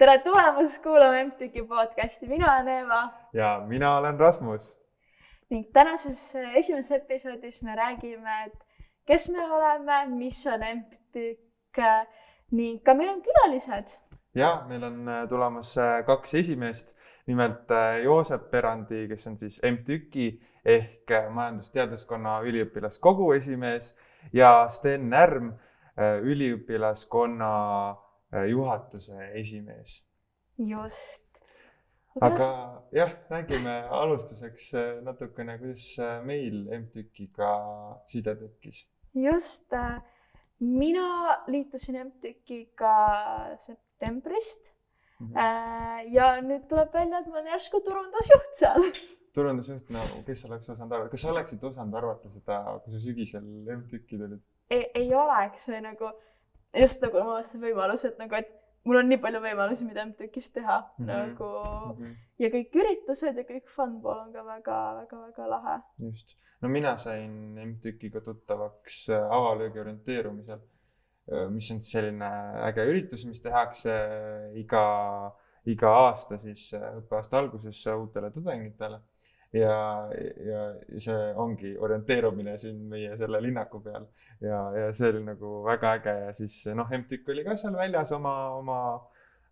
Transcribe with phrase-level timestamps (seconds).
[0.00, 3.00] tere tulemast kuulama MTÜK-i podcasti, mina olen Eeva.
[3.32, 4.80] ja mina olen Rasmus.
[5.50, 8.64] ning tänases äh, esimeses episoodis me räägime, et
[9.06, 12.06] kes me oleme, mis on MTÜK äh,
[12.50, 13.98] ning ka meil on külalised.
[14.34, 15.76] ja meil on äh, tulemas
[16.06, 16.96] kaks esimeest,
[17.26, 17.68] nimelt
[18.04, 20.30] Joosep Perandi, kes on siis MTÜK-i
[20.64, 23.96] ehk Majandusteaduskonna üliõpilaskogu esimees
[24.32, 25.52] ja Sten Närm,
[26.24, 27.50] üliõpilaskonna
[28.50, 30.04] juhatuse esimees.
[30.58, 31.26] just.
[32.20, 32.46] aga
[32.92, 35.86] jah, räägime alustuseks natukene, kuidas
[36.24, 37.52] meil MTÜK-iga
[38.06, 38.88] side tekkis.
[39.14, 39.70] just,
[40.58, 42.96] mina liitusin MTÜK-iga
[43.58, 44.66] septembrist
[45.20, 45.32] mm.
[45.32, 46.12] -hmm.
[46.12, 48.92] ja nüüd tuleb välja, et ma olen järsku turundusjuht seal
[49.34, 53.46] turundusjuht, no kes oleks osanud arvata, kas sa oleksid osanud arvata seda, kui sa sügisel
[53.76, 54.42] MTÜK-i tulid?
[54.70, 56.10] ei, ei oleks või nagu
[56.74, 58.50] just nagu ma avastasin võimaluse, et nagu, et
[58.88, 61.10] mul on nii palju võimalusi, mida MTÜK-is teha mm -hmm.
[61.10, 62.14] nagu mm -hmm.
[62.38, 65.80] ja kõik üritused ja kõik fun pool on ka väga-väga-väga lahe.
[65.98, 70.60] just, no mina sain MTÜK-iga tuttavaks äh, avalöögi orienteerumisel,
[71.32, 72.30] äh, mis on selline
[72.68, 75.32] äge üritus, mis tehakse äh, iga,
[75.66, 79.00] iga aasta siis õppeaasta alguses uutele tudengitele
[79.52, 79.76] ja,
[80.46, 80.60] ja
[81.02, 84.06] see ongi orienteerumine siin meie selle linnaku peal
[84.44, 88.14] ja, ja see oli nagu väga äge ja siis noh, MTÜK oli ka seal väljas
[88.14, 88.80] oma, oma,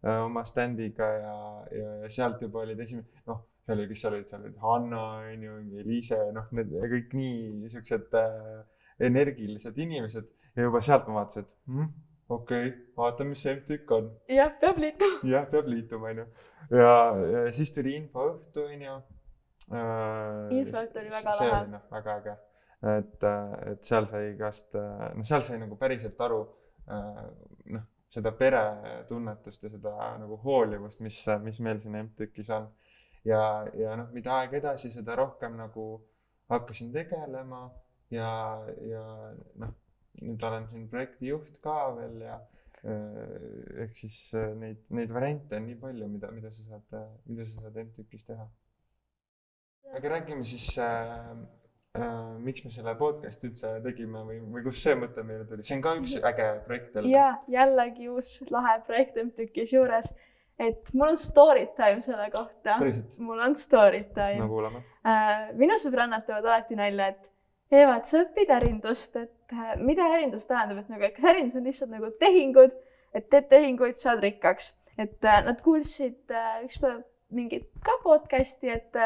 [0.05, 1.37] äh, oma stand'iga ja,
[1.75, 5.05] ja, ja sealt juba olid esimene, noh, seal oli, kes seal olid, seal olid Hanna
[5.33, 8.59] on ju, Liise, noh, need kõik nii siuksed äh,
[9.11, 11.93] energilised inimesed ja juba sealt ma vaatasin, et mm,
[12.39, 14.11] okei okay,, vaatame, mis see MTÜK on.
[14.31, 15.23] jah, peab liituma.
[15.35, 16.33] jah, peab liituma, onju.
[16.71, 16.99] ja,
[17.35, 19.01] ja siis tuli infoõhtu, onju
[19.69, 21.61] infot oli väga lahe.
[21.73, 22.35] noh, väga äge,
[22.95, 23.25] et,
[23.73, 26.41] et seal sai igast, noh, seal sai nagu päriselt aru
[26.89, 27.25] äh,
[27.77, 32.71] noh, seda peretunnetust ja seda nagu hoolivust, mis, mis meil siin MTÜK-is on.
[33.29, 33.43] ja,
[33.77, 35.89] ja noh, mida aeg edasi, seda rohkem nagu
[36.49, 37.67] hakkasin tegelema
[38.15, 38.31] ja,
[38.89, 39.03] ja
[39.61, 39.75] noh,
[40.23, 42.39] nüüd olen siin projektijuht ka veel ja
[42.89, 44.17] äh, ehk siis
[44.57, 46.97] neid, neid variante on nii palju, mida, mida sa saad,
[47.29, 48.49] mida sa saad MTÜK-is teha
[49.97, 51.31] aga räägime siis äh,
[51.99, 55.79] äh, miks me selle podcast'i üldse tegime või, või kust see mõte meile tuli, see
[55.79, 57.13] on ka üks äge projekt jälle.
[57.13, 60.13] ja jällegi uus lahe projekt MTÜK-is juures,
[60.59, 62.79] et mul on story time selle kohta.
[63.19, 64.39] mul on story time.
[64.43, 65.49] no kuulame äh,.
[65.59, 67.25] minu sõbrannad teevad alati nalja, et
[67.69, 71.59] Eva, et sa õpid ärindust, et äh, mida ärindus tähendab, et nagu, et kas ärindus
[71.61, 72.77] on lihtsalt nagu tehingud,
[73.17, 78.97] et teed tehinguid, saad rikkaks, et nad kuulsid äh, ükspäev mingit ka podcast'i, et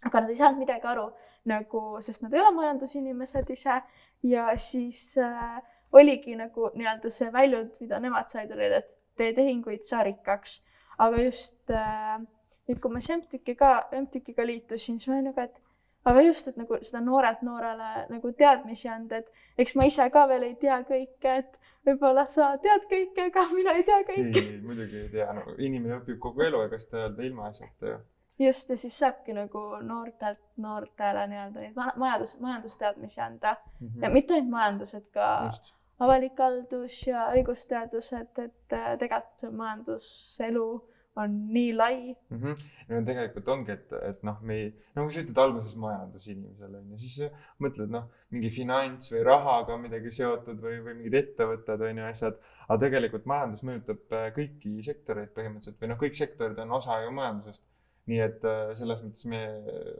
[0.06, 1.10] aga nad ei saanud midagi aru
[1.50, 3.80] nagu, sest nad ei ole majandusinimesed ise
[4.22, 5.60] ja siis äh,
[5.92, 10.60] oligi nagu nii-öelda see väljund, mida nemad said, oli, et tee tehinguid, saa rikkaks.
[11.00, 12.20] aga just äh,
[12.68, 13.72] nüüd, kui ma siis MTÜK-iga,
[14.02, 18.32] MTÜK-iga liitusin, siis ma olin nagu, et aga just, et nagu seda noorelt noorele nagu
[18.36, 22.86] teadmisi anda, et eks ma ise ka veel ei tea kõike, et võib-olla sa tead
[22.90, 24.44] kõike, aga mina ei tea kõike.
[24.44, 28.00] ei, muidugi ei tea, no inimene õpib kogu elu, ega seda öelda ilmaasjata ju
[28.40, 33.88] just, ja siis saabki nagu noortelt noortele nii-öelda neid majandus, majandusteadmisi anda mm.
[33.88, 34.04] -hmm.
[34.04, 35.74] ja mitte ainult majandus, et ka just.
[35.98, 40.68] avalik haldus ja õigusteadused, et äh, tegelikult see majanduselu
[41.16, 42.42] on nii lai mm.
[42.42, 42.64] -hmm.
[42.88, 46.98] no tegelikult ongi, et, et noh, me ei, nagu sa ütled alguses majandusinimesele on ju,
[47.04, 47.32] siis
[47.66, 52.38] mõtled noh, mingi finants või rahaga midagi seotud või, või mingid ettevõtted on ju asjad.
[52.68, 57.10] aga tegelikult majandus mõjutab äh, kõiki sektoreid põhimõtteliselt või noh, kõik sektorid on osa ju
[57.10, 57.66] majandusest
[58.10, 59.40] nii et äh, selles mõttes me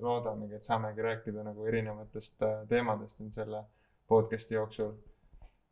[0.02, 3.60] loodamegi, et saamegi rääkida nagu erinevatest äh, teemadest siin selle
[4.10, 4.92] podcast'i jooksul.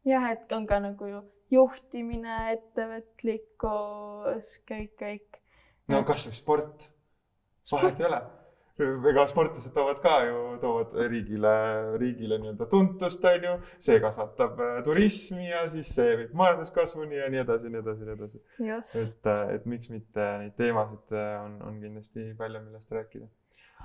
[0.08, 5.28] jah, et on ka nagu ju juhtimine, ettevõtlikkus, kõik, kõik.
[5.88, 6.90] no kasvõi sport,
[7.72, 8.20] vahet ei ole
[8.78, 11.54] ega sportlased toovad ka ju, toovad riigile,
[11.98, 13.54] riigile nii-öelda tuntust, on ju.
[13.82, 18.14] see kasvatab äh, turismi ja siis see viib majanduskasvuni ja nii edasi, nii edasi, nii
[18.14, 18.42] edasi.
[19.02, 23.26] et, äh, et miks mitte neid teemasid äh, on, on kindlasti palju, millest rääkida.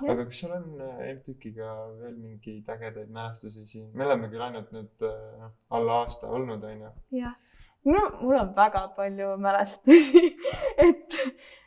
[0.04, 0.70] aga kas sul on
[1.18, 3.90] MTÜK-iga veel mingeid ägedaid mälestusi siin?
[3.94, 5.08] me oleme küll ainult nüüd
[5.40, 6.94] noh, alla aasta olnud, on ju.
[7.22, 7.34] jah
[7.84, 10.24] mul, mul on väga palju mälestusi
[10.88, 11.18] et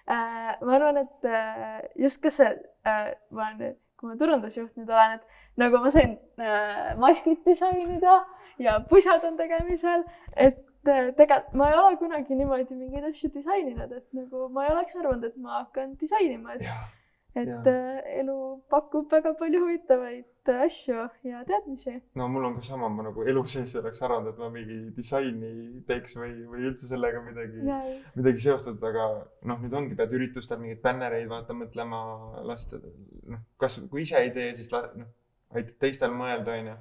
[0.10, 2.54] äh, ma arvan, et äh, just ka see
[2.86, 8.20] äh,, ma olen kui ma turundusjuht nüüd olen, et nagu ma sain äh, maskid disainida
[8.62, 10.06] ja pusad on tegemisel,
[10.36, 14.76] et äh, tegelikult ma ei ole kunagi niimoodi mingeid asju disaininud, et nagu ma ei
[14.76, 16.68] oleks arvanud, et ma hakkan disainima, et
[17.38, 17.62] et Jaa.
[17.72, 18.38] äh, elu
[18.72, 20.96] pakub väga palju huvitavaid äh, asju
[21.28, 21.94] ja teadmisi.
[22.16, 25.52] no mul on ka sama, ma nagu elu sees oleks arvanud, et ma mingi disaini
[25.90, 27.80] teeks või, või üldse sellega midagi, ja
[28.16, 29.08] midagi seostatud, aga
[29.52, 32.02] noh, nüüd ongi, pead üritustel mingeid bännereid vaata mõtlema
[32.48, 32.82] lasta,
[33.34, 35.12] noh, kas, kui ise ei tee, siis la- noh,
[35.56, 36.76] aitad teistel mõelda, onju.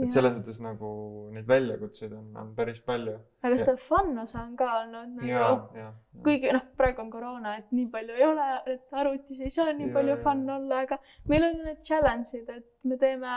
[0.00, 0.90] et selles suhtes nagu
[1.34, 3.16] neid väljakutseid on, on päris palju.
[3.42, 5.88] aga seda fun osa on ka olnud ja nagu,, ja,
[6.24, 9.88] kuigi noh, praegu on koroona, et nii palju ei ole, et arvutis ei saa nii
[9.88, 10.22] Jaa, palju jaa.
[10.24, 11.00] fun olla, aga
[11.32, 13.36] meil on need challenge'id, et me teeme,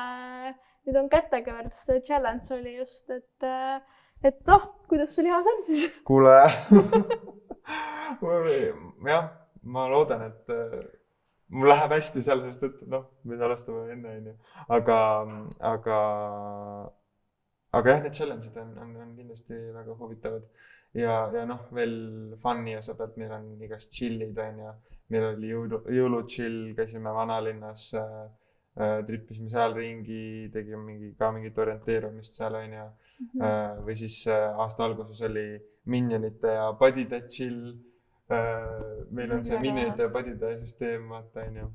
[0.88, 3.50] nüüd on kätega võrdluste challenge oli just, et,
[4.24, 5.88] et noh, kuidas sul ihas on siis?
[6.07, 6.38] kuule
[9.13, 9.31] jah,
[9.63, 10.83] ma loodan, et äh,
[11.53, 14.35] mul läheb hästi seal, sest et noh, me salvestame enne, onju.
[14.77, 15.00] aga,
[15.71, 15.97] aga,
[17.79, 20.47] aga jah, need challenge'id on, on, on kindlasti väga huvitavad.
[20.97, 21.95] ja, ja noh, veel
[22.41, 24.73] fun'i osa pealt meil on igast chill'id onju.
[25.13, 28.19] meil oli jõulu, jõuluchill, käisime vanalinnas äh,,
[28.79, 32.89] äh, tripisime seal ringi, tegime mingi ka mingit orienteerumist seal onju.
[33.39, 35.45] Äh, või siis äh, aasta alguses oli
[35.85, 37.73] Minionite ja Padide chill.
[38.30, 41.68] Meil See on see ja Padide süsteem, vaata onju.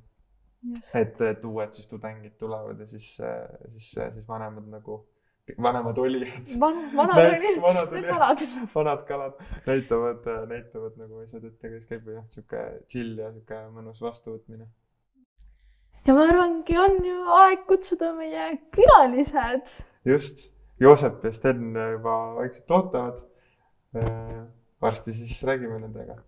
[0.99, 4.99] et, et uued siis tudengid tulevad ja siis, siis, siis vanemad nagu,
[5.63, 6.51] vanemad olijad.
[6.61, 8.43] van-, vanad olid, vanad olijad,
[8.75, 9.05] vanad.
[9.11, 14.67] kalad näitavad, näitavad nagu asjad ette, kuidas käib noh, sihuke chill ja sihuke mõnus vastuvõtmine.
[16.09, 19.77] ja ma arvangi, on ju aeg kutsuda meie külalised.
[20.09, 20.49] just,
[20.81, 23.23] Joosep ja Sten juba vaikselt ootavad.
[24.83, 26.28] varsti siis räägime nendega Äh,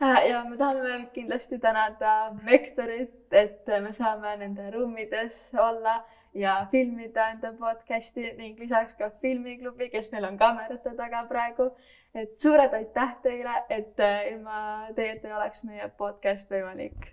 [0.00, 6.04] ja me tahame veel kindlasti tänada Vektorit, et me saame nende ruumides olla
[6.34, 11.70] ja filmida enda podcast'i ning lisaks ka Filmiklubi, kes meil on kaamerate taga praegu.
[12.14, 17.12] et suured aitäh teile, et äh, ilma teieta ei oleks meie podcast võimalik.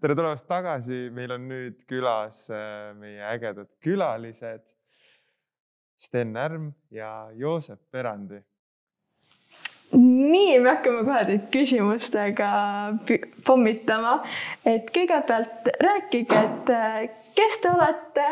[0.00, 4.64] Tere tulemast tagasi, meil on nüüd külas äh, meie ägedad külalised.
[5.98, 8.38] Sten Närm ja Joosep Perandi.
[9.92, 12.50] nii, me hakkame kohe teid küsimustega
[13.46, 14.18] pommitama,
[14.68, 16.98] et kõigepealt rääkige, et äh,
[17.34, 18.26] kes te olete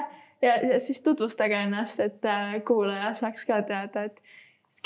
[0.44, 4.20] ja, ja siis tutvustage ennast, et äh, kuulaja saaks ka teada, et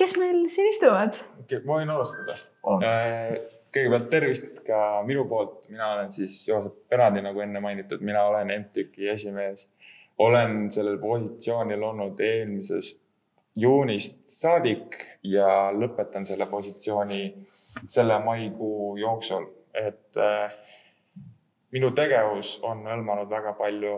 [0.00, 1.20] kes meil siin istuvad.
[1.66, 2.38] ma võin alustada.
[3.75, 8.50] Kõigepealt tervist ka minu poolt, mina olen siis Joosep Perandi, nagu enne mainitud, mina olen
[8.61, 9.69] MTÜK-i esimees.
[10.20, 13.00] olen sellel positsioonil olnud eelmisest
[13.56, 17.22] juunist saadik ja lõpetan selle positsiooni
[17.88, 20.52] selle maikuu jooksul, et äh,
[21.73, 23.94] minu tegevus on hõlmanud väga palju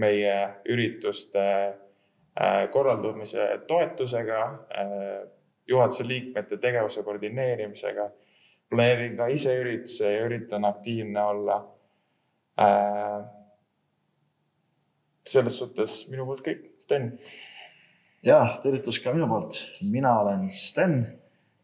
[0.00, 0.34] meie
[0.70, 5.26] ürituste äh, korraldamise toetusega äh,
[5.66, 8.10] juhatuse liikmete tegevuse koordineerimisega
[8.74, 11.58] planeerin ka ise ürituse ja üritan aktiivne olla
[12.60, 13.24] äh,.
[15.24, 17.14] selles suhtes minu poolt kõik, Sten.
[18.22, 21.04] ja tervitus ka minu poolt, mina olen Sten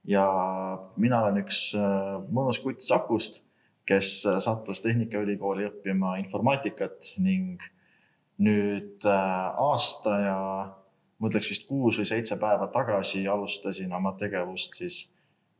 [0.08, 0.24] ja
[0.96, 3.42] mina olen üks äh, mõnus kutt Sakust,
[3.88, 7.60] kes äh, sattus Tehnikaülikooli õppima informaatikat ning
[8.40, 10.40] nüüd äh, aasta ja
[11.20, 15.02] ma ütleks vist kuus või seitse päeva tagasi alustasin oma tegevust siis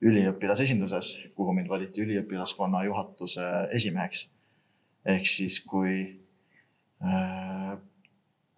[0.00, 4.28] üliõpilasesinduses, kuhu mind valiti üliõpilaskonna juhatuse esimeheks.
[5.04, 6.20] ehk siis, kui
[7.04, 7.78] äh,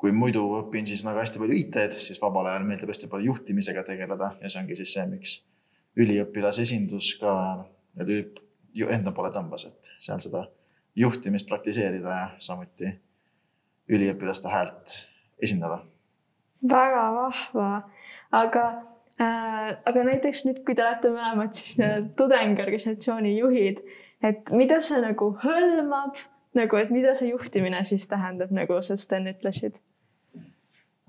[0.02, 3.84] kui muidu õpin siis nagu hästi palju IT-d, siis vabal ajal meeldib hästi palju juhtimisega
[3.86, 5.36] tegeleda ja see ongi siis see, miks
[6.02, 7.34] üliõpilasesindus ka
[8.02, 10.42] enda poole tõmbas, et seal seda
[10.98, 12.90] juhtimist praktiseerida ja samuti
[13.92, 14.96] üliõpilaste häält
[15.42, 15.84] esindada.
[16.66, 17.68] väga vahva,
[18.42, 18.64] aga
[19.20, 23.82] aga näiteks nüüd, kui te olete mõlemad siis äh, tudengiorganisatsiooni juhid,
[24.24, 26.20] et mida see nagu hõlmab,
[26.58, 29.76] nagu, et mida see juhtimine siis tähendab, nagu sa Sten ütlesid?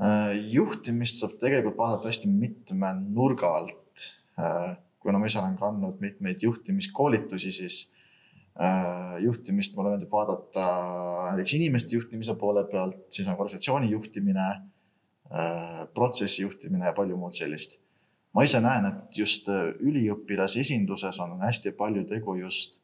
[0.04, 3.80] Äh, juhtimist saab tegelikult vaadata hästi mitme nurga alt.
[5.04, 7.78] kuna ma ise olen kandnud mitmeid juhtimiskoolitusi, siis
[8.58, 10.64] äh, juhtimist mulle meeldib vaadata
[11.34, 14.48] näiteks inimeste juhtimise poole pealt, siis on organisatsiooni juhtimine,
[15.94, 17.83] protsessi juhtimine ja palju muud sellist.
[18.34, 22.80] Ma ise näen, et just üliõpilase esinduses on hästi palju tegu just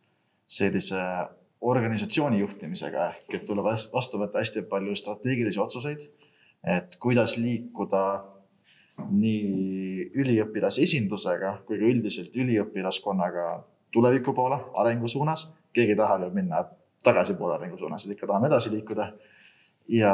[0.48, 1.02] sellise
[1.62, 6.06] organisatsiooni juhtimisega ehk et tuleb vastu võtta hästi palju strateegilisi otsuseid
[6.64, 8.04] et kuidas liikuda
[9.10, 13.46] nii üliõpilase esindusega kui ka üldiselt üliõpilaskonnaga
[13.94, 15.48] tuleviku poole, arengu suunas.
[15.74, 16.64] keegi ei taha ju minna
[17.04, 19.14] tagasipoole arengu suunas, et ikka tahame edasi liikuda.
[19.88, 20.14] ja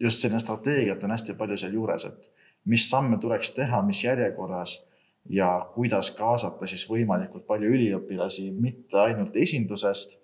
[0.00, 2.30] just selline strateegiat on hästi palju sealjuures, et
[2.64, 4.78] mis samme tuleks teha, mis järjekorras
[5.28, 10.18] ja kuidas kaasata siis võimalikult palju üliõpilasi, mitte ainult esindusest,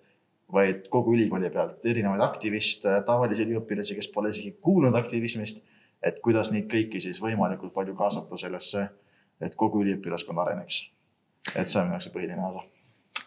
[0.53, 5.63] vaid kogu ülikooli pealt, erinevaid aktiviste, tavalisi üliõpilasi, kes pole isegi kuulnud aktivismist,
[6.05, 8.87] et kuidas neid kõiki siis võimalikult palju kaasata sellesse,
[9.41, 10.91] et kogu üliõpilaskond areneks.
[11.55, 12.74] et see on minu jaoks põhiline osa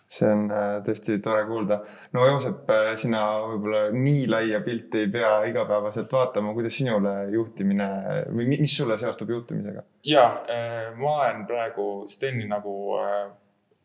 [0.09, 1.81] see on äh, tõesti tore kuulda.
[2.17, 7.88] no Joosep, äh, sina võib-olla nii laia pilti ei pea igapäevaselt vaatama, kuidas sinule juhtimine
[8.33, 9.85] või mis sulle seostub juhtimisega?
[10.09, 12.79] ja, äh, ma olen praegu Steni nagu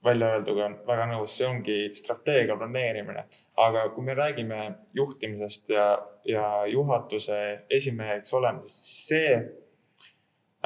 [0.04, 3.26] välja öelduga väga nõus, see ongi strateegia planeerimine.
[3.58, 4.64] aga kui me räägime
[4.96, 5.88] juhtimisest ja,
[6.28, 9.36] ja juhatuse esimeheks olemisest, siis see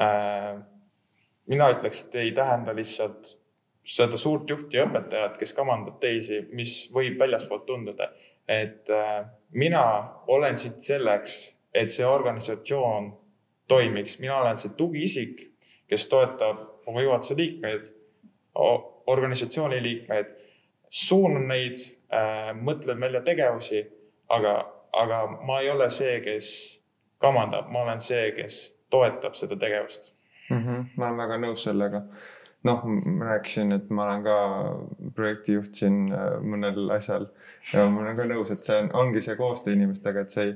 [0.05, 0.57] äh,
[1.47, 3.37] mina ütleks, et ei tähenda lihtsalt
[3.87, 8.11] seda suurt juhti ja õpetajat, kes kamandab teisi, mis võib väljaspoolt tunduda.
[8.47, 9.83] et äh, mina
[10.27, 11.33] olen siit selleks,
[11.73, 13.09] et see organisatsioon
[13.67, 15.41] toimiks, mina olen see tugiisik,
[15.87, 17.89] kes toetab oma juhatuse liikmeid,
[19.07, 20.31] organisatsiooni liikmeid,
[20.89, 23.83] suunan neid äh,, mõtlen välja tegevusi,
[24.29, 24.55] aga,
[24.93, 26.49] aga ma ei ole see, kes
[27.19, 30.13] kamandab, ma olen see, kes toetab seda tegevust.
[30.49, 30.63] Mm.
[30.63, 32.05] -hmm, ma olen väga nõus sellega
[32.67, 34.37] noh, ma rääkisin, et ma olen ka
[35.17, 37.29] projektijuht siin äh, mõnel asjal
[37.73, 40.53] ja ma olen ka nõus, et see on, ongi see koostöö inimestega, et see ei,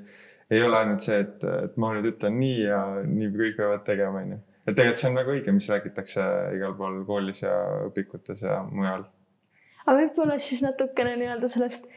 [0.57, 4.23] ei ole ainult see, et, et ma nüüd ütlen nii ja nii kõik peavad tegema,
[4.23, 4.39] onju.
[4.65, 7.55] et tegelikult see on väga õige, mis räägitakse igal pool koolis ja
[7.89, 9.05] õpikutes ja mujal.
[9.85, 11.87] aga võib-olla siis natukene nii-öelda sellest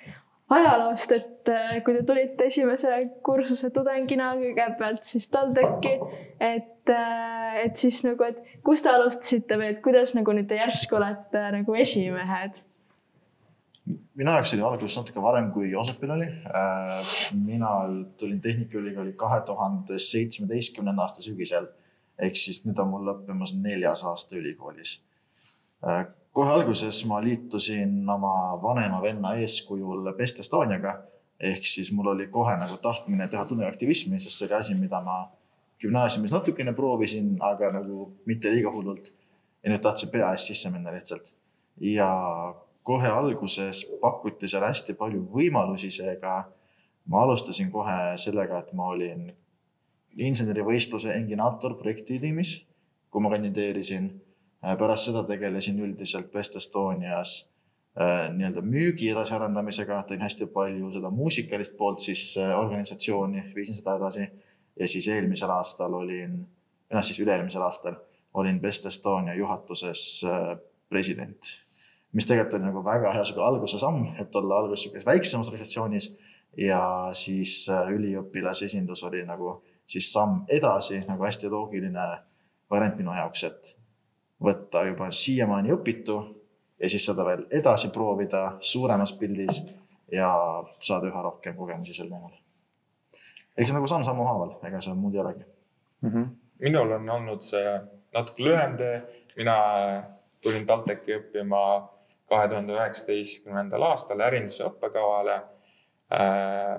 [0.52, 2.92] ajaloost, et äh, kui te tulite esimese
[3.25, 5.97] kursuse tudengina kõigepealt siis TalTechi,
[6.40, 10.98] et, et siis nagu, et kust te alustasite või et kuidas nagu nüüd te järsku
[11.00, 12.62] olete nagu esimehed?
[14.16, 16.26] minu jaoks oli algus natuke varem, kui Joosepil oli.
[16.48, 17.72] Äh, mina
[18.16, 21.66] tulin Tehnikaülikooli kahe tuhande seitsmeteistkümnenda aasta sügisel
[22.18, 25.00] ehk siis nüüd on mul lõppemas neljas aasta ülikoolis
[26.34, 30.96] kohe alguses ma liitusin oma vanema venna eeskujul Best Estoniaga
[31.38, 35.18] ehk siis mul oli kohe nagu tahtmine teha tunneaktivismi, sest see oli asi, mida ma
[35.82, 39.12] gümnaasiumis natukene proovisin, aga nagu mitte liiga hullult.
[39.64, 41.34] ja nüüd tahtsin PAS sisse minna lihtsalt.
[41.80, 42.10] ja
[42.82, 46.44] kohe alguses pakuti seal hästi palju võimalusi, seega
[47.08, 49.32] ma alustasin kohe sellega, et ma olin
[50.16, 52.54] insenerivõistluse Enginaator projektitiimis,
[53.10, 54.10] kui ma kandideerisin
[54.78, 57.34] pärast seda tegelesin üldiselt West Estonias
[57.98, 64.28] äh, nii-öelda müügi edasiarendamisega, tõin hästi palju seda muusikalist poolt siis organisatsiooni, viisin seda edasi.
[64.80, 66.38] Ja siis eelmisel aastal olin,
[66.92, 67.98] noh siis üle-eelmisel aastal
[68.34, 70.24] olin West Estonia juhatuses
[70.88, 71.60] president.
[72.12, 76.12] mis tegelikult oli nagu väga hea sihuke alguse samm, et olla alguses sihukeses väiksemas organisatsioonis
[76.56, 82.06] ja siis üliõpilasesindus oli nagu siis samm edasi, nagu hästi loogiline
[82.70, 83.74] variant minu jaoks, et
[84.44, 86.20] võtta juba siiamaani õpitu
[86.80, 89.62] ja siis seda veel edasi proovida suuremas pildis
[90.12, 90.30] ja
[90.78, 92.32] saada üha rohkem kogemusi sel teemal.
[93.58, 96.11] Eks nagu samm-sammu haaval, ega seal muud ei olegi mm.
[96.11, 96.28] -hmm.
[96.66, 97.78] minul on olnud see
[98.14, 99.00] natuke lühem tee,
[99.37, 99.56] mina
[100.42, 101.62] tulin TalTechi õppima
[102.30, 105.40] kahe tuhande üheksateistkümnendal aastal ärinduse õppekavale
[106.12, 106.78] äh,.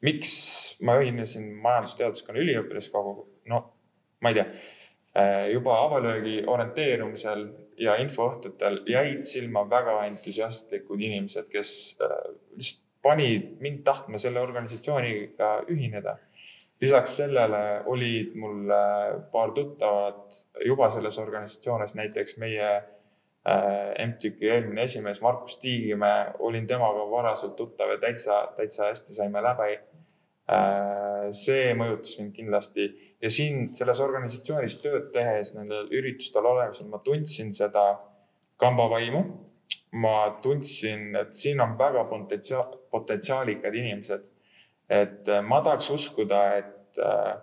[0.00, 0.32] miks
[0.82, 3.64] ma ühinesin majandusteaduskonna üliõpilaskogu, no
[4.20, 4.50] ma ei tea
[5.18, 7.46] Äh, juba avalöögi orienteerumisel
[7.80, 11.70] ja infoõhtutel jäid silma väga entusiastlikud inimesed, kes
[12.04, 12.12] äh,
[12.54, 16.16] lihtsalt panid mind tahtma selle organisatsiooniga ühineda.
[16.80, 20.36] lisaks sellele olid mul äh, paar tuttavat
[20.66, 22.68] juba selles organisatsioonis, näiteks meie
[24.06, 29.78] MTÜK-i eelmine esimees Markus Tiigimäe, olin temaga varaselt tuttav ja täitsa, täitsa hästi saime läbi.
[31.36, 32.84] see mõjutas mind kindlasti
[33.20, 37.82] ja siin selles organisatsioonis tööd tehes, nendel üritustel olemisel ma tundsin seda
[38.56, 39.20] kambavaimu.
[39.92, 44.20] Ma tundsin, et siin on väga potentsia-, potentsiaalikad inimesed.
[44.88, 47.36] et äh, ma tahaks uskuda, et äh,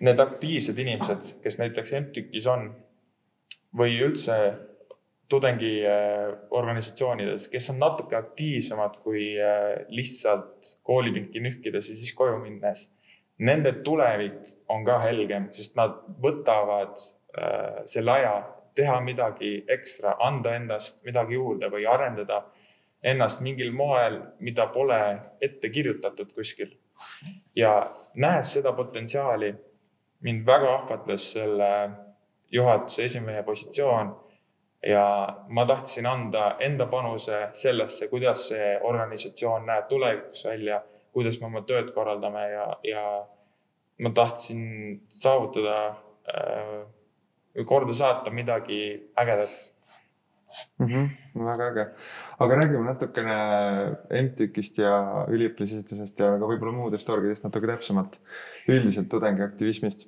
[0.00, 2.74] need aktiivsed inimesed, kes näiteks MTÜK-is on
[3.76, 4.54] või üldse
[5.28, 12.94] tudengiorganisatsioonides, kes on natuke aktiivsemad kui äh, lihtsalt koolipinki nühkides ja siis koju minnes
[13.38, 18.34] nende tulevik on ka helgem, sest nad võtavad äh, selle aja
[18.74, 22.42] teha midagi ekstra, anda endast midagi juurde või arendada
[23.04, 25.00] ennast mingil moel, mida pole
[25.40, 26.72] ette kirjutatud kuskil.
[27.56, 29.54] ja nähes seda potentsiaali,
[30.20, 31.70] mind väga ahvatles selle
[32.50, 34.14] juhatuse esimehe positsioon,
[34.86, 41.46] ja ma tahtsin anda enda panuse sellesse, kuidas see organisatsioon näeb tulevikus välja, kuidas me
[41.46, 43.04] oma tööd korraldame ja, ja
[43.98, 44.64] ma tahtsin
[45.08, 46.84] saavutada äh,
[47.68, 48.80] korda saata midagi
[49.20, 49.74] ägedat
[50.78, 50.86] mm.
[50.86, 51.08] -hmm,
[51.46, 51.84] väga äge,
[52.38, 53.36] aga räägime natukene
[54.22, 54.92] MTÜK-ist ja
[55.30, 58.18] üliõpilasesindusest ja ka võib-olla muudest orgidest natuke täpsemalt.
[58.68, 60.06] üldiselt tudengiaktivismist.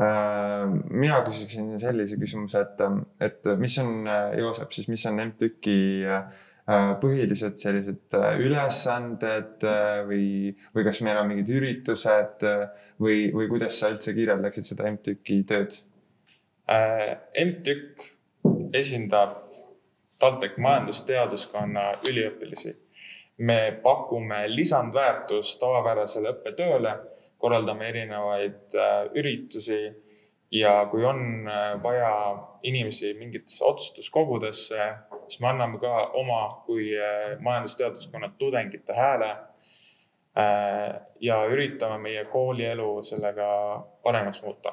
[0.00, 2.80] Äh, mina küsiksin sellise küsimuse, et,
[3.20, 4.08] et mis on,
[4.38, 5.76] Joosep, siis mis on MTÜK-i
[6.08, 6.24] äh,
[7.02, 9.66] põhilised sellised äh, ülesanded
[10.08, 10.26] või,
[10.74, 12.46] või kas meil on mingid üritused
[13.02, 15.82] või, või kuidas sa üldse kirjeldaksid seda MTÜK-i tööd?
[16.68, 18.02] MTÜK
[18.72, 19.42] esindab
[20.22, 22.76] TalTech majandusteaduskonna üliõpilasi.
[23.38, 26.92] me pakume lisandväärtust tavapärasele õppetööle,
[27.42, 29.80] korraldame erinevaid äh, üritusi
[30.52, 32.12] ja kui on äh, vaja
[32.62, 34.86] inimesi mingitesse otsustuskogudesse,
[35.26, 39.36] siis me anname ka oma kui äh, majandusteaduskonna tudengite hääle.
[41.20, 43.48] ja üritame meie koolielu sellega
[44.02, 44.72] paremaks muuta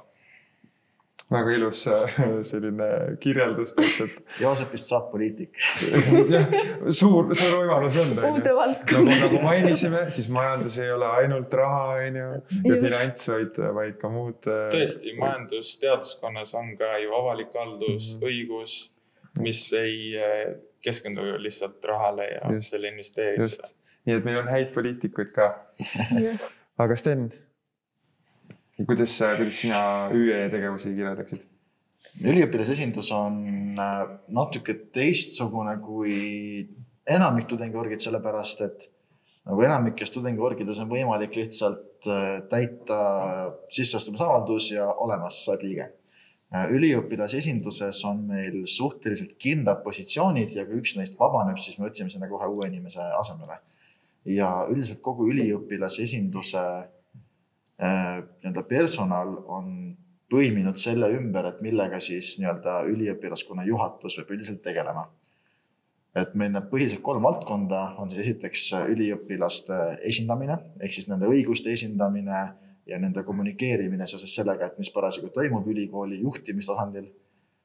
[1.30, 2.14] väga ilus äh,
[2.48, 2.88] selline
[3.22, 4.16] kirjeldus täpselt.
[4.42, 5.52] Joosepist saab poliitik.
[6.34, 6.54] jah,
[6.90, 8.16] suur, suur võimalus on.
[8.18, 12.30] nagu, nagu mainisime, siis majandus ei ole ainult raha, on ju,
[12.66, 14.40] ja finants, vaid, vaid ka muud.
[14.50, 18.32] Äh, tõesti, majandusteaduskonnas on ka ju avalik haldus mm, -hmm.
[18.32, 18.80] õigus,
[19.46, 23.76] mis ei äh, keskendu lihtsalt rahale ja just, selle investeerimisele.
[24.08, 25.52] nii et meil on häid poliitikuid ka.
[26.80, 27.30] aga Sten
[28.86, 31.48] kuidas, kuidas sina ÜE tegevusi kirjeldaksid?
[32.20, 33.36] üliõpilasesindus on
[33.80, 34.00] äh,
[34.36, 36.16] natuke teistsugune kui
[37.10, 38.88] enamik tudengiorgid, sellepärast et
[39.48, 43.00] nagu enamikes tudengiorgides on võimalik lihtsalt äh, täita
[43.76, 45.92] sisseastumisavaldus ja olemas saad liige.
[46.50, 52.12] Äh, üliõpilasesinduses on meil suhteliselt kindlad positsioonid ja kui üks neist vabaneb, siis me otsime
[52.12, 53.62] sinna kohe uue inimese asemele.
[54.30, 56.62] ja üldiselt kogu üliõpilasesinduse
[57.80, 59.70] nii-öelda personal on
[60.30, 65.10] põiminud selle ümber, et millega siis nii-öelda üliõpilaskonna juhatus peab üldiselt tegelema.
[66.20, 69.76] et meil need põhilised kolm valdkonda on siis esiteks üliõpilaste
[70.10, 72.40] esindamine ehk siis nende õiguste esindamine
[72.90, 77.06] ja nende kommunikeerimine seoses sellega, et mis parasjagu toimub ülikooli juhtimistasandil.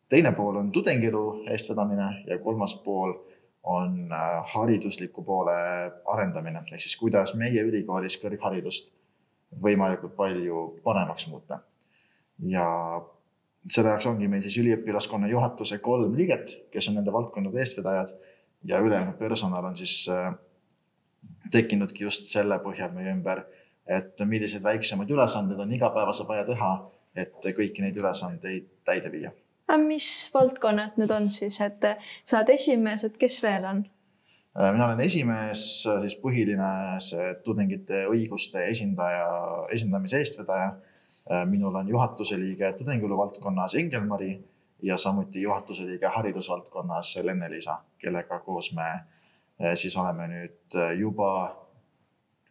[0.08, 3.14] teine pool on tudengielu eestvedamine ja kolmas pool
[3.62, 5.56] on äh, haridusliku poole
[6.04, 8.92] arendamine ehk siis kuidas meie ülikoolis kõrgharidust
[9.62, 11.60] võimalikult palju paremaks muuta.
[12.38, 12.66] ja
[13.70, 18.10] selle jaoks ongi meil siis üliõpilaskonna juhatuse kolm liiget, kes on nende valdkondade eestvedajad
[18.64, 20.34] ja ülejäänud personal on siis äh,
[21.52, 23.44] tekkinudki just selle põhjal meie ümber,
[23.86, 26.74] et milliseid väiksemaid ülesandeid on igapäevaselt vaja teha,
[27.16, 29.32] et kõiki neid ülesandeid täide viia.
[29.78, 31.82] mis valdkonnad need on siis, et
[32.24, 33.84] sa oled esimees, et kes veel on?
[34.60, 36.66] Äh, mina olen esimees, siis põhiline
[37.02, 39.24] see tudengite õiguste esindaja,
[39.74, 40.68] esindamise eestvedaja.
[41.26, 44.36] Äh, minul on juhatuse liige tudengielu valdkonnas Engel-Mari
[44.86, 51.32] ja samuti juhatuse liige haridusvaldkonnas Lenne-Liisa, kellega koos me äh, siis oleme nüüd juba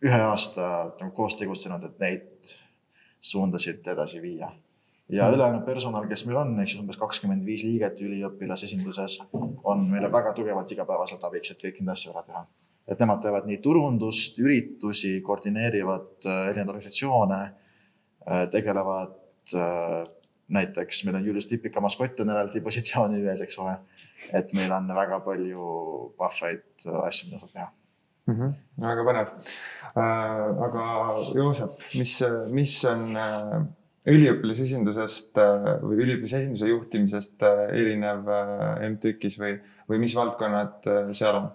[0.03, 0.67] ühe aasta
[0.99, 2.55] nagu koos tegutsenud, et neid
[3.23, 4.51] suundasid edasi viia
[5.09, 5.35] ja mm.
[5.35, 9.19] ülejäänud personal, kes meil on, ehk siis umbes kakskümmend viis liiget üliõpilasesinduses,
[9.63, 12.45] on meile väga tugevalt igapäevaselt abiks, et kõiki neid asju ära teha.
[12.87, 17.41] et nemad teevad nii turundust, üritusi, koordineerivad äh, erinevaid organisatsioone,
[18.27, 19.13] äh, tegelevad
[19.55, 20.01] äh,
[20.53, 23.77] näiteks meil on Julius Tipika maskott on eraldi positsiooni ühes, eks ole.
[24.33, 25.69] et meil on väga palju
[26.19, 27.69] vahvaid asju, mida saab teha
[28.27, 28.35] mm.
[28.35, 28.53] -hmm.
[28.87, 29.31] väga põnev
[29.95, 30.65] äh,.
[30.67, 30.83] aga
[31.35, 32.19] Joosep, mis,
[32.51, 33.63] mis on äh,
[34.09, 39.53] üliõpilasesindusest äh, või üliõpilasesinduse juhtimisest äh, erinev äh, MTÜK-is või,
[39.89, 41.51] või mis valdkonnad seal on?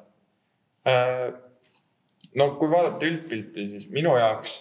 [2.39, 4.55] no kui vaadata üldpilti, siis minu jaoks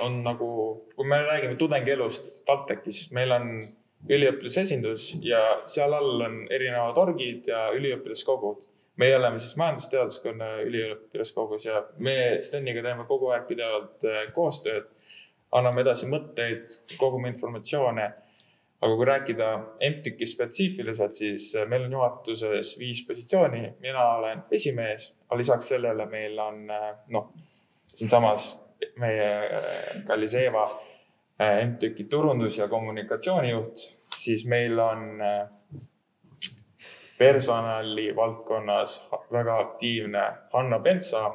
[0.00, 0.48] on nagu,
[0.96, 3.50] kui me räägime tudengielust TalTechis, meil on
[4.08, 8.64] üliõpilasesindus ja seal all on erinevad orgid ja üliõpilaskogud.
[8.96, 14.88] meie oleme siis majandusteaduskonna üliõpilaskogus ja me Steniga teeme kogu aeg pidevalt koostööd
[15.52, 18.08] anname edasi mõtteid, kogume informatsioone.
[18.78, 19.46] aga kui rääkida
[19.82, 26.38] MTÜK-i spetsiifiliselt, siis meil on juhatuses viis positsiooni, mina olen esimees, aga lisaks sellele meil
[26.38, 26.60] on
[27.10, 27.32] noh,
[27.90, 28.44] siinsamas
[29.02, 29.32] meie
[30.06, 30.68] kallis Eeva,
[31.64, 33.82] MTÜK-i turundus- ja kommunikatsioonijuht,
[34.14, 35.18] siis meil on
[37.18, 41.32] personali valdkonnas väga aktiivne Hanno Pentsa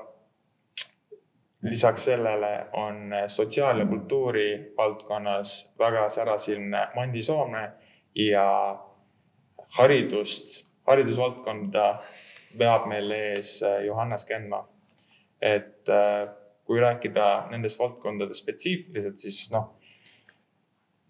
[1.64, 7.72] lisaks sellele on sotsiaal- ja kultuuri valdkonnas väga särasilmne Mandi Soome
[8.16, 8.80] ja
[9.78, 12.04] haridust, haridusvaldkonda
[12.60, 14.68] veab meil ees äh, Johannes Kenma.
[15.42, 16.30] et äh,
[16.64, 19.74] kui rääkida nendest valdkondadest spetsiifiliselt, siis noh,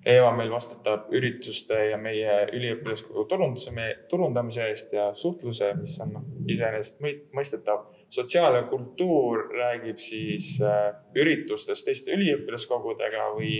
[0.05, 3.71] Eeva meil vastutab ürituste ja meie üliõpilaskogu turunduse,
[4.11, 7.85] turundamise eest ja suhtluse, mis on noh, iseenesestmõistetav.
[8.13, 13.55] Sotsiaal ja kultuur räägib siis äh, üritustest teiste üliõpilaskogudega või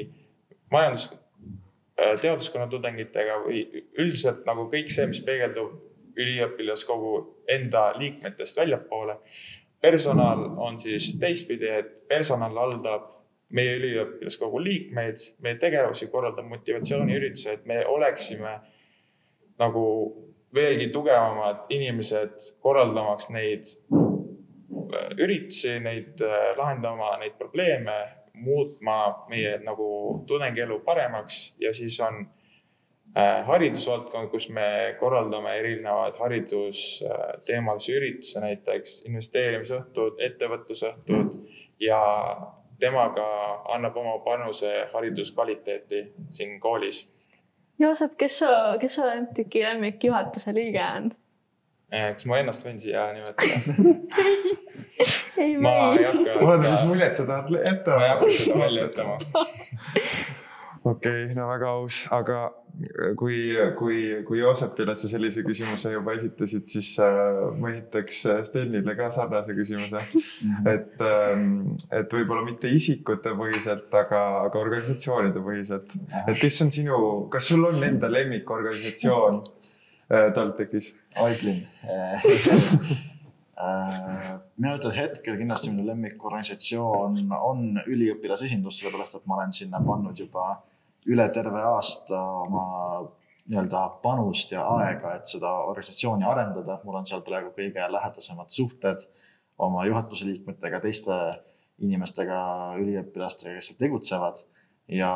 [0.71, 1.07] majandus,
[1.97, 3.63] äh, teaduskonna tudengitega või
[3.97, 5.73] üldiselt nagu kõik see, mis peegeldub
[6.19, 7.15] üliõpilaskogu
[7.49, 9.17] enda liikmetest väljapoole.
[9.81, 13.09] personal on siis teistpidi, et personal haldab
[13.49, 18.53] meie üliõpilaskogu liikmeid, meie tegevusi, korraldab motivatsiooniüritusi, et me oleksime
[19.59, 19.83] nagu
[20.53, 23.75] veelgi tugevamad inimesed, korraldamaks neid
[25.17, 27.97] üritusi, neid äh, lahendama neid probleeme,
[28.33, 32.23] muutma meie nagu tudengielu paremaks ja siis on
[33.17, 41.39] äh, haridusvaldkond, kus me korraldame erinevaid haridusteemalisi üritusi, näiteks investeerimisõhtud, ettevõtlusõhtud
[41.79, 42.01] ja
[42.79, 43.25] temaga
[43.75, 47.05] annab oma panuse hariduskvaliteeti siin koolis.
[47.79, 51.11] Joosep, kes sa, kes sa MTÜK-i lemmikjuhatuse liige on?
[51.93, 53.91] Eh, kas ma ennast võin siia nimetada
[55.43, 57.99] ei, ma ei hakka oota, mis muljet sa tahad jätta?
[57.99, 59.19] ma ei hakka seda välja jätama
[60.89, 62.39] okei okay,, no väga aus, aga
[63.19, 63.37] kui,
[63.77, 69.11] kui, kui Joosepile sa sellise küsimuse juba esitasid, siis äh, ma esitaks äh, Stenile ka
[69.13, 70.23] sarnase küsimuse mm.
[70.49, 70.69] -hmm.
[70.73, 75.93] et, ähm, et võib-olla mitte isikute põhiselt, aga, aga organisatsioonide põhiselt.
[76.25, 79.43] et kes on sinu, kas sul on enda lemmikorganisatsioon
[80.35, 80.93] TalTechis?
[81.23, 81.63] Aiglin
[84.57, 90.47] mina ütlen hetkel kindlasti minu lemmikorganisatsioon on üliõpilasesindus, sellepärast et ma olen sinna pannud juba
[91.09, 92.65] üle terve aasta oma
[93.51, 96.79] nii-öelda panust ja aega, et seda organisatsiooni arendada.
[96.83, 99.03] mul on seal praegu kõige lähedasemad suhted
[99.57, 101.17] oma juhatuse liikmetega, teiste
[101.83, 102.39] inimestega,
[102.79, 104.43] üliõpilastega, kes seal tegutsevad.
[104.87, 105.11] ja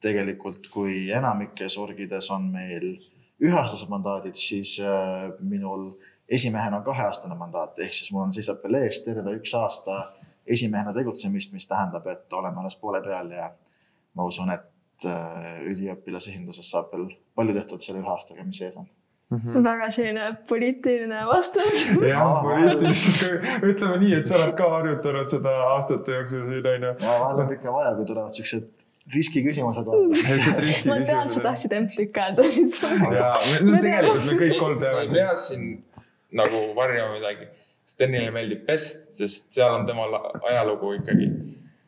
[0.00, 2.96] tegelikult, kui enamikes orgides on meil
[3.40, 5.90] üheaastased mandaadid, siis äh, minul
[6.28, 10.12] esimehena on kaheaastane mandaat, ehk siis mul on, seisab veel ees terve üks aasta
[10.46, 13.50] esimehena tegutsemist, mis tähendab, et oleme alles poole peal ja
[14.14, 14.64] ma usun, et
[15.04, 18.88] Äh, üliõpilasesinduses saab veel palju tehtud selle ühe aastaga, mis ees on
[19.26, 19.64] Mm -hmm.
[19.64, 21.80] väga selline poliitiline vastus.
[22.12, 26.92] jah, poliitiliselt, ütleme nii, et sa oled ka harjutanud seda aastate jooksul siin onju.
[27.00, 28.75] ja vahel on ikka vaja, kui tulevad siuksed
[29.14, 29.90] riskiküsimused.
[30.88, 33.06] ma tean, sa tahtsid MTÜK öelda lihtsalt.
[33.14, 33.30] ja,
[33.62, 34.96] no tegelikult me kõik kolm teame.
[34.96, 35.70] ma ei pea siin
[36.36, 37.50] nagu varjama midagi.
[37.86, 41.28] Stenile meeldib Best, sest seal on temal ajalugu ikkagi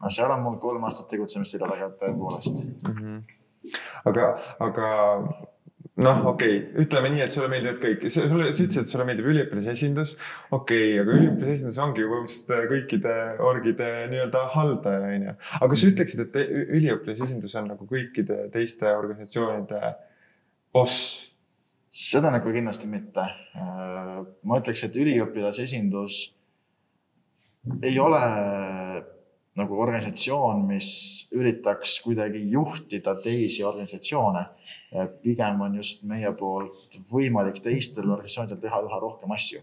[0.03, 2.99] no seal on mul kolm aastat tegutsemist selja taga tõepoolest mm.
[2.99, 3.23] -hmm.
[4.11, 4.29] aga,
[4.67, 4.91] aga
[5.99, 9.29] noh, okei okay., ütleme nii, et sulle meeldivad kõik, sulle, sa ütlesid, et sulle meeldib
[9.33, 10.15] üliõpilasesindus.
[10.51, 13.17] okei okay,, aga üliõpilasesindus ongi ju põhimõtteliselt kõikide
[13.51, 15.37] orgide nii-öelda haldaja, onju.
[15.59, 19.95] aga kas sa ütleksid, et üliõpilasesindus on nagu kõikide teiste organisatsioonide
[20.75, 21.29] boss?
[21.99, 23.25] seda nagu kindlasti mitte.
[23.57, 26.19] ma ütleks, et üliõpilasesindus
[27.83, 28.23] ei ole
[29.59, 30.91] nagu organisatsioon, mis
[31.35, 34.45] üritaks kuidagi juhtida teisi organisatsioone.
[35.23, 39.61] pigem on just meie poolt võimalik teistel organisatsioonidel teha üha rohkem asju.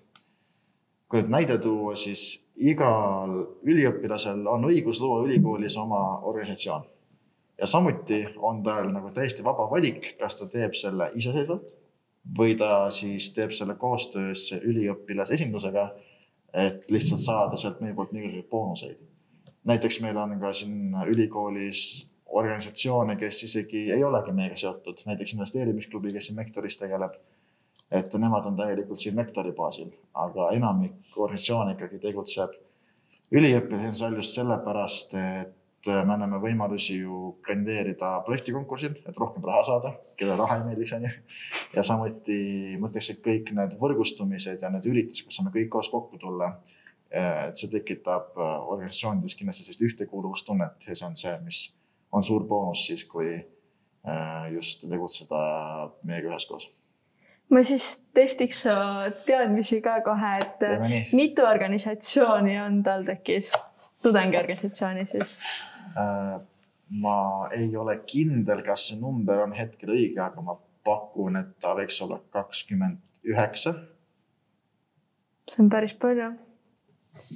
[1.09, 3.31] kui nüüd näide tuua, siis igal
[3.63, 6.83] üliõpilasel on õigus luua ülikoolis oma organisatsioon.
[7.57, 11.73] ja samuti on tal nagu täiesti vaba valik, kas ta teeb selle iseseisvalt
[12.37, 15.89] või ta siis teeb selle koostöös üliõpilasesindusega,
[16.53, 19.14] et lihtsalt saada sealt meie poolt mingisuguseid boonuseid
[19.65, 26.13] näiteks meil on ka siin ülikoolis organisatsioone, kes isegi ei olegi meiega seotud, näiteks investeerimisklubi,
[26.13, 27.17] kes siin Mektoris tegeleb.
[27.91, 32.55] et nemad on täielikult siin Mektori baasil, aga enamik organisatsioone ikkagi tegutseb
[33.31, 39.93] üliõpilasel seal just sellepärast, et me anname võimalusi ju kandideerida projektikonkursil, et rohkem raha saada,
[40.17, 41.11] kellele raha ei meeldiks, onju.
[41.75, 42.39] ja samuti
[42.81, 46.55] ma ütleks, et kõik need võrgustumised ja need üritused, kus saame kõik koos kokku tulla
[47.15, 51.59] et see tekitab äh, organisatsioonides kindlasti sellist ühtekuuluvustunnet ja see on see, mis
[52.15, 55.39] on suur boonus siis, kui äh, just tegutseda
[56.03, 56.67] meiega üheskoos.
[57.49, 58.75] ma siis testiks su
[59.27, 63.53] teadmisi ka kohe, et mitu organisatsiooni on TalTechis,
[64.03, 65.37] tudengiorganisatsiooni siis?
[67.01, 67.17] ma
[67.55, 71.97] ei ole kindel, kas see number on hetkel õige, aga ma pakun, et ta võiks
[72.03, 73.73] olla kakskümmend üheksa.
[75.49, 76.33] see on päris palju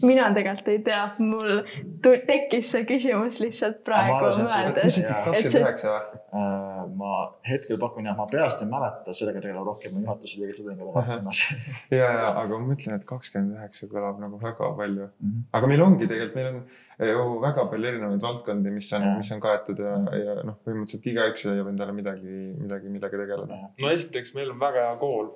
[0.03, 1.61] mina tegelikult ei tea, mul
[2.03, 4.99] tekkis see küsimus lihtsalt praegu mõeldes.
[5.05, 6.19] kakskümmend üheksa või?
[6.39, 7.13] Äh, ma
[7.47, 11.41] hetkel pakun jah, ma peast ei mäleta, sellega tegeleb rohkem juhatuse liige tudengide valdkonnas.
[11.99, 15.09] ja, ja, aga ma mõtlen, et kakskümmend üheksa kõlab nagu väga palju.
[15.23, 15.49] Mhm.
[15.59, 16.61] aga meil ongi tegelikult, meil on
[17.09, 21.45] ju väga palju erinevaid valdkondi, mis on mis on kaetud ja, ja noh, põhimõtteliselt igaüks
[21.47, 23.59] leiab endale midagi, midagi, millega tegeleda.
[23.79, 25.31] no esiteks, meil on väga hea kool.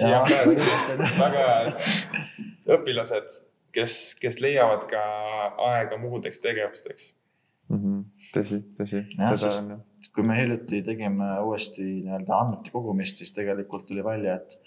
[0.00, 1.74] väga head
[2.78, 5.02] õpilased, kes, kes leiavad ka
[5.72, 7.12] aega muudeks tegevusteks.
[7.72, 8.00] Mhm.
[8.34, 9.00] tõsi, tõsi,
[9.38, 9.80] sest- on
[10.14, 14.58] kui me hiljuti tegime uuesti nii-öelda andmete kogumist, siis tegelikult tuli välja, et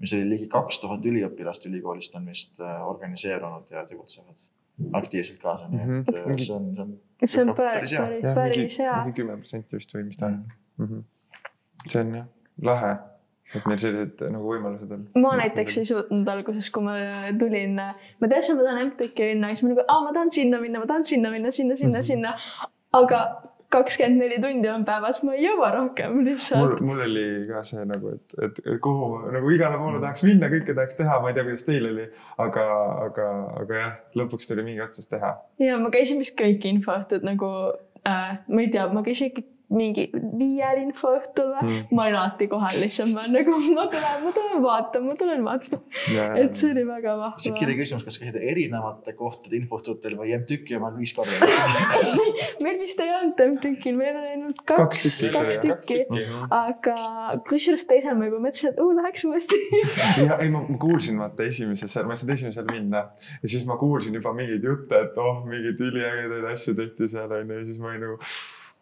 [0.00, 4.46] mis oli ligi kaks tuhat üliõpilast ülikoolist on vist äh, organiseerunud ja tegutsevad
[4.94, 6.38] aktiivselt kaasa, nii et äh, Mhm.
[6.38, 6.98] see on, see on.
[7.24, 8.96] see on päris, Päris päris, hea.
[9.04, 10.40] mingi kümme protsenti vist või mis ta on
[10.78, 10.86] mm.
[10.86, 11.04] -hmm.
[11.92, 12.26] see on jah
[12.62, 12.92] lahe,
[13.56, 15.04] et meil sellised nagu võimalused on.
[15.22, 16.96] ma näiteks ei suutnud alguses, kui ma
[17.40, 17.76] tulin,
[18.20, 20.86] ma teadsin, ma tahan MTÜK-i minna, siis ma nagu, aa, ma tahan sinna minna, ma
[20.90, 22.06] tahan sinna minna, sinna, sinna, Mhm.
[22.06, 22.34] sinna.
[22.92, 23.20] aga
[23.68, 28.14] kakskümmend neli tundi on päevas, ma ei jõua rohkem lihtsalt., mul oli ka see nagu,
[28.16, 31.44] et, et et kuhu nagu igale poole tahaks minna, kõike tahaks teha, ma ei tea,
[31.44, 32.06] kuidas teil oli,
[32.46, 32.64] aga,
[33.08, 33.26] aga,
[33.60, 35.34] aga jah, lõpuks tuli mingi otsus teha.
[35.60, 37.50] ja ma käisin vist kõik infoõhtud nagu
[38.08, 41.62] äh,, ma ei tea, ma käisin ikka mingi viiel infoõhtul või?
[41.64, 41.96] Mm.
[41.96, 45.82] ma olin alati kohal lihtsalt, ma nagu, ma tulen, ma tulen vaatama, ma tulen vaatama,
[46.42, 47.58] et see oli väga see vahva.
[47.58, 51.50] kirjaküsimus, kas käisid erinevate kohtade infotutel või MTÜK-i omal viis korda?
[52.64, 56.00] meil vist ei olnud MTÜK-il, meil oli ainult kaks, Kaks tükki,
[56.54, 56.96] aga
[57.48, 59.58] kusjuures teisel ma juba mõtlesin, et oo läheks uuesti.
[60.28, 63.04] ja ei, ma ma kuulsin vaata esimeses, ma ei saanud esimesel minna.
[63.42, 67.60] Ja siis ma kuulsin juba mingeid jutte, et oh, mingeid üliägedaid asju tehti seal onju.
[67.60, 68.18] Ja siis ma olin nagu,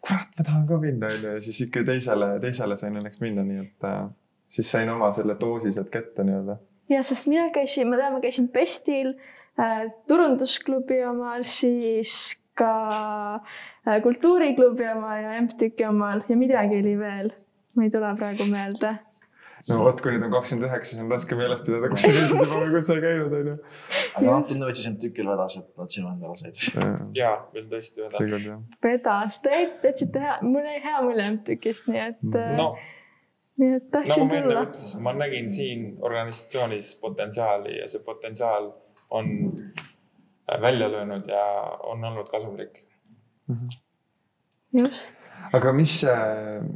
[0.07, 3.63] kurat, ma tahan ka minna onju ja siis ikka teisele, teisele sain õnneks minna, nii
[3.65, 4.03] et äh,
[4.47, 6.57] siis sain oma selle doosi sealt kätte nii-öelda.
[6.93, 9.13] ja sest mina käisin, ma tean, ma käisin Pestil
[9.59, 12.71] äh,, turundusklubi omal, siis ka
[13.35, 17.33] äh, kultuuriklubi oma ja MTÜK-i omal ja midagi oli veel.
[17.75, 18.95] ma ei tule praegu meelde.
[19.69, 22.35] No vot, kui nüüd on kakskümmend üheksa, siis on raske meeles pidada, kus sa käisid
[22.35, 23.55] juba või kus sa ei käinud onju.
[24.09, 26.61] aga noh, tundub, et siis MTÜK-il vedas, et nad sinu endale said.
[27.17, 28.37] ja veel tõesti vedas.
[28.87, 32.71] vedas, te jätsite hea, mul jäi hea mulje MTÜK-ist, nii et äh, no
[33.57, 35.01] nii et nagu tahtsin ma enne tulla.
[35.05, 38.71] ma nägin siin organisatsioonis potentsiaali ja see potentsiaal
[39.09, 41.43] on äh, välja löönud ja
[41.83, 42.83] on olnud kasumlik.
[44.77, 45.29] just.
[45.57, 45.99] aga mis,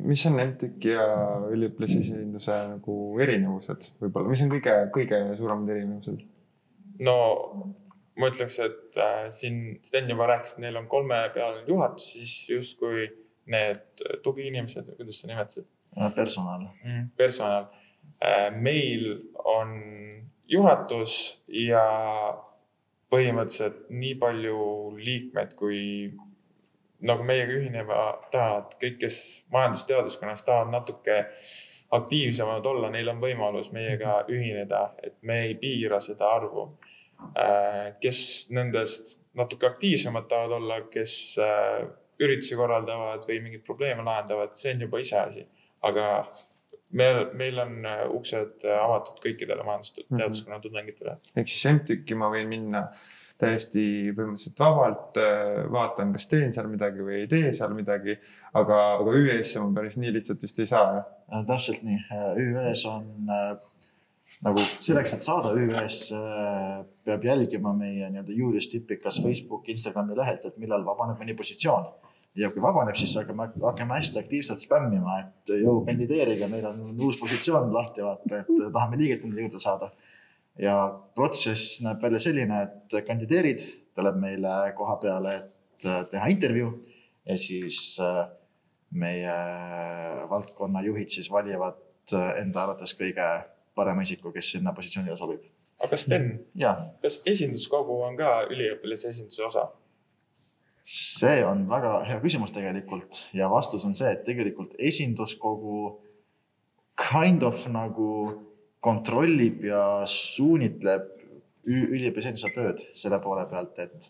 [0.07, 1.05] mis on MTÜK-i ja
[1.51, 6.25] üliõpilasesinduse nagu erinevused võib-olla, mis on kõige, kõige suuremad erinevused?
[7.05, 7.17] no
[8.19, 13.07] ma ütleks, et äh, siin Sten juba rääkis, et neil on kolmepealine juhatus, siis justkui
[13.51, 15.67] need tugiinimesed, kuidas sa nimetasid,
[16.15, 16.67] personal.
[17.17, 17.65] personal.
[18.61, 19.71] meil on
[20.47, 21.15] juhatus
[21.47, 21.83] ja
[23.11, 24.59] põhimõtteliselt nii palju
[24.99, 25.79] liikmeid, kui
[27.01, 29.17] nagu meiega ühinema tahavad, kõik, kes
[29.53, 31.17] majandusteaduskonnas tahavad natuke
[31.91, 36.69] aktiivsemad olla, neil on võimalus meiega ühineda, et me ei piira seda arvu.
[38.01, 41.83] kes nendest natuke aktiivsemad tahavad olla, kes äh,
[42.21, 45.45] üritusi korraldavad või mingeid probleeme lahendavad, see on juba iseasi.
[45.81, 46.07] aga
[46.91, 51.17] meil, meil on äh, uksed äh, avatud kõikidele majandusteaduskonna tudengitele.
[51.35, 52.83] ehk siis MTÜK-i ma võin minna
[53.41, 53.83] täiesti
[54.15, 55.19] põhimõtteliselt vabalt,
[55.73, 58.17] vaatan, kas teen seal midagi või ei tee seal midagi,
[58.53, 61.07] aga, aga ÜES-e ma päris nii lihtsalt vist ei saa, jah?
[61.31, 61.97] Äh, täpselt nii,
[62.45, 63.81] ÜÜS on äh,
[64.45, 66.21] nagu selleks, et saada ÜÜS-sse,
[67.07, 71.89] peab jälgima meie nii-öelda Julius Tipikas Facebooki, Instagrami lehelt, et millal vabaneb mõni positsioon.
[72.35, 77.17] ja kui vabaneb, siis hakkame, hakkame hästi aktiivselt spämmima, et jõu kandideerige, meil on uus
[77.19, 79.91] positsioon lahti, vaata, et tahame liigetundide juurde saada.
[80.61, 80.75] Ja
[81.15, 83.63] protsess näeb välja selline, et kandideerid,
[83.97, 86.75] tuleb meile koha peale, et teha intervjuu
[87.25, 88.27] ja siis äh,
[88.91, 89.33] meie
[90.29, 91.79] valdkonna juhid siis valivad
[92.11, 93.27] enda arvates kõige
[93.75, 95.43] parema isiku, kes sinna positsioonile sobib.
[95.81, 99.69] aga Sten, ja kas esinduskogu on ka üliõpilase esinduse osa?
[100.83, 106.01] see on väga hea küsimus tegelikult ja vastus on see, et tegelikult esinduskogu
[106.97, 108.11] kind of nagu
[108.81, 111.07] kontrollib ja suunitleb
[111.67, 114.09] ü- üliõpilasesinduse tööd selle poole pealt, et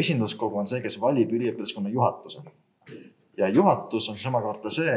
[0.00, 2.42] esinduskogu on see, kes valib üliõpilaskonna juhatuse
[3.38, 4.96] ja juhatus on omakorda see,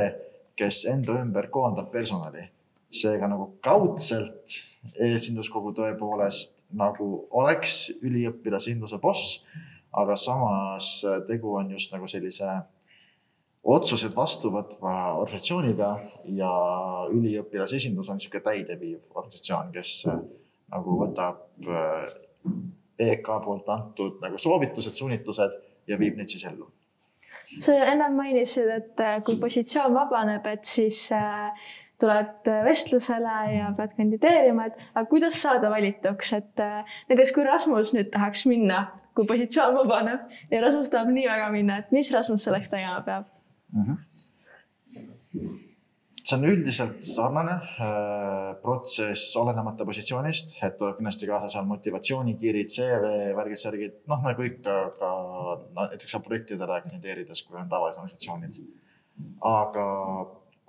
[0.60, 2.50] kes enda ümber koondab personali.
[2.90, 4.50] seega nagu kaudselt
[4.98, 9.44] esinduskogu tõepoolest nagu oleks üliõpilasesinduse boss,
[9.94, 12.50] aga samas tegu on just nagu sellise
[13.64, 15.90] otsused vastu võtva organisatsiooniga
[16.38, 16.52] ja
[17.12, 20.20] üliõpilasesindus on niisugune täideviiv organisatsioon, kes äh,
[20.74, 22.06] nagu võtab äh,
[23.10, 26.70] EK poolt antud nagu soovitused, suunitlused ja viib neid siis ellu.
[27.60, 31.08] sa ennem mainisid, et äh, kui positsioon vabaneb, et siis
[32.00, 36.62] tuled vestlusele ja pead kandideerima, et aga kuidas saada valituks, et
[37.10, 38.86] näiteks kui Rasmus nüüd tahaks minna,
[39.18, 43.28] kui positsioon vabaneb ja Rasmus tahab nii väga minna, et mis Rasmus selleks tegema peab
[43.74, 43.84] mm?
[43.84, 45.58] -hmm
[46.30, 53.12] see on üldiselt sarnane äh, protsess, olenemata positsioonist, et tuleb kindlasti kaasa seal motivatsioonikiirid, CV,
[53.38, 55.12] värgid, särgid, noh nagu ikka ka
[55.74, 58.60] no, näiteks ka projektidele kandideerides, kui on tavalised organisatsioonid.
[59.46, 59.86] aga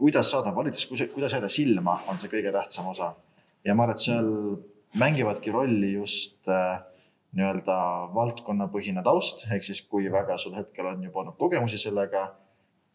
[0.00, 3.14] kuidas saada valitsus, kuidas jääda silma, on see kõige tähtsam osa.
[3.64, 4.30] ja ma arvan, et seal
[5.00, 6.80] mängivadki rolli just äh,
[7.36, 7.76] nii-öelda
[8.14, 12.30] valdkonnapõhine taust, ehk siis kui väga sul hetkel on juba olnud kogemusi sellega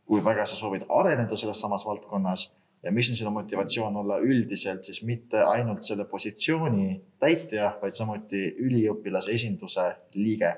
[0.05, 2.49] kui väga sa soovid areneda selles samas valdkonnas
[2.85, 6.89] ja mis on sinu motivatsioon olla üldiselt siis mitte ainult selle positsiooni
[7.19, 10.53] täitja, vaid samuti üliõpilase esinduse liige.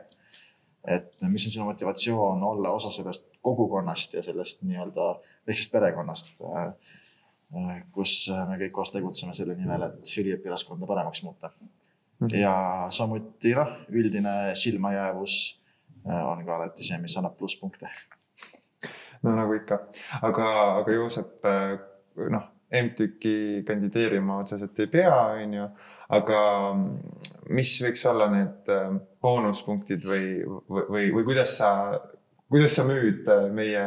[0.88, 5.08] et mis on sinu motivatsioon olla osa sellest kogukonnast ja sellest nii-öelda
[5.48, 6.30] väiksest perekonnast,
[7.92, 8.14] kus
[8.50, 11.52] me kõik koos tegutseme selle nimel, et üliõpilaskonda paremaks muuta.
[12.20, 12.36] Mhm.
[12.36, 15.34] ja samuti noh, üldine silmajäävus
[16.06, 17.92] on ka alati see, mis annab plusspunkte
[19.24, 19.80] no nagu ikka,
[20.22, 20.48] aga,
[20.82, 21.78] aga Joosep, äh,
[22.34, 25.70] noh, MTÜK-i kandideerima otseselt ei pea, on ju,
[26.18, 26.42] aga
[27.56, 28.92] mis võiks olla need äh,
[29.24, 30.28] boonuspunktid või,
[30.68, 31.72] või, või kuidas sa,
[32.52, 33.86] kuidas sa müüd äh, meie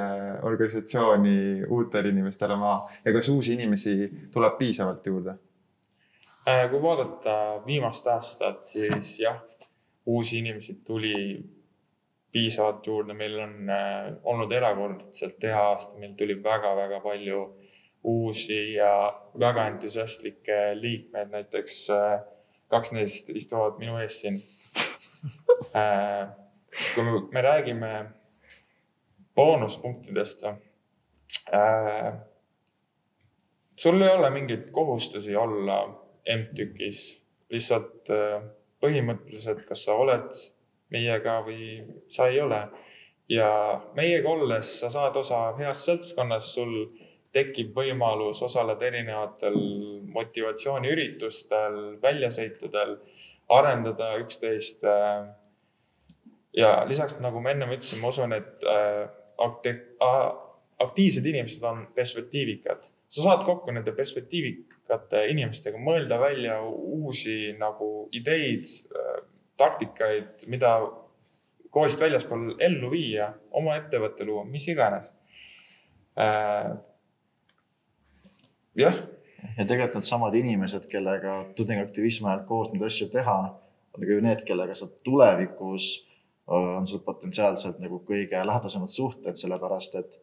[0.48, 1.36] organisatsiooni
[1.68, 4.00] uutele inimestele maha ja kas uusi inimesi
[4.32, 5.38] tuleb piisavalt juurde?
[6.50, 9.36] kui vaadata viimast aastat, siis jah,
[10.08, 11.12] uusi inimesi tuli
[12.32, 17.40] piisavalt juurde, meil on äh, olnud erakordselt hea aasta, meil tuli väga-väga palju
[18.04, 18.92] uusi ja
[19.38, 22.20] väga entusiastlikke liikmeid, näiteks äh,
[22.70, 24.38] kaks neist istuvad minu ees siin
[25.76, 26.28] äh,.
[26.94, 27.90] kui me, me räägime
[29.34, 30.54] boonuspunktidest äh,.
[33.76, 35.82] sul ei ole mingeid kohustusi olla
[36.30, 37.02] MTÜK-is,
[37.50, 38.42] lihtsalt äh,
[38.80, 40.30] põhimõtteliselt, kas sa oled
[40.90, 42.62] meiega või sa ei ole.
[43.30, 43.50] ja
[43.94, 46.74] meiega olles sa saad osa heast seltskonnast, sul
[47.32, 49.54] tekib võimalus osaleda erinevatel
[50.16, 52.96] motivatsiooniüritustel, väljasõitudel,
[53.50, 54.84] arendada üksteist.
[56.56, 59.06] ja lisaks, nagu ma ennem ütlesin, ma usun, et äh,
[60.80, 62.90] aktiivsed inimesed on perspektiivikad.
[63.10, 68.66] sa saad kokku nende perspektiivikate inimestega, mõelda välja uusi nagu ideid
[69.60, 70.74] taktikaid, mida
[71.70, 75.12] koolist väljaspool ellu viia, oma ettevõtte luua, mis iganes
[76.18, 76.70] äh,.
[78.80, 79.00] jah.
[79.56, 83.38] ja tegelikult needsamad inimesed, kellega tudengiaktivismi ajal koos neid asju teha,
[83.94, 85.92] on ka ju need, kellega sa tulevikus
[86.50, 90.16] on sul potentsiaalselt nagu kõige lähedasemad suhted, sellepärast et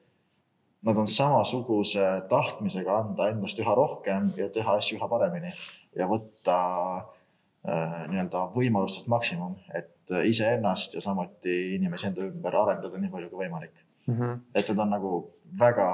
[0.87, 5.53] nad on samasuguse tahtmisega anda endast üha rohkem ja teha asju üha paremini
[5.95, 6.57] ja võtta
[6.97, 7.16] Äh,
[8.07, 13.45] nii-öelda võimalustest maksimum, et äh, iseennast ja samuti inimesi enda ümber arendada nii palju kui
[13.45, 13.73] võimalik
[14.07, 14.13] mm.
[14.13, 14.37] -hmm.
[14.53, 15.15] et need on nagu
[15.59, 15.87] väga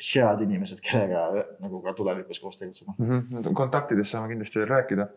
[0.00, 3.20] head inimesed, kellega äh, nagu ka tulevikus koos tegutseda mm.
[3.20, 3.52] -hmm.
[3.54, 5.08] kontaktidest saame kindlasti veel rääkida.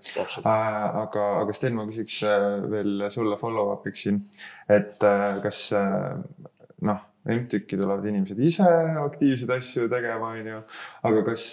[0.44, 2.22] aga, aga Sten, ma küsiks
[2.76, 4.22] veel sulle follow-up'iks siin,
[4.70, 5.00] et
[5.44, 5.72] kas
[6.82, 8.66] noh MTÜK-i tulevad inimesed ise
[9.00, 10.58] aktiivseid asju tegema, on ju.
[11.08, 11.46] aga kas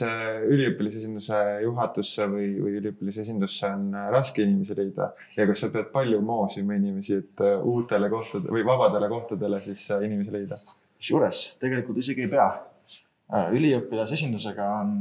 [0.51, 6.19] üliõpilasesinduse juhatusse või, või üliõpilasesindusse on äh, raske inimesi leida ja kas sa pead palju
[6.27, 10.59] moosima inimesi, et äh, uutele kohtadele või vabadele kohtadele siis äh, inimesi leida?
[11.01, 12.51] kusjuures tegelikult isegi ei pea.
[13.55, 14.95] üliõpilasesindusega on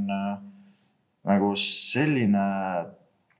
[1.25, 2.45] nagu selline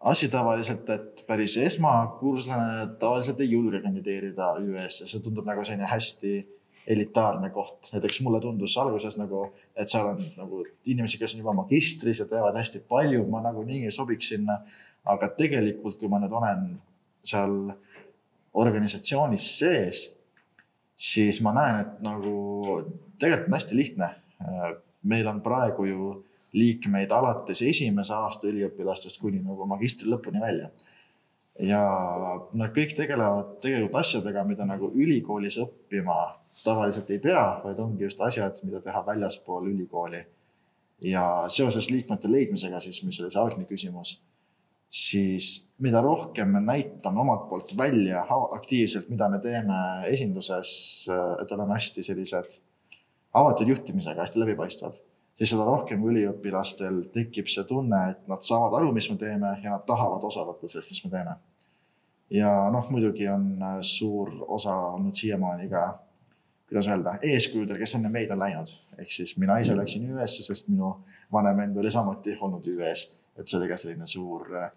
[0.09, 6.33] asi tavaliselt, et päris esmakurslane tavaliselt ei julge kandideerida ÜÜ-sse, see tundub nagu selline hästi
[6.89, 9.43] elitaarne koht, näiteks mulle tundus alguses nagu,
[9.77, 13.83] et seal on nagu inimesi, kes on juba magistris ja teevad hästi palju, ma nagunii
[13.85, 14.59] ei sobiks sinna.
[15.09, 16.65] aga tegelikult, kui ma nüüd olen
[17.25, 17.53] seal
[18.53, 20.01] organisatsioonis sees,
[20.99, 22.33] siis ma näen, et nagu
[23.21, 24.09] tegelikult on hästi lihtne.
[25.03, 26.09] meil on praegu ju
[26.53, 30.69] liikmeid alates esimese aasta üliõpilastest kuni nagu magistri lõpuni välja
[31.59, 31.81] ja
[32.55, 36.17] nad kõik tegelevad tegelikult asjadega, mida nagu ülikoolis õppima
[36.63, 40.25] tavaliselt ei pea, vaid ongi just asjad, mida teha väljaspool ülikooli.
[40.99, 44.17] ja seoses liikmete leidmisega siis, mis oli see algne küsimus,
[44.91, 49.77] siis mida rohkem me näitame omalt poolt välja aktiivselt, mida me teeme
[50.11, 50.71] esinduses,
[51.41, 52.59] et oleme hästi sellised
[53.33, 54.99] avatud juhtimisega, hästi läbipaistvad
[55.39, 59.77] siis seda rohkem üliõpilastel tekib see tunne, et nad saavad aru, mis me teeme ja
[59.77, 61.35] nad tahavad osa võtta sellest, mis me teeme.
[62.29, 65.83] Ja noh, muidugi on äh, suur osa olnud siiamaani ka,
[66.69, 68.75] kuidas öelda, eeskujudel, kes enne meid on läinud.
[68.99, 70.97] ehk siis mina ise läksin ÜÜ-sse, sest minu
[71.33, 73.15] vanem vend oli samuti olnud ÜÜ-s.
[73.37, 74.71] et see oli ka selline suur äh,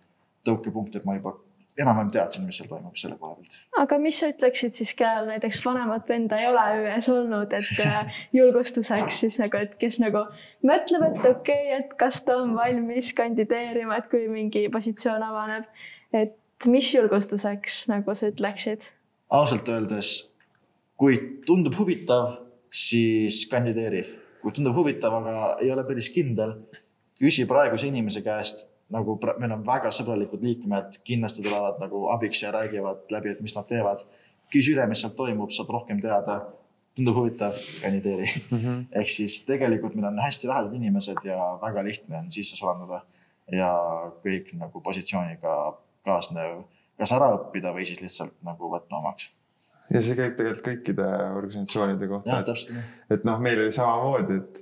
[0.48, 1.36] tõukepunkt, et ma juba
[1.78, 3.58] enam-vähem teadsin, mis seal toimub selle koha pealt.
[3.82, 8.20] aga mis sa ütleksid siis, kellel näiteks vanemat venda ei ole ÜE-s olnud, et äh,
[8.32, 10.26] julgustuseks siis nagu, et kes nagu
[10.68, 15.68] mõtleb, et okei okay,, et kas ta on valmis kandideerima, et kui mingi positsioon avaneb,
[16.12, 16.36] et
[16.70, 18.88] mis julgustuseks nagu sa ütleksid?
[19.32, 20.10] ausalt öeldes,
[21.00, 22.36] kui tundub huvitav,
[22.72, 24.04] siis kandideeri.
[24.42, 26.56] kui tundub huvitav, aga ei ole päris kindel,
[27.20, 32.50] küsi praeguse inimese käest, nagu meil on väga sõbralikud liikmed, kindlasti tulevad nagu abiks ja
[32.52, 34.02] räägivad läbi, et mis nad teevad.
[34.52, 36.42] küsi üle, mis seal toimub, saad rohkem teada.
[36.92, 38.28] tundub huvitav, kandideeri.
[39.00, 43.00] ehk siis tegelikult meil on hästi lahedad inimesed ja väga lihtne on sisse sulanduda
[43.52, 43.70] ja
[44.24, 45.54] kõik nagu positsiooniga
[46.06, 46.62] kaasnev
[47.02, 49.30] kas ära õppida või siis lihtsalt nagu võtta omaks.
[49.92, 54.60] ja see käib tegelikult kõikide organisatsioonide kohta et et noh, meil oli samamoodi, et,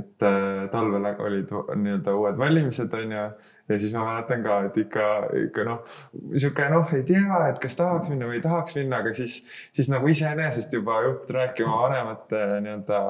[0.00, 3.24] et äh, talvel olid nii-öelda uued valimised, on ju.
[3.68, 5.08] ja siis ma mäletan ka, et ikka,
[5.46, 5.96] ikka noh,
[6.36, 9.40] sihuke noh, ei tea, et kas tahaks minna või ei tahaks minna, aga siis,
[9.76, 13.02] siis nagu iseenesest juba juhtud rääkima vanemate nii-öelda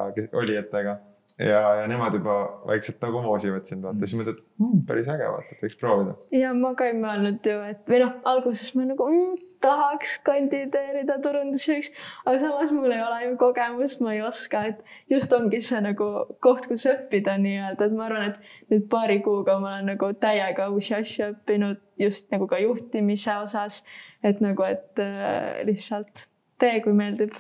[0.44, 0.98] olijatega.
[1.38, 2.36] ja, ja nemad juba
[2.66, 6.14] vaikselt nagu moosivad sind, vaata, siis mõtled mmm,, päris äge, vaata, et võiks proovida.
[6.34, 11.18] ja ma ka ei mõelnud ju, et või noh, alguses ma nagu mm, tahaks kandideerida
[11.22, 11.92] turundusjuhiks,
[12.24, 16.08] aga samas mul ei ole ju kogemust, ma ei oska, et just ongi see nagu
[16.44, 20.70] koht, kus õppida nii-öelda, et ma arvan, et nüüd paari kuuga ma olen nagu täiega
[20.74, 23.84] uusi asju õppinud just nagu ka juhtimise osas,
[24.26, 26.26] et nagu, et äh, lihtsalt
[26.58, 27.38] tee, kui meeldib.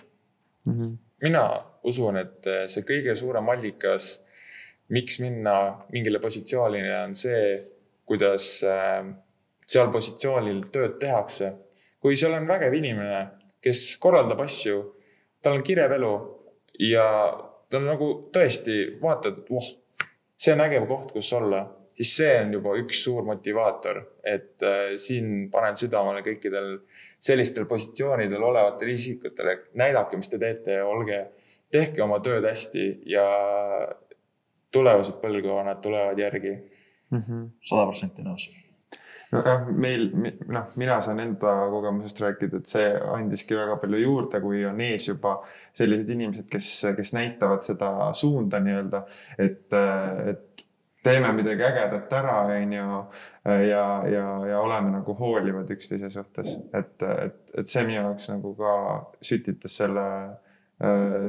[0.68, 1.42] mina
[1.84, 4.18] usun, et eh, see kõige suurem allikas,
[4.94, 5.54] miks minna
[5.92, 7.42] mingile positsioonile, on see,
[8.08, 9.02] kuidas äh,
[9.68, 11.54] seal positsioonil tööd tehakse.
[11.98, 13.22] kui seal on vägev inimene,
[13.60, 14.76] kes korraldab asju,
[15.42, 16.12] tal on kirev elu
[16.86, 17.06] ja
[17.68, 19.66] ta on nagu tõesti vaatad, et voh,
[20.38, 21.64] see on äge koht, kus olla,
[21.98, 26.76] siis see on juba üks suur motivaator, et äh, siin panen südamele kõikidel
[27.18, 31.24] sellistel positsioonidel olevatele isikutele, näidake, mis te teete, olge,
[31.72, 33.26] tehke oma tööd hästi ja
[34.72, 36.56] tulevased põlvkonnad tulevad järgi.
[37.64, 38.48] sada protsenti nõus.
[39.32, 40.10] nojah, meil,
[40.48, 45.08] noh, mina saan enda kogemusest rääkida, et see andiski väga palju juurde, kui on ees
[45.08, 45.38] juba
[45.76, 49.02] sellised inimesed, kes, kes näitavad seda suunda nii-öelda,
[49.38, 49.76] et,
[50.32, 50.64] et
[51.04, 52.88] teeme midagi ägedat ära, on ju,
[53.68, 58.54] ja, ja, ja oleme nagu hoolivad üksteise suhtes, et, et, et see minu jaoks nagu
[58.58, 58.74] ka
[59.24, 60.08] sütitas selle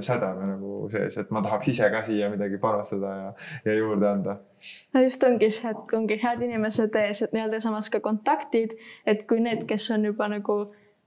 [0.05, 3.29] sädeme nagu sees, et ma tahaks ise ka siia midagi panustada ja,
[3.65, 4.35] ja juurde anda
[4.93, 8.75] no just ongi see, et ongi head inimesed ees, et nii-öelda samas ka kontaktid,
[9.05, 10.57] et kui need, kes on juba nagu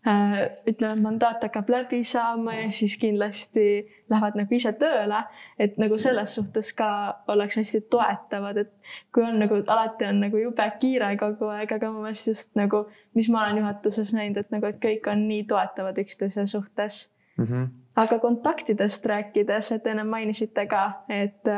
[0.07, 3.67] äh, ütleme, mandaat hakkab läbi saama ja siis kindlasti
[4.11, 5.23] lähevad nagu ise tööle,
[5.59, 6.89] et nagu selles suhtes ka
[7.33, 8.73] ollakse hästi toetavad, et
[9.15, 12.87] kui on nagu alati on nagu jube kiire kogu aeg, aga mu meelest just nagu,
[13.15, 17.05] mis ma olen juhatuses näinud, et nagu, et kõik on nii toetavad üksteise suhtes
[17.37, 17.45] mm.
[17.45, 17.71] -hmm.
[17.97, 21.49] Aga kontaktidest rääkides, et enne mainisite ka, et,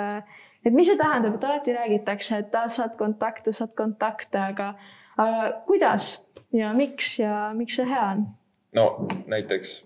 [0.65, 4.75] et mis see tähendab, et alati räägitakse, et saad kontakte, saad kontakte, aga,
[5.17, 6.17] aga kuidas
[6.53, 8.27] ja miks ja miks see hea on?
[8.75, 8.87] no
[9.31, 9.77] näiteks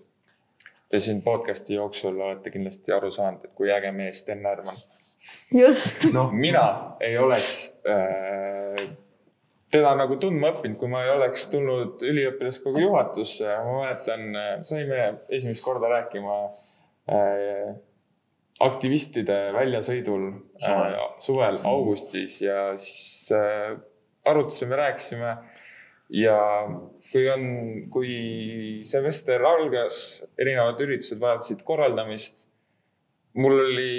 [0.89, 4.77] te siin podcast'i jooksul olete kindlasti aru saanud, et kui äge mees Sten Härman.
[5.53, 8.58] just, noh, mina ei oleks äh,
[9.73, 13.45] teda nagu tundma õppinud, kui ma ei oleks tulnud üliõpilaskogu juhatusse.
[13.65, 14.25] ma mäletan,
[14.65, 16.39] saime esimest korda rääkima
[17.13, 17.75] äh,
[18.59, 20.25] aktivistide väljasõidul
[20.59, 20.95] Suvel.
[20.97, 23.77] äh, suvel augustis ja siis äh,
[24.27, 25.35] arutasime, rääkisime
[26.09, 26.39] ja
[27.11, 27.45] kui on,
[27.93, 28.13] kui
[28.87, 32.47] semester algas, erinevad üritused vajasid korraldamist.
[33.33, 33.91] mul oli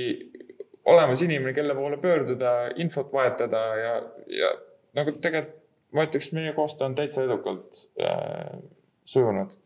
[0.91, 3.95] olemas inimene, kelle poole pöörduda, infot vahetada ja,
[4.27, 4.51] ja
[4.99, 5.60] nagu tegelikult
[5.95, 8.61] ma ütleks, meie koostöö on täitsa edukalt äh,
[9.11, 9.57] sujunud.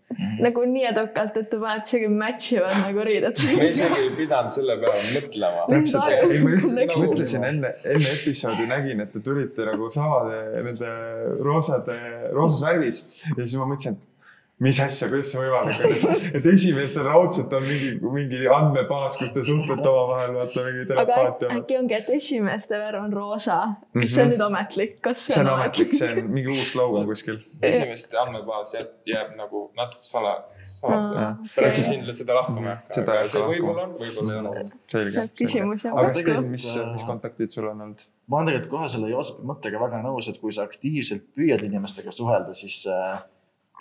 [0.44, 3.42] nagu nii edukalt, et panete isegi match ivad nagu riided.
[3.58, 5.66] me isegi ei pidanud selle peale mõtlema.
[5.72, 7.04] täpselt, ei ma just Nägin.
[7.04, 10.96] mõtlesin enne, enne episoodi nägin, et te tulite nagu samade nende
[11.44, 11.98] roosade,
[12.32, 13.04] roosas värvis
[13.34, 14.13] ja siis ma mõtlesin, et
[14.62, 19.42] mis asja, kuidas see võimalik on, et esimestel raudselt on mingi, mingi andmebaas, kus te
[19.44, 21.48] suhtlete omavahel, vaata mingi aga telepaatia.
[21.58, 24.06] äkki ongi, et esimeste värv on roosa, kas Mhm.
[24.14, 27.40] see on nüüd ametlik, kas see on ametlik, see on mingi uus slogan kuskil.
[27.62, 31.54] esimeste andmebaas jääb, jääb nagu natuke sala, saladuseks.
[31.56, 34.32] pärast siis kindlasti seda lahkama ei hakka, Seda ei aga see hakka võib-olla on, võib-olla
[34.32, 34.64] ei ole.
[34.94, 35.34] selge, selge.
[35.42, 36.22] küsimus ja aga vastus.
[36.24, 38.06] Sten, mis, mis kontaktid sul on olnud?
[38.28, 42.12] ma olen tegelikult kohe selle Joosepi mõttega väga nõus, et kui sa aktiivselt püüad inimestega
[42.14, 43.18] suhelda, siis äh,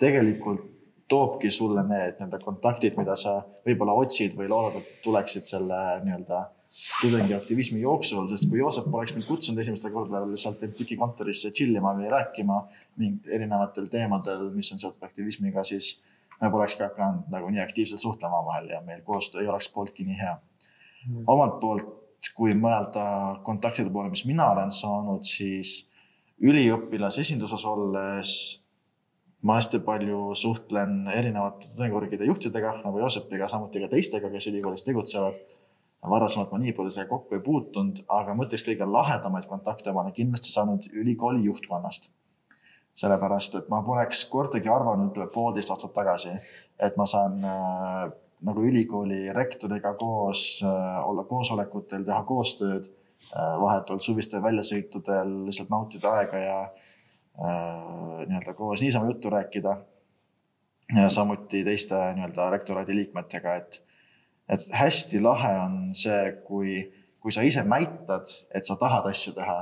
[0.00, 0.70] tegelikult
[1.08, 6.40] toobki sulle need nii-öelda kontaktid, mida sa võib-olla otsid või loodad, et tuleksid selle nii-öelda
[7.00, 11.92] tudengiaktivismi jooksul, sest kui Joosep poleks mind kutsunud esimestel kordadel lihtsalt MTÜK-i kontorisse chill ima
[11.94, 12.56] või rääkima
[12.98, 15.92] mingil erinevatel teemadel, mis on seotud aktivismiga, siis
[16.40, 20.18] me polekski hakanud nagu nii aktiivselt suhtlema omavahel ja meil koostöö ei oleks pooltki nii
[20.18, 20.34] hea.
[21.26, 21.94] omalt poolt,
[22.34, 23.04] kui mõelda
[23.44, 25.84] kontaktide poole, mis mina olen saanud, siis
[26.42, 28.30] üliõpilase esinduses olles
[29.44, 35.36] ma hästi palju suhtlen erinevate tudengivõrgide juhtidega nagu Joosepiga, samuti ka teistega, kes ülikoolis tegutsevad
[36.10, 40.02] varasemalt ma nii palju sellega kokku ei puutunud, aga ma ütleks kõige lahedamaid kontakte ma
[40.04, 42.10] olen kindlasti saanud ülikooli juhtkonnast.
[42.94, 46.30] sellepärast, et ma poleks kordagi arvanud poolteist aastat tagasi,
[46.78, 48.04] et ma saan äh,
[48.46, 56.12] nagu ülikooli rektoriga koos äh, olla koosolekutel, teha koostööd äh,, vahetult suvistel väljasõitudel lihtsalt nautida
[56.20, 56.93] aega ja äh,
[57.38, 59.76] nii-öelda koos niisama juttu rääkida.
[61.08, 63.80] samuti teiste nii-öelda rektoraadi liikmetega, et
[64.48, 66.74] et hästi lahe on see, kui,
[67.20, 69.56] kui sa ise näitad, et sa tahad asju teha,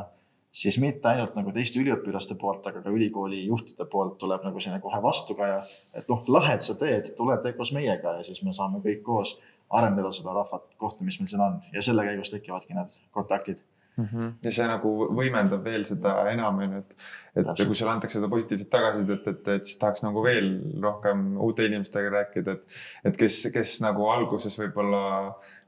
[0.52, 4.82] siis mitte ainult nagu teiste üliõpilaste poolt, aga ka ülikooli juhtide poolt tuleb nagu selline
[4.82, 5.60] kohe vastukaja,
[5.94, 9.04] et noh, lahe, et sa teed, tule tee koos meiega ja siis me saame kõik
[9.06, 9.36] koos
[9.72, 13.62] arendada seda rahvat kohta, mis meil siin on ja selle käigus tekivadki need kontaktid
[13.96, 14.04] mm.
[14.04, 14.32] -hmm.
[14.44, 16.96] ja see nagu võimendab veel seda enam, on ju, et,
[17.32, 17.68] et Täpselt.
[17.68, 20.50] kui sulle antakse seda positiivset tagasisidet, et, et siis tahaks nagu veel
[20.82, 22.78] rohkem uute inimestega rääkida, et,
[23.10, 25.02] et kes, kes nagu alguses võib-olla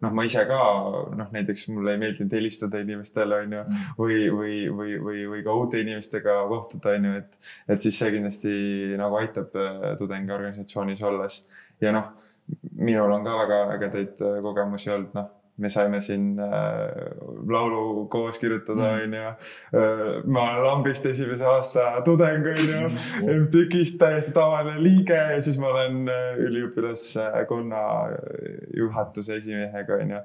[0.05, 0.61] noh, ma ise ka
[1.21, 3.95] noh, näiteks mulle ei meeldinud helistada inimestele, on ju, mm.
[4.01, 8.13] või, või, või, või, või ka uute inimestega kohtuda, on ju, et, et siis see
[8.17, 8.55] kindlasti
[9.01, 11.43] nagu aitab äh, tudengiorganisatsioonis olles
[11.81, 12.13] ja noh,
[12.77, 16.49] minul on ka väga ägedaid äh, kogemusi olnud, noh me saime siin äh,
[17.49, 19.03] laulu koos kirjutada, mm.
[19.03, 19.21] onju.
[19.23, 22.91] Äh, ma olen lambist esimese aasta tudeng, onju.
[23.45, 27.85] MTÜK-ist täiesti tavaline liige ja siis ma olen äh, üliõpilaskonna
[28.77, 30.25] juhatuse esimehega, onju.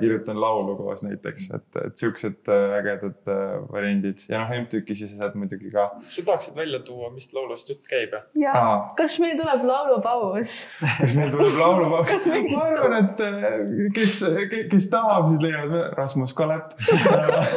[0.00, 3.28] kirjutan laulu koos näiteks, et, et siuksed ägedad
[3.68, 5.90] variandid ja noh, MTÜK-i sisesed muidugi ka.
[6.08, 8.16] sa tahaksid välja tuua, mis laulust jutt käib?
[8.40, 10.54] jaa, kas meil tuleb laulupaus?
[10.80, 12.30] kas meil tuleb laulupaus?
[12.48, 14.16] ma arvan, et kes
[14.70, 16.72] kes tahab, siis leiavad Rasmus Kalep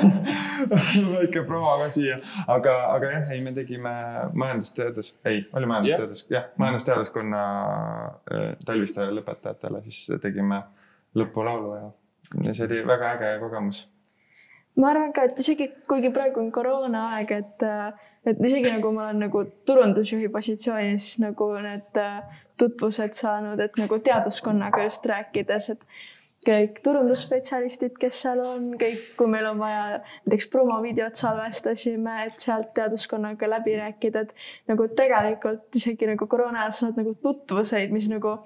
[1.16, 3.94] väike promo ka siia, aga, aga jah, ei, me tegime
[4.34, 7.46] majandusteadus, ei, oli majandusteadus, jah, majandusteaduskonna
[8.32, 10.62] äh, talvistele lõpetajatele, siis tegime
[11.18, 11.90] lõpulaulu ja,
[12.48, 13.86] ja see oli väga äge kogemus.
[14.80, 17.66] Ma arvan ka, et isegi kuigi praegu on koroonaaeg, et,
[18.28, 24.00] et isegi nagu ma olen nagu turundusjuhi positsioonis nagu need äh, tutvused saanud, et nagu
[24.06, 25.86] teaduskonnaga just rääkides, et
[26.46, 29.84] kõik turundusspetsialistid, kes seal on, kõik, kui meil on vaja
[30.26, 34.34] näiteks promovideot salvestasime, et sealt teaduskonnaga läbi rääkida, et
[34.72, 38.40] nagu tegelikult isegi nagu koroona ajal saad nagu tutvuseid, mis nagu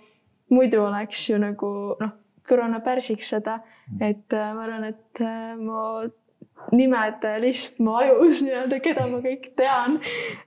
[0.51, 1.71] muidu oleks ju nagu
[2.01, 2.13] noh,
[2.49, 3.61] koroona pärsiks seda,
[4.01, 6.11] et äh, ma arvan, et äh, mu
[6.75, 9.99] nimede list mu ajus nii-öelda, keda ma kõik tean,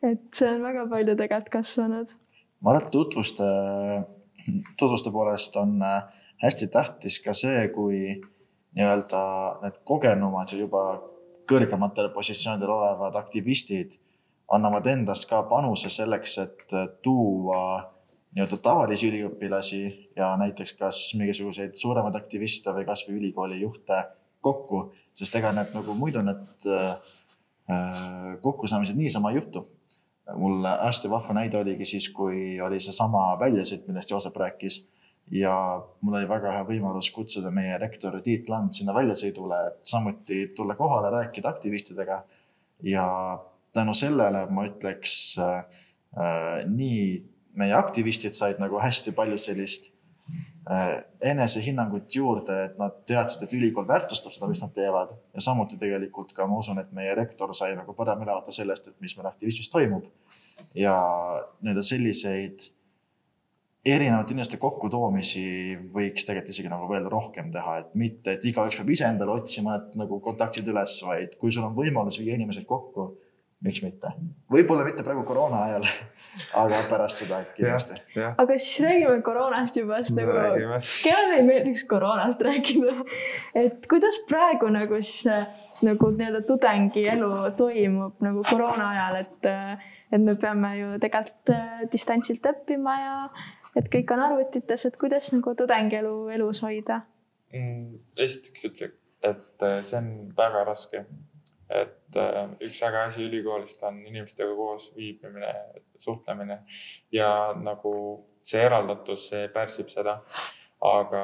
[0.05, 2.15] et see on väga palju tegelikult kasvanud.
[2.61, 3.51] ma arvan, et tutvuste,
[4.77, 8.03] tutvuste poolest on äh, hästi tähtis ka see, kui
[8.77, 9.23] nii-öelda
[9.63, 10.83] need kogenumad ja juba
[11.49, 13.97] kõrgematel positsioonidel olevad aktivistid
[14.53, 16.75] annavad endast ka panuse selleks, et
[17.05, 17.63] tuua
[18.37, 19.83] nii-öelda tavalisi üliõpilasi
[20.17, 24.03] ja näiteks kas mingisuguseid suuremaid aktiviste või kasvõi ülikooli juhte
[24.45, 27.11] kokku, sest ega need nagu muidu need äh,
[28.45, 29.67] kokkusaamised niisama ei juhtu.
[30.37, 34.83] mul hästi vahva näide oligi siis, kui oli seesama väljasõit, millest Joosep rääkis
[35.31, 35.55] ja
[36.01, 40.77] mul oli väga hea võimalus kutsuda meie rektor Tiit Land sinna väljasõidule, et samuti tulla
[40.79, 42.23] kohale, rääkida aktivistidega.
[42.83, 43.05] ja
[43.73, 45.65] tänu sellele ma ütleks äh,
[46.17, 47.25] äh, nii
[47.59, 49.91] meie aktivistid said nagu hästi palju sellist
[50.71, 51.03] äh,
[51.33, 56.33] enesehinnangut juurde, et nad teadsid, et ülikool väärtustab seda, mis nad teevad ja samuti tegelikult
[56.37, 59.71] ka ma usun, et meie rektor sai nagu parem ülevaate sellest, et mis meil aktivismis
[59.75, 60.09] toimub.
[60.75, 60.95] ja
[61.63, 62.71] nii-öelda selliseid
[63.95, 65.45] erinevate inimeste kokkutoomisi
[65.95, 69.77] võiks tegelikult isegi nagu veel rohkem teha, et mitte, et igaüks peab ise endale otsima
[69.77, 73.11] need nagu kontaktid üles, vaid kui sul on võimalus viia inimesed kokku,
[73.65, 74.13] miks mitte.
[74.53, 75.87] võib-olla mitte praegu koroona ajal,
[76.63, 77.99] aga pärast seda kindlasti.
[78.29, 82.95] aga siis räägime koroonast juba, sest nagu kellele ei meeldiks koroonast rääkida.
[83.59, 85.27] et kuidas praegu nagu siis
[85.87, 89.53] nagu nii-öelda tudengielu toimub nagu koroona ajal, et,
[90.13, 93.17] et me peame ju tegelikult äh, distantsilt õppima ja
[93.77, 97.03] et kõik on arvutites, et kuidas nagu tudengielu elus hoida
[97.53, 97.99] mm,?
[98.17, 101.05] esiteks ütleks, et äh, see on väga raske.
[101.69, 105.53] et äh, üks äge asi ülikoolist on inimestega koos viibimine,
[106.01, 106.63] suhtlemine
[107.13, 107.93] ja nagu
[108.49, 110.23] see eraldatus, see pärsib seda.
[110.81, 111.23] aga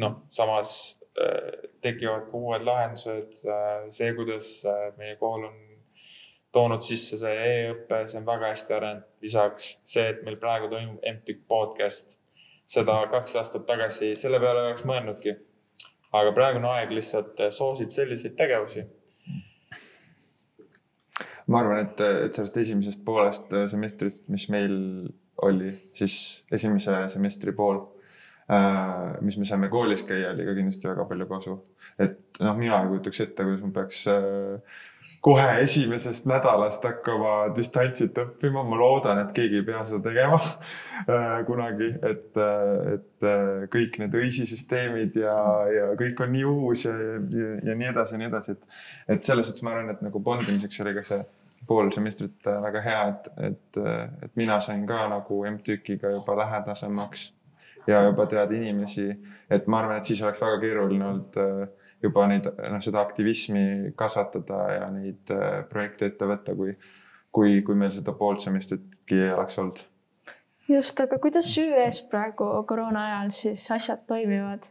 [0.00, 3.36] noh, samas äh, tekivad ka uued lahendused.
[3.90, 4.50] see, kuidas
[4.96, 5.65] meie kool on
[6.52, 9.08] toonud sisse see e-õpe, see on väga hästi arenenud.
[9.22, 12.18] lisaks see, et meil praegu toimub MTÜK podcast,
[12.66, 15.36] seda kaks aastat tagasi, selle peale ei oleks mõelnudki.
[16.12, 18.86] aga praegune aeg lihtsalt soosib selliseid tegevusi
[21.46, 24.74] ma arvan, et, et sellest esimesest poolest semestrist, mis meil
[25.46, 26.16] oli, siis
[26.52, 27.78] esimese semestri pool
[28.50, 31.56] äh,, mis me saime koolis käia, oli ka kindlasti väga palju kasu.
[32.02, 34.80] et noh, mina ei kujutaks ette, kuidas ma peaks äh,
[35.26, 40.38] kohe esimesest nädalast hakkama distantsilt õppima, ma loodan, et keegi ei pea seda tegema
[41.12, 45.38] äh, kunagi, et, äh, et äh, kõik need õisisüsteemid ja,
[45.72, 48.78] ja kõik on nii uus ja, ja, ja nii edasi ja nii edasi, et,
[49.16, 51.24] et selles suhtes ma arvan, et nagu bondimiseks oli ka see
[51.66, 53.80] pool semestrit väga hea, et, et,
[54.28, 57.32] et mina sain ka nagu MTÜK-iga juba lähedasemaks
[57.90, 59.08] ja juba teada inimesi,
[59.50, 61.40] et ma arvan, et siis oleks väga keeruline olnud
[62.02, 65.32] juba neid, noh, seda aktivismi kasvatada ja neid
[65.70, 66.76] projekte ette võtta, kui,
[67.34, 69.84] kui, kui meil seda poolt semestritki ei oleks olnud.
[70.68, 74.66] just, aga kuidas ÜÜ-s praegu koroona ajal siis asjad toimivad?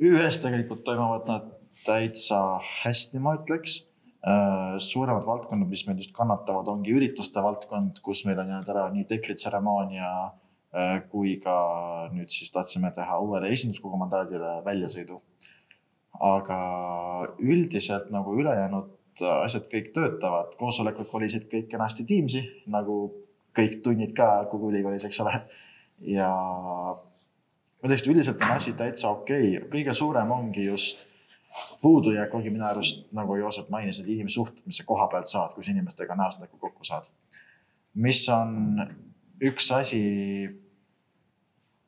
[0.00, 1.52] ÜÜ-s tegelikult toimuvad nad
[1.84, 3.84] täitsa hästi, ma ütleks
[4.26, 8.88] Äh, suuremad valdkonnad, mis meil just kannatavad, ongi ürituste valdkond, kus meil on jäänud ära
[8.90, 11.54] nii dekritseremoonia äh, kui ka
[12.10, 15.20] nüüd siis tahtsime teha uuele esinduskogu mandaadile väljasõidu.
[16.20, 16.58] Aga
[17.38, 18.92] üldiselt nagu ülejäänud
[19.24, 22.96] asjad kõik töötavad, koosolekud kolisid kõik kenasti Teamsi, nagu
[23.56, 25.40] kõik tunnid ka kogu ülikoolis, eks ole.
[26.04, 26.28] ja
[27.82, 31.06] ma et üldiselt on asi täitsa okei okay., kõige suurem ongi just
[31.80, 35.70] puudujääk ongi minu arust, nagu Joosep mainis, need inimsuhted, mis sa koha pealt saad, kus
[35.72, 37.08] inimestega näost näkku kokku saad.
[37.94, 38.82] mis on
[39.40, 40.02] üks asi,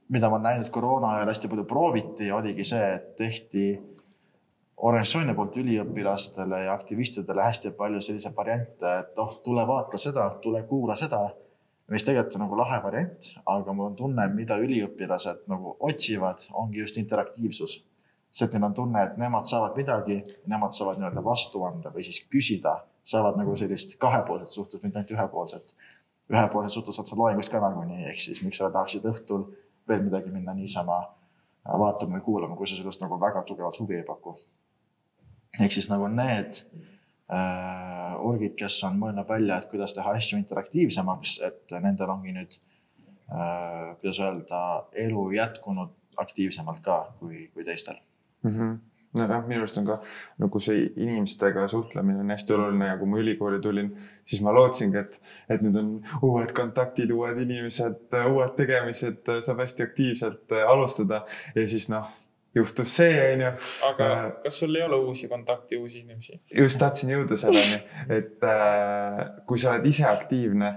[0.08, 3.64] mida ma olen näinud koroona ajal hästi palju prooviti, oligi see, et tehti
[4.78, 10.62] organisatsiooni poolt üliõpilastele ja aktivistidele hästi palju selliseid variante, et oh, tule vaata seda, tule
[10.70, 11.28] kuula seda.
[11.88, 16.82] mis tegelikult on nagu lahe variant, aga mul on tunne, mida üliõpilased nagu otsivad, ongi
[16.82, 17.78] just interaktiivsus
[18.30, 20.18] see, et neil on tunne, et nemad saavad midagi,
[20.50, 25.14] nemad saavad nii-öelda vastu anda või siis küsida, saavad nagu sellist kahepoolset suhtlust, mitte ainult
[25.16, 25.74] ühepoolset.
[26.28, 29.46] ühepoolset suhtlust saad sa loengust ka nagunii, ehk siis miks sa tahaksid õhtul
[29.88, 31.00] veel midagi minna niisama
[31.64, 34.36] vaatama või kuulama, kui sa sellest nagu väga tugevalt huvi ei paku.
[35.60, 36.62] Ehk siis nagu need
[37.32, 42.58] äh, orgid, kes on mõelnud välja, et kuidas teha asju interaktiivsemaks, et nendel ongi nüüd
[42.58, 44.60] äh,, kuidas öelda,
[45.06, 47.98] elu jätkunud aktiivsemalt ka kui, kui teistel
[48.42, 48.54] mm.
[48.54, 48.78] -hmm
[49.16, 49.96] nojah, minu arust on ka
[50.42, 53.90] nagu see inimestega suhtlemine on hästi oluline ja kui ma ülikooli tulin,
[54.28, 55.90] siis ma lootsingi, et, et nüüd on
[56.28, 58.02] uued kontaktid, uued inimesed,
[58.32, 61.24] uued tegemised, saab hästi aktiivselt alustada
[61.56, 62.10] ja siis noh,
[62.58, 63.52] juhtus see, onju.
[63.90, 66.40] aga äh, kas sul ei ole uusi kontakte, uusi inimesi?
[66.60, 67.80] just tahtsin jõuda selleni,
[68.20, 70.72] et äh, kui sa oled ise aktiivne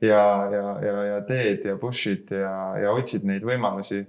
[0.00, 0.22] ja,
[0.52, 4.04] ja, ja, ja teed ja push'id ja, ja otsid neid võimalusi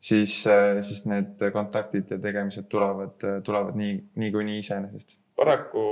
[0.00, 5.18] siis, äh, siis need kontaktid ja tegemised tulevad, äh, tulevad nii, niikuinii iseenesest.
[5.36, 5.82] paraku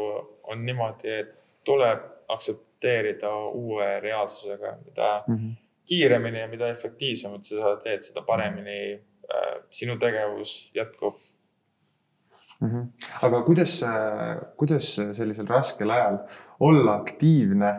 [0.42, 1.34] on niimoodi, et
[1.64, 5.52] tuleb aktsepteerida uue reaalsusega, mida mm -hmm.
[5.86, 9.00] kiiremini ja mida efektiivsemalt sa seda teed, seda paremini äh,
[9.70, 11.16] sinu tegevus jätkub
[12.60, 12.68] mm.
[12.68, 12.86] -hmm.
[13.22, 13.80] aga kuidas,
[14.56, 16.18] kuidas sellisel raskel ajal
[16.60, 17.74] olla aktiivne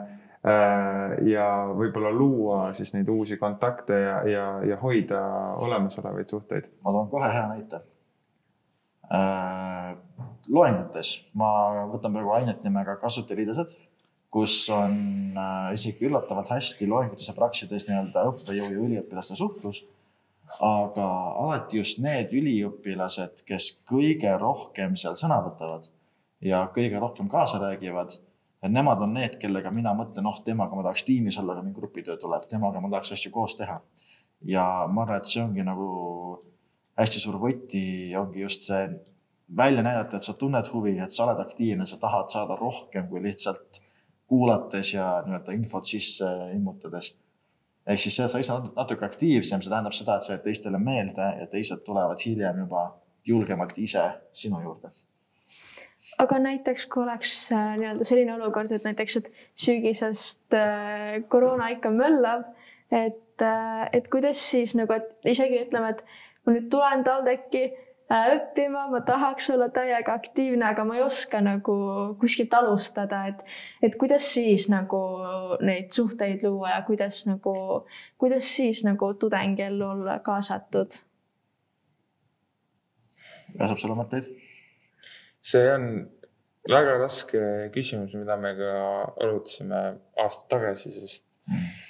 [0.47, 1.45] Äh, ja
[1.75, 5.19] võib-olla luua siis neid uusi kontakte ja, ja, ja hoida
[5.65, 6.69] olemasolevaid suhteid.
[6.85, 7.81] ma toon kohe hea näite.
[9.17, 9.95] Äh,
[10.47, 11.49] loengutes ma
[11.91, 13.73] võtan praegu ainet nimega kasutajaliidlased,
[14.31, 14.95] kus on
[15.35, 19.81] äh, isegi üllatavalt hästi loengutes ja praksides nii-öelda õppejõu ja üliõpilaste suhtlus.
[20.63, 21.07] Aga
[21.43, 25.89] alati just need üliõpilased, kes kõige rohkem seal sõna võtavad
[26.41, 28.15] ja kõige rohkem kaasa räägivad
[28.61, 32.17] nemad on need, kellega mina mõtlen, noh, temaga ma tahaks tiimis olla, kui mingi grupitöö
[32.21, 33.81] tuleb, temaga ma tahaks asju koos teha.
[34.45, 35.85] ja ma arvan, et see ongi nagu
[36.97, 38.83] hästi suur võti, ongi just see
[39.57, 43.21] välja näidata, et sa tunned huvi, et sa oled aktiivne, sa tahad saada rohkem kui
[43.23, 43.81] lihtsalt
[44.27, 47.13] kuulates ja nii-öelda infot sisse immutades.
[47.87, 50.79] Ehk siis see, sa ise oled natuke aktiivsem, see tähendab seda, et sa jääd teistele
[50.81, 52.87] meelde ja teised tulevad hiljem juba
[53.27, 54.03] julgemalt ise
[54.35, 54.91] sinu juurde.
[56.17, 59.27] Aga näiteks, kui oleks äh, nii-öelda selline olukord, et näiteks, et
[59.65, 62.47] sügisest äh, koroona ikka möllab,
[62.89, 66.01] et äh,, et kuidas siis nagu, et isegi ütleme, et
[66.45, 67.67] ma nüüd tulen TalTechi
[68.07, 71.75] õppima, ma tahaks olla täiega aktiivne, aga ma ei oska nagu
[72.21, 73.43] kuskilt alustada, et,
[73.83, 75.01] et kuidas siis nagu
[75.65, 77.55] neid suhteid luua ja kuidas nagu,
[78.17, 81.01] kuidas siis nagu tudengiellu olla kaasatud?
[83.57, 84.27] pääseb sulle mõtteid?
[85.41, 85.85] see on
[86.67, 87.39] väga raske
[87.75, 88.73] küsimus, mida me ka
[89.23, 89.81] arutasime
[90.19, 91.25] aasta tagasi, sest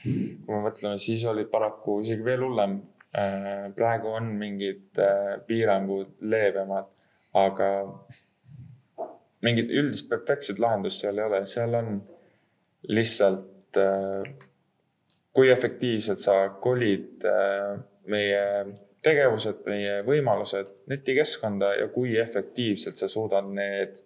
[0.03, 2.79] kui me mõtleme, siis oli paraku isegi veel hullem.
[3.17, 6.89] Äh, praegu on mingid äh, piirangud leebemad,
[7.33, 7.69] aga
[9.41, 11.95] mingit üldist perfektset lahendust seal ei ole, seal on
[12.93, 14.27] lihtsalt, äh,
[15.33, 17.25] kui efektiivselt sa kolid
[18.09, 18.43] meie
[19.05, 23.97] tegevused, meie võimalused netikeskkonda ja kui efektiivselt sa suudad need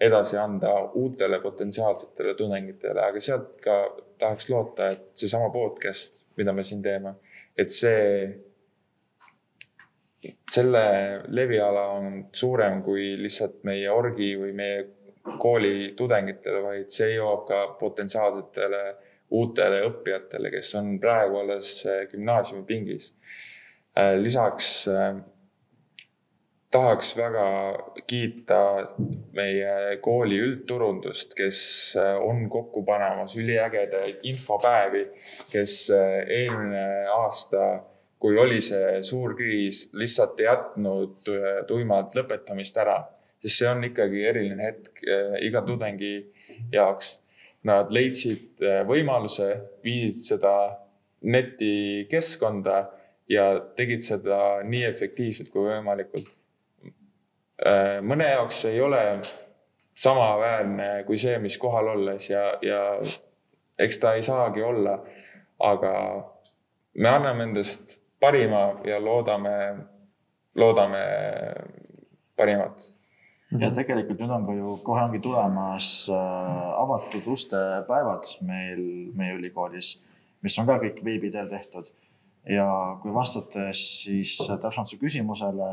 [0.00, 3.80] edasi anda uutele potentsiaalsetele tudengitele, aga sealt ka
[4.20, 7.16] tahaks loota, et seesama podcast, mida me siin teeme,
[7.60, 8.00] et see,
[10.50, 10.84] selle
[11.28, 14.82] leviala on suurem kui lihtsalt meie orgi või meie
[15.40, 18.82] kooli tudengitele, vaid see jõuab ka potentsiaalsetele
[19.36, 21.74] uutele õppijatele, kes on praegu alles
[22.12, 23.12] gümnaasiumipingis.
[24.20, 24.88] lisaks
[26.70, 27.46] tahaks väga
[28.06, 28.60] kiita
[29.34, 31.60] meie kooli üldturundust, kes
[31.98, 35.06] äh, on kokku panemas üliägedaid infopäevi,
[35.50, 37.70] kes äh, eelmine aasta,
[38.20, 42.98] kui oli see suur kriis, lihtsalt ei jätnud äh, tuimalt lõpetamist ära,
[43.40, 45.02] sest see on ikkagi eriline hetk
[45.40, 46.14] iga tudengi
[46.72, 47.18] jaoks.
[47.68, 49.50] Nad leidsid võimaluse,
[49.84, 50.52] viisid seda
[51.28, 52.76] netikeskkonda
[53.28, 56.30] ja tegid seda nii efektiivselt kui võimalikult
[57.60, 59.00] Äh, mõne jaoks ei ole
[60.00, 62.78] samaväärne kui see, mis kohal olles ja, ja
[63.76, 65.00] eks ta ei saagi olla.
[65.60, 65.90] aga
[66.94, 69.56] me anname endast parima ja loodame,
[70.54, 71.04] loodame
[72.36, 72.90] parimat.
[73.58, 77.58] ja tegelikult nüüd on ka ju kohe ongi tulemas äh, avatud uste
[77.88, 78.82] päevad meil
[79.18, 79.96] meie ülikoolis,
[80.44, 81.90] mis on ka kõik veebi teel tehtud.
[82.46, 82.68] ja
[83.02, 85.72] kui vastates siis täpsemalt su küsimusele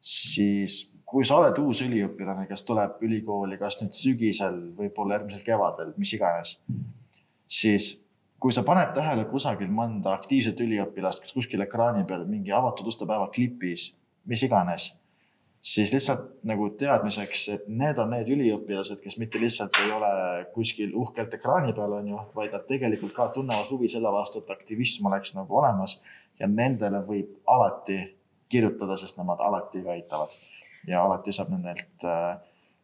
[0.00, 5.94] siis kui sa oled uus üliõpilane, kes tuleb ülikooli, kas nüüd sügisel, võib-olla järgmisel kevadel,
[5.96, 6.58] mis iganes,
[7.48, 7.94] siis
[8.38, 13.28] kui sa paned tähele kusagil mõnda aktiivset üliõpilast, kas kuskil ekraani peal mingi avatud ustepäeva
[13.34, 13.90] klipis,
[14.30, 14.92] mis iganes,
[15.60, 20.12] siis lihtsalt nagu teadmiseks, et need on need üliõpilased, kes mitte lihtsalt ei ole
[20.54, 24.54] kuskil uhkelt ekraani peal, on ju, vaid nad tegelikult ka tunnevad huvi selle vastu, et
[24.54, 25.98] aktivism oleks nagu olemas
[26.38, 27.98] ja nendele võib alati
[28.48, 30.34] kirjutada, sest nemad alati ka aitavad
[30.88, 32.38] ja alati saab nendelt äh,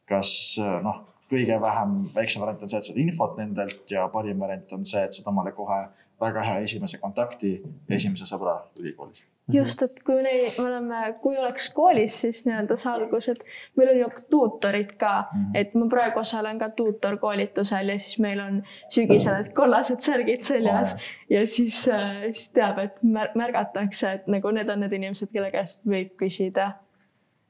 [0.08, 4.40] kas äh, noh, kõige vähem, väiksem variant on see, et saad infot nendelt ja parim
[4.40, 5.84] variant on see, et saad omale kohe
[6.20, 7.56] väga hea esimese kontakti,
[7.90, 12.90] esimese sõbra ülikoolis just, et kui me, me oleme, kui oleks koolis, siis nii-öelda see
[12.92, 13.42] algus, et
[13.76, 15.58] meil on ju tuutorid ka mm, -hmm.
[15.60, 20.94] et ma praegu osalen ka tuutorkoolitusel ja siis meil on sügisel need kollased särgid seljas
[20.94, 21.00] oh,
[21.30, 23.02] ja siis, äh, siis teab, et
[23.34, 26.72] märgatakse, et nagu need on need inimesed, kelle käest võib küsida.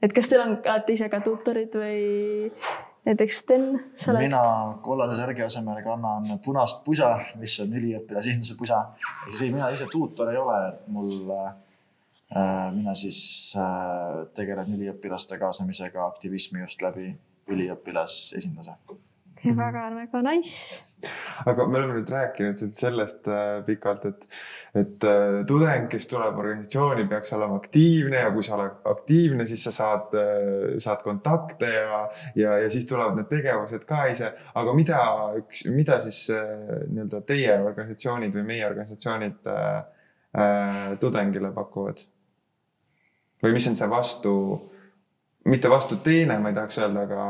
[0.01, 2.51] et kas teil on alati ise ka tuutorid või
[3.05, 4.25] näiteks Sten, sa oled?
[4.25, 4.41] mina
[4.85, 8.81] kollase särgi asemel kannan punast pusa, mis on üliõpilase esinduse pusa.
[9.27, 11.13] ja siis mina ise tuutor ei ole, et mul
[12.35, 17.11] Äh, mina siis äh, tegelen üliõpilaste kaasamisega aktivismi just läbi
[17.53, 18.73] üliõpilasesinduse.
[19.53, 20.81] Väga, väga nice.
[21.45, 24.23] aga me oleme nüüd rääkinud sellest äh, pikalt, et,
[24.79, 25.05] et
[25.47, 30.15] tudeng, kes tuleb organisatsiooni, peaks olema aktiivne ja kui sa oled aktiivne, siis sa saad,
[30.81, 31.99] saad kontakte ja,
[32.39, 34.31] ja, ja siis tulevad need tegevused ka ise.
[34.55, 35.03] aga mida
[35.43, 42.01] üks, mida siis nii-öelda teie organisatsioonid või meie organisatsioonid äh, tudengile pakuvad?
[43.43, 44.31] või mis on see vastu,
[45.45, 47.25] mitte vastuteene, ma ei tahaks öelda, aga,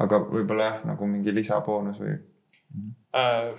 [0.00, 2.16] aga võib-olla jah, nagu mingi lisaboonus või
[3.16, 3.52] äh,?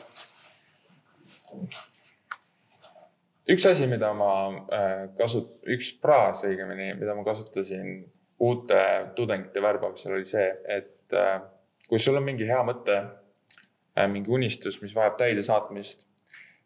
[3.51, 4.33] üks asi, mida ma
[4.71, 8.03] äh, kasut-, üks fraas õigemini, mida ma kasutasin
[8.41, 8.83] uute
[9.15, 11.41] tudengite värbamisel oli see, et äh,
[11.89, 16.07] kui sul on mingi hea mõte äh,, mingi unistus, mis vajab täidesaatmist,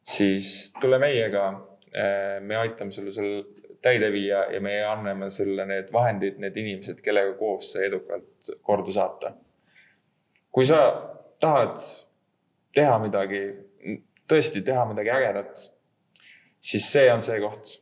[0.05, 1.49] siis tule meiega
[2.43, 3.45] me aitame sulle seal
[3.85, 8.91] täide viia ja me anname sulle need vahendid, need inimesed, kellega koos see edukalt korda
[8.91, 9.31] saata.
[10.55, 10.79] Kui sa
[11.43, 11.81] tahad
[12.75, 13.41] teha midagi,
[14.29, 15.65] tõesti teha midagi ägedat,
[16.63, 17.81] siis see on see koht.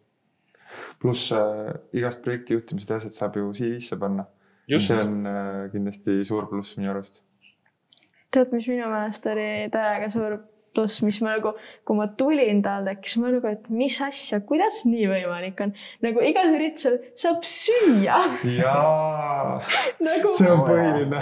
[1.01, 4.26] pluss äh, igast projekti juhtimise asjad saab ju CV-sse panna.
[4.80, 7.21] see on äh, kindlasti suur pluss minu arust.
[8.32, 10.39] tead, mis minu meelest oli täiega suur
[10.74, 11.53] üllatus, mis ma nagu,
[11.86, 15.74] kui ma tulin tal tekkis, ma nagu, et mis asja, kuidas nii võimalik on.
[16.01, 18.17] nagu igal üritusel saab süüa
[18.57, 19.59] jaa,
[20.07, 20.32] nagu.
[20.38, 21.19] see on põhiline.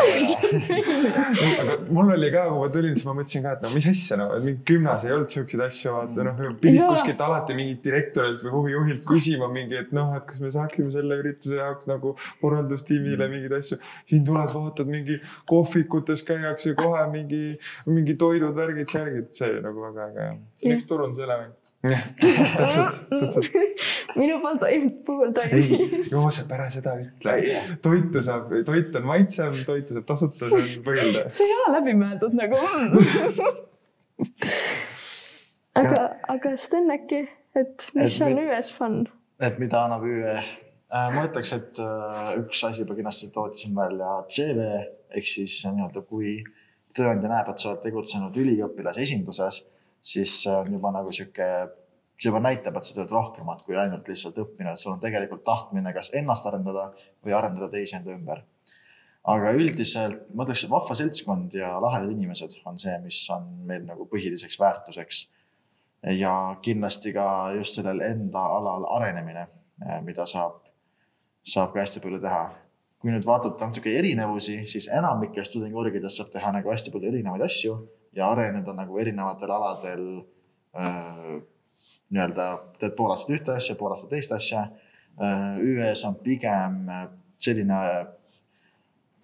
[1.62, 4.20] aga mul oli ka, kui ma tulin, siis ma mõtlesin ka, et no mis asja,
[4.22, 8.46] no et mingi gümnas ei olnud siukseid asju, vaata noh, pidid kuskilt alati mingit direktorilt
[8.46, 13.28] või huvijuhilt küsima mingi, et noh, et kas me saaksime selle ürituse jaoks nagu korraldustiimile
[13.32, 13.80] mingeid asju.
[14.08, 17.44] siin tuled, vaatad mingi kohvikutes käiakse kohe mingi,
[17.90, 20.36] mingi toidud, värgid, särgid, see oli nagu väga äge jah.
[20.62, 21.60] see on üks turunduselement.
[21.90, 22.04] jah,
[22.60, 23.54] täpselt, täpselt.
[24.22, 26.08] minu pool toimub, puhul ei, toimis.
[26.14, 27.34] Joosep, ära seda ütle.
[27.86, 31.26] toitu saab, toit on maitsev, toitu saab tasuta, see on põhiline.
[31.34, 32.62] see ei ole läbimõeldud nagu
[35.82, 36.02] aga,
[36.36, 37.24] aga Sten äkki,
[37.58, 38.96] et mis Et on mi- ÜS fun?
[39.42, 40.50] et mida annab ÜE äh,?
[41.16, 44.60] ma ütleks, et äh, üks asi juba kindlasti toodi siin välja CV
[45.18, 46.38] ehk siis nii-öelda, kui
[46.98, 49.62] tööandja näeb, et sa oled tegutsenud üliõpilase esinduses,
[50.02, 51.50] siis see on juba nagu sihuke,
[52.18, 55.44] see juba näitab, et sa teed rohkemat kui ainult lihtsalt õppimine, et sul on tegelikult
[55.48, 56.90] tahtmine kas ennast arendada
[57.26, 58.44] või arendada teisi enda ümber.
[59.24, 63.84] aga üldiselt ma ütleks, et vahva seltskond ja lahedad inimesed on see, mis on meil
[63.86, 65.28] nagu põhiliseks väärtuseks
[66.18, 69.46] ja kindlasti ka just sellel enda alal arenemine,
[70.06, 70.62] mida saab,
[71.44, 72.42] saab ka hästi palju teha.
[73.02, 77.76] Kui nüüd vaadata natuke erinevusi, siis enamikes tudengiorgides saab teha nagu hästi palju erinevaid asju
[78.18, 80.06] ja areneda nagu erinevatel aladel
[80.78, 81.42] äh,.
[82.12, 82.48] nii-öelda
[82.80, 85.58] teed pool aastat ühte asja, pool aastat teist asja äh,.
[85.58, 86.84] ÜE-s on pigem
[87.42, 87.80] selline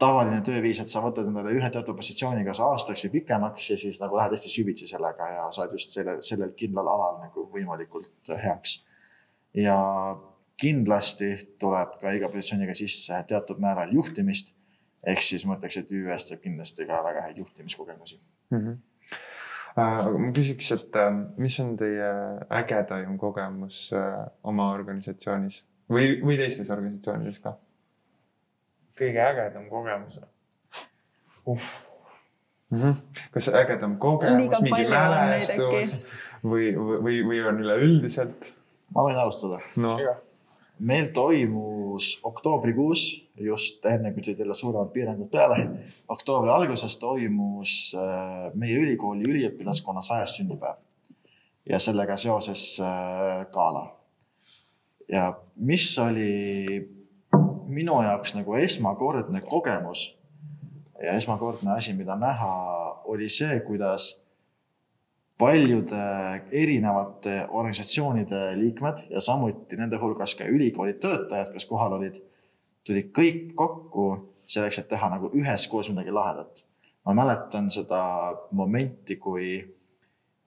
[0.02, 4.00] tavaline tööviis, et sa võtad endale ühe teatud positsiooni kas aastaks või pikemaks ja siis
[4.02, 8.80] nagu lähed hästi süvitsi sellega ja saad just selle, sellel kindlal alal nagu võimalikult heaks.
[9.58, 9.78] ja
[10.58, 11.32] kindlasti
[11.62, 14.56] tuleb ka iga positsiooniga sisse teatud määral juhtimist.
[15.08, 18.20] ehk siis ma ütleks, et ÜÜ-st saab kindlasti ka väga häid juhtimiskogemusi.
[18.52, 18.74] Mhm.
[19.78, 22.10] aga ma küsiks, et äh, mis on teie
[22.50, 27.54] ägedaim kogemus äh, oma organisatsioonis või, või teistes organisatsioonides ka?
[28.98, 30.20] kõige ägedam kogemus
[31.46, 31.70] uh,.
[32.74, 32.98] Mhm.
[33.32, 36.00] kas ägedam kogemus mingi mälestus
[36.44, 38.56] või, või, või on üleüldiselt?
[38.96, 39.62] ma võin alustada.
[39.78, 40.02] noh,
[40.80, 43.06] meil toimus oktoobrikuus,
[43.42, 45.62] just enne kui tulid jälle suuremad piirangud peale,
[46.08, 50.82] oktoobri alguses toimus äh, meie ülikooli üliõpilaskonna sajas sünnipäev
[51.70, 53.88] ja sellega seoses äh, gala.
[55.08, 56.88] ja mis oli
[57.68, 60.14] minu jaoks nagu esmakordne kogemus
[61.04, 62.54] ja esmakordne asi, mida näha,
[63.06, 64.16] oli see, kuidas
[65.38, 66.04] paljude
[66.52, 72.18] erinevate organisatsioonide liikmed ja samuti nende hulgas ka ülikooli töötajad, kes kohal olid,
[72.88, 74.08] tulid kõik kokku
[74.50, 76.66] selleks, et teha nagu üheskoos midagi lahedat.
[77.06, 78.02] ma mäletan seda
[78.52, 79.62] momenti, kui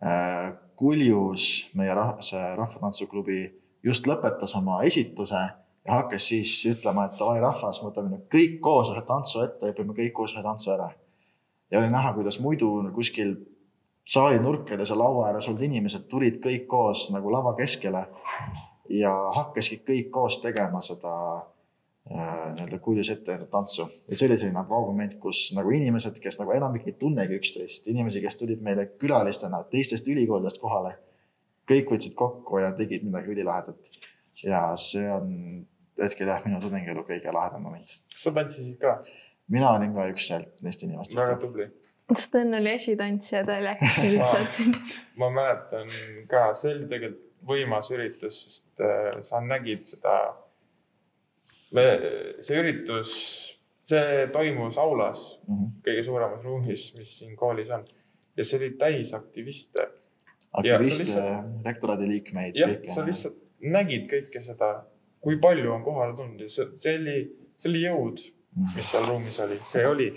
[0.05, 3.41] äh, Kuljus, meie rah see Rahvatantsuklubi
[3.85, 8.91] just lõpetas oma esituse ja hakkas siis ütlema, et davai rahvas, võtame nüüd kõik koos
[8.93, 10.91] ühe tantsu ette õpime kõik koos ühe tantsu ära.
[11.71, 13.37] ja oli näha, kuidas muidu kuskil
[14.05, 18.07] saali nurkades ja laua ääres olnud inimesed tulid kõik koos nagu lava keskele
[18.91, 23.87] ja hakkaski kõik koos tegema seda äh, nii-öelda kuljus ette näidatud tantsu.
[24.09, 28.23] ja see oli selline vau-moment, kus nagu inimesed, kes nagu enamik ei tunnegi üksteist, inimesi,
[28.25, 30.97] kes tulid meile külalistena teistest ülikoolidest kohale,
[31.71, 33.93] kõik võtsid kokku ja tegid midagi ülilahedat.
[34.45, 35.67] ja see on
[36.01, 37.97] hetkel jah, minu tudengielu kõige lahedam moment.
[38.13, 39.01] kas sa tantsisid ka?
[39.51, 41.41] mina olin ka üks sealt neist väga inimestest.
[41.43, 41.69] tubli.
[42.19, 44.79] Sten oli esitantsija, ta läks lihtsalt sinna.
[45.21, 45.91] ma mäletan
[46.31, 50.17] ka, see oli tegelikult võimas üritus, sest äh, sa nägid seda.
[51.71, 53.13] see üritus,
[53.87, 55.23] see toimus aulas,
[55.87, 57.87] kõige suuremas ruumis, mis siin koolis on
[58.37, 59.89] ja see oli täis aktiviste.
[60.51, 62.59] Aktiviste lihtsalt-, rektoraadi liikmeid.
[62.59, 64.71] jah, sa lihtsalt nägid kõike seda,
[65.23, 67.19] kui palju on kohale tulnud ja see, see oli,
[67.61, 68.23] see oli jõud,
[68.75, 70.09] mis seal ruumis oli, see oli.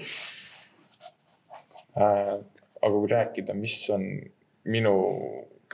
[1.96, 4.06] Aga kui rääkida, mis on
[4.64, 4.96] minu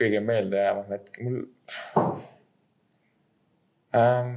[0.00, 1.40] kõige meeldejäävam hetk, mul
[3.96, 4.36] ähm,.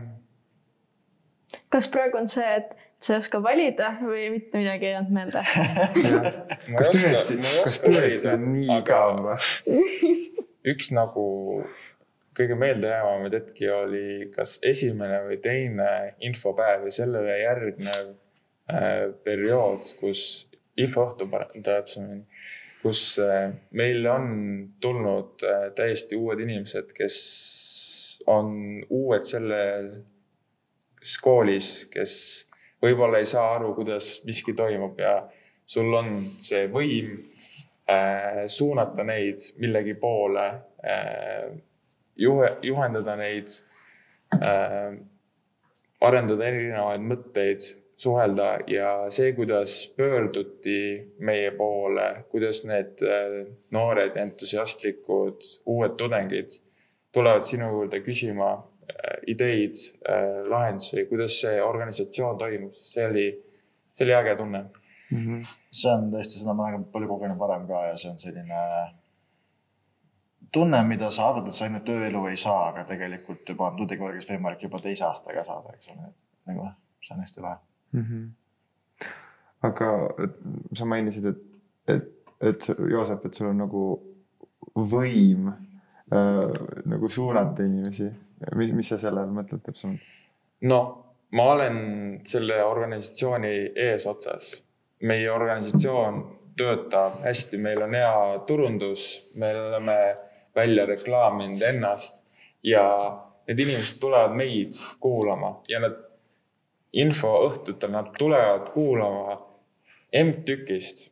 [1.74, 2.74] kas praegu on see, et
[3.04, 5.46] sa ei oska valida või mitte midagi ei jäänud meelde?
[6.80, 10.14] kas tõesti, kas tõesti on nii igav või?
[10.74, 11.26] üks nagu
[12.38, 15.90] kõige meeldejäävamaid hetki oli kas esimene või teine
[16.24, 18.14] infopäev ja sellele järgnev
[18.72, 20.48] äh, periood, kus
[20.78, 21.28] infoõhtu
[21.64, 22.24] täpsemini,
[22.82, 24.26] kus äh, meil on
[24.82, 27.20] tulnud äh, täiesti uued inimesed, kes
[28.28, 29.94] on uued selles
[31.22, 32.14] koolis, kes
[32.84, 35.18] võib-olla ei saa aru, kuidas miski toimub ja
[35.66, 37.14] sul on see võim
[37.90, 40.48] äh, suunata neid millegi poole
[40.84, 41.52] äh,,
[42.16, 43.48] juhe, juhendada neid
[44.40, 44.96] äh,,
[46.04, 47.70] arendada erinevaid mõtteid,
[48.04, 53.40] suhelda ja see, kuidas pöörduti meie poole, kuidas need äh,
[53.72, 56.58] noored entusiastlikud uued tudengid
[57.16, 59.80] tulevad sinu juurde küsima äh, ideid,
[60.10, 63.28] äh, lahendusi, kuidas see organisatsioon toimus, see oli,
[63.94, 65.24] see oli äge tunne mm.
[65.24, 65.56] -hmm.
[65.72, 68.64] see on tõesti, seda ma olen palju kogenud varem ka ja see on selline
[70.54, 74.28] tunne, mida sa arvad, et sa enne tööelu ei saa, aga tegelikult juba on tudengivõrgus
[74.30, 76.12] võimalik juba teise aastaga saada, eks ole.
[76.52, 78.02] nagu see on hästi lahe mm.
[78.02, 79.08] -hmm.
[79.62, 79.92] aga
[80.74, 81.44] sa mainisid, et,
[81.88, 82.10] et,
[82.42, 83.86] et Joosep, et sul on nagu
[84.76, 88.12] võim äh, nagu suunata inimesi.
[88.56, 90.02] mis, mis sa selle all mõtled täpsemalt?
[90.62, 90.80] no
[91.32, 91.78] ma olen
[92.24, 94.64] selle organisatsiooni eesotsas.
[95.04, 96.24] meie organisatsioon
[96.58, 99.98] töötab hästi, meil on hea turundus, me oleme
[100.56, 102.22] välja reklaaminud ennast
[102.64, 102.84] ja
[103.48, 105.98] need inimesed tulevad meid kuulama ja nad
[106.94, 109.40] infoõhtutel nad tulevad kuulama
[110.14, 111.10] M-tükist.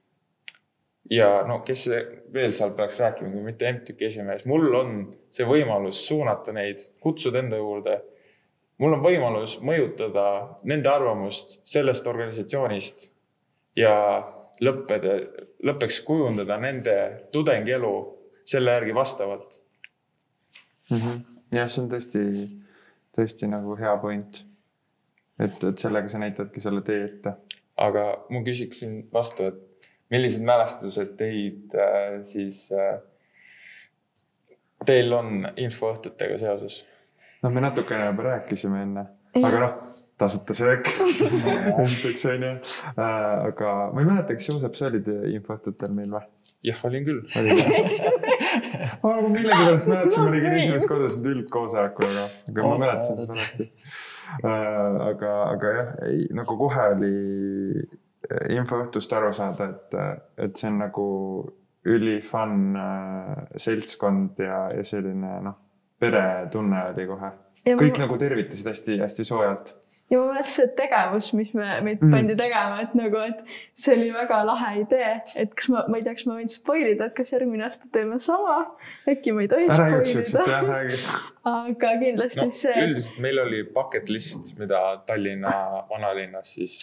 [1.09, 1.87] ja no kes
[2.33, 4.91] veel seal peaks rääkima, kui mitte M-tüki esimees, mul on
[5.33, 8.01] see võimalus suunata neid, kutsuda enda juurde.
[8.77, 13.03] mul on võimalus mõjutada nende arvamust sellest organisatsioonist
[13.75, 13.93] ja
[14.61, 15.17] lõppeda,
[15.63, 16.95] lõppeks kujundada nende
[17.33, 17.93] tudengielu
[18.45, 19.61] selle järgi vastavalt
[20.91, 20.97] mm.
[20.97, 21.19] -hmm.
[21.57, 22.23] jah, see on tõesti,
[23.17, 24.43] tõesti nagu hea point
[25.41, 27.35] et, et sellega sa näitadki selle tee ette.
[27.81, 32.99] aga ma küsiksin vastu, et millised mälestused teid äh, siis äh,
[34.85, 36.83] teil on infoõhtutega seoses?
[37.41, 39.07] noh, me natukene juba rääkisime enne,
[39.41, 39.79] aga noh,
[40.21, 40.91] tasuta söök
[41.85, 43.01] esiteks onju äh,.
[43.47, 46.23] aga ma ei mäleta, kas Joosep, sa olid infoõhtutel meil või?
[46.61, 47.21] jah, olin küll.
[49.01, 53.37] ma nagu millegipärast mäletasin, ma olin esimest korda siin üldkoosolekul, aga, aga ma mäletasin seda
[53.39, 53.71] hästi
[54.39, 55.91] aga, aga jah,
[56.37, 57.15] nagu kohe oli
[57.81, 59.97] äh, infoõhtust aru saada, et,
[60.45, 61.07] et see on nagu
[61.91, 65.57] üli fun äh, seltskond ja, ja selline noh,
[66.01, 67.31] peretunne oli kohe.
[67.65, 68.05] kõik ma...
[68.05, 69.75] nagu tervitasid hästi-hästi soojalt
[70.11, 72.13] ja mu meelest see tegevus, mis me, meid mm.
[72.13, 76.05] pandi tegema, et nagu, et see oli väga lahe idee, et kas ma, ma ei
[76.05, 78.57] tea, kas ma võin spoil ida, et kas järgmine aasta teeme sama.
[79.09, 80.47] äkki ma ei tohi spoil ida.
[81.55, 82.75] aga kindlasti no, see.
[82.87, 85.53] üldiselt meil oli bucket list, mida Tallinna
[85.89, 86.75] vanalinnas siis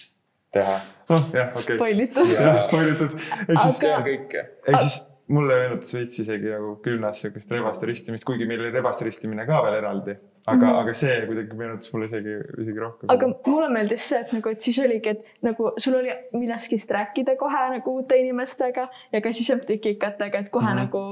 [0.54, 0.80] teha.
[1.10, 1.76] noh, jah, okei okay..
[1.76, 2.32] spoilitud.
[2.32, 3.20] jah, spoilitud.
[3.44, 4.40] ehk siis see on kõik.
[4.64, 4.98] ehk siis
[5.28, 9.60] mulle meenutas veits isegi nagu küllas sihukest rebaste ristimist, kuigi meil oli rebaste ristimine ka
[9.66, 10.16] veel eraldi
[10.48, 10.80] aga mm, -hmm.
[10.82, 13.10] aga see kuidagi meenutas mulle isegi, isegi rohkem.
[13.14, 17.36] aga mulle meeldis see, et nagu, et siis oligi, et nagu sul oli millestki rääkida
[17.40, 20.80] kohe nagu uute inimestega ja ka siis MTK-katega, et kohe mm -hmm.
[20.84, 21.02] nagu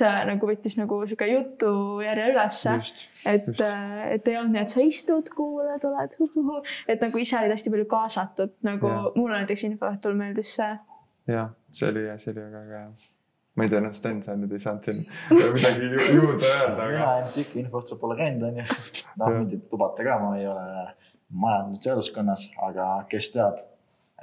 [0.00, 2.76] see nagu võttis nagu sihuke jutujärje ülesse.
[3.26, 3.48] et,
[4.10, 6.18] et ei olnud nii, et sa istud, kuulad, oled,
[6.88, 9.02] et nagu ise olid hästi palju kaasatud, nagu ja.
[9.16, 10.78] mulle näiteks infoõhtul meeldis see.
[11.26, 13.12] jah, see oli, see oli väga äge
[13.56, 15.02] ma ei tea, noh, Sten, sa nüüd ei saanud siin
[15.56, 16.86] midagi juurde öelda, aga.
[16.92, 18.64] mina MTÜK infoõhtul pole käinud, onju.
[19.20, 20.86] noh, mind ei lubata ka, ma ei ole
[21.42, 23.60] majandanud seaduskonnas, aga kes teab,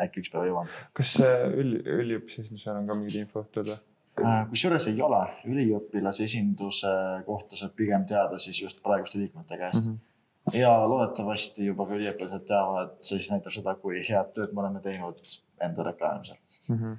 [0.02, 0.72] äkki ükspäev jõuan.
[0.98, 3.80] kas üli, üliõpilasesindusel on ka mingid infoõhtud või?
[4.20, 6.92] Äh, kusjuures ei ole, üliõpilase esinduse
[7.28, 9.94] kohta saab pigem teada siis just praeguste liikmete käest mm.
[9.94, 10.58] -hmm.
[10.60, 14.82] ja loodetavasti juba ka üliõpilased teavad, see siis näitab seda, kui head tööd me oleme
[14.84, 15.22] teinud
[15.62, 16.76] enda reklaamimisel mm.
[16.76, 16.98] -hmm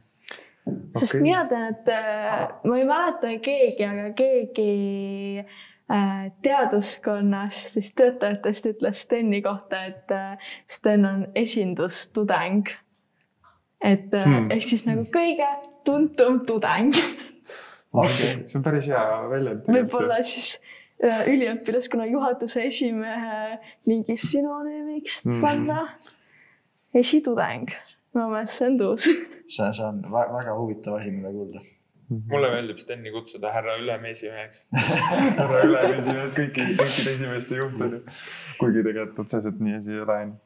[0.97, 1.23] sest okay.
[1.23, 4.73] mina tean, et äh, ma ei mäleta keegi, aga keegi
[5.41, 12.71] äh, teaduskonnas siis töötajatest ütles Steni kohta, et äh, Sten on esindustudeng.
[13.81, 14.51] et hmm.
[14.53, 15.47] ehk siis nagu kõige
[15.89, 16.93] tuntum tudeng
[17.97, 18.43] okay.
[18.45, 19.65] see on päris hea väljend.
[19.73, 20.59] võib-olla siis
[21.01, 23.57] üliõpilaskonna juhatuse esimehe
[23.89, 25.41] mingi sünonüümiks mm.
[25.41, 25.87] panna
[26.93, 27.73] esitudeng
[28.15, 29.07] minu meelest see on tuus.
[29.55, 31.63] see, see on väga huvitav asi, mida kuulda.
[32.11, 32.27] Mhm.
[32.27, 34.65] mulle meeldib Steni kutsuda härra ülemeesimeheks
[35.41, 38.01] härra ülemeesimees, kõiki, kõikide esimeeste juht on ju.
[38.59, 40.39] kuigi tegelikult otseselt nii asi ei ole onju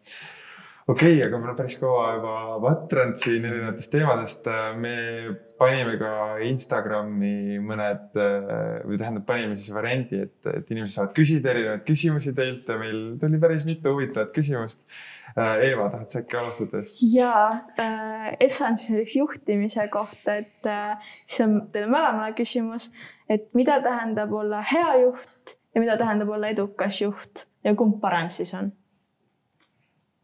[0.87, 4.49] okei okay,, aga me oleme päris kaua juba vatranud siin erinevatest teemadest.
[4.81, 4.95] me
[5.59, 6.13] panime ka
[6.45, 8.21] Instagrami mõned
[8.85, 13.03] või tähendab, panime siis variandi, et, et inimesed saavad küsida erinevaid küsimusi teilt ja meil
[13.21, 14.85] tuli päris mitu huvitavat küsimust
[15.35, 16.85] Eeva, tahad sa äkki alustada?
[17.13, 17.33] ja
[17.81, 22.93] äh,, Essa on siis näiteks juhtimise kohta, et äh, siis on teile mõlemale küsimus,
[23.29, 28.31] et mida tähendab olla hea juht ja mida tähendab olla edukas juht ja kumb parem
[28.31, 28.71] siis on?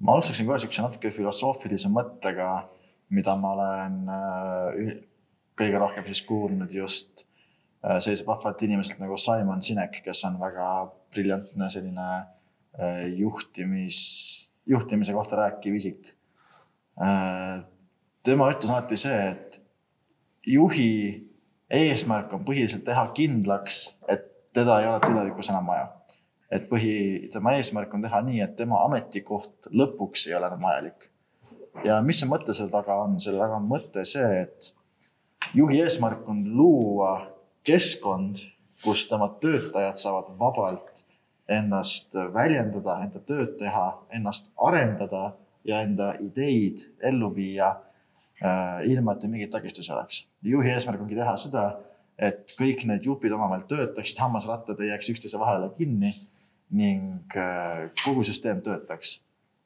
[0.00, 2.50] Ma alustaksin kohe siukse natuke filosoofilise mõttega,
[3.14, 4.92] mida ma olen äh,
[5.58, 7.24] kõige rohkem siis kuulnud just
[7.84, 10.68] äh, selliselt vahvalt inimeselt nagu Simon Sinek, kes on väga
[11.12, 14.00] briljantne selline äh, juhtimis,
[14.70, 16.16] juhtimise kohta rääkiv isik.
[18.22, 19.56] tema ütlus alati see, et
[20.44, 20.90] juhi
[21.72, 25.86] eesmärk on põhiliselt teha kindlaks, et teda ei ole tulevikus enam vaja.
[26.50, 31.10] Et põhi, tema eesmärk on teha nii, et tema ametikoht lõpuks ei ole enam vajalik.
[31.86, 34.72] ja mis see mõte selle taga on, selle taga on mõte see, et
[35.54, 37.12] juhi eesmärk on luua
[37.66, 38.42] keskkond,
[38.82, 41.04] kus tema töötajad saavad vabalt
[41.50, 45.34] ennast väljendada, enda tööd teha, ennast arendada
[45.66, 50.24] ja enda ideid ellu viia äh, ilma, et mingeid takistusi oleks.
[50.42, 51.64] juhi eesmärk ongi teha seda,
[52.18, 56.14] et kõik need jupid omavahel töötaksid, hammasrattad ei jääks üksteise vahele kinni
[56.70, 59.20] ning äh, kogu süsteem töötaks.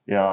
[0.06, 0.24] ja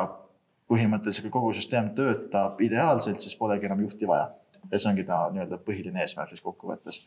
[0.72, 4.32] põhimõtteliselt, kui kogu süsteem töötab ideaalselt, siis polegi enam juhti vaja.
[4.72, 7.02] ja see ongi ta nii-öelda põhiline eesmärk siis kokkuvõttes.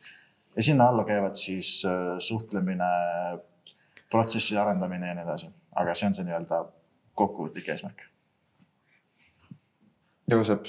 [0.57, 2.91] ja sinna alla käivad siis äh, suhtlemine,
[4.11, 6.65] protsessi arendamine ja nii edasi, aga see on see nii-öelda
[7.15, 8.09] kokkuvõtlik eesmärk.
[10.31, 10.69] Joosep,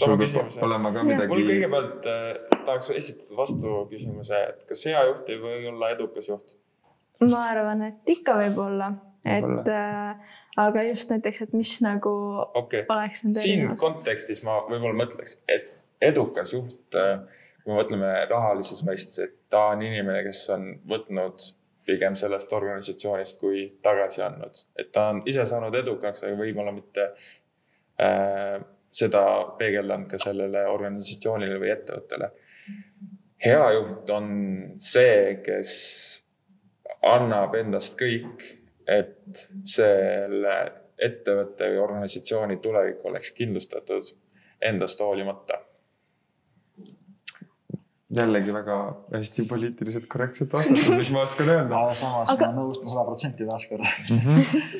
[0.00, 1.46] sul peab olema ka mul midagi.
[1.48, 6.54] kõigepealt äh, tahaks esitada vastuküsimuse, et kas hea juht ei või olla edukas juht?
[7.20, 8.90] Ma arvan, et ikka võib-olla,
[9.24, 10.10] et Võib-olla.
[10.10, 12.12] äh, aga just näiteks, et mis nagu
[12.54, 13.80] okay., oleks nende siin erinevus.
[13.80, 15.70] kontekstis ma võib-olla mõtleks, et
[16.04, 21.48] edukas juht, kui me mõtleme rahalises mõistes, et ta on inimene, kes on võtnud
[21.84, 27.10] pigem sellest organisatsioonist kui tagasi andnud, et ta on ise saanud edukaks, aga võib-olla mitte
[28.00, 28.56] äh,
[28.94, 29.24] seda
[29.58, 32.30] peegeldanud ka sellele organisatsioonile või ettevõttele.
[33.44, 34.28] hea juht on
[34.80, 35.72] see, kes
[37.02, 38.42] annab endast kõik,
[38.86, 40.56] et selle
[41.00, 44.10] ettevõtte või organisatsiooni tulevik oleks kindlustatud
[44.62, 45.58] endast hoolimata.
[48.14, 48.74] jällegi väga
[49.12, 51.78] hästi poliitiliselt korrektselt vastatud, mis ma oskan öelda.
[51.80, 53.82] aga samas Aga- ma nõustun sada protsenti taaskord.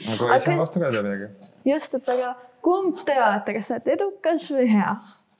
[0.07, 1.31] nagu ei saa Aga- vastu ka öelda midagi.
[1.67, 4.93] just, et aga kumb te olete, kas te olete edukas või hea?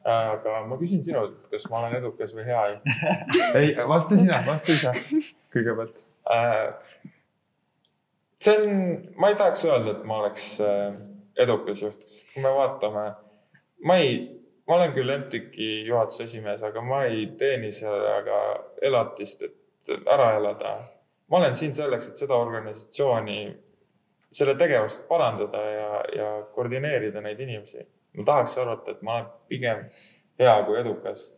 [0.05, 2.65] aga ma küsin sinult, kas ma olen edukas või hea
[3.61, 4.91] ei, vasta sina, vasta ise
[5.55, 6.03] kõigepealt.
[8.45, 8.79] See on,
[9.17, 10.97] ma ei tahaks öelda, et ma oleks äh,
[11.41, 13.05] edukas juht, sest kui me vaatame,
[13.85, 14.17] ma ei,
[14.69, 18.41] ma olen küll MTÜK-i juhatuse esimees, aga ma ei teeni sellega
[18.83, 20.79] elatist, et ära elada.
[21.29, 23.39] ma olen siin selleks, et seda organisatsiooni,
[24.35, 27.87] selle tegevust parandada ja, ja koordineerida neid inimesi.
[28.17, 29.89] ma tahaks arvata, et ma olen pigem
[30.39, 31.29] hea kui edukas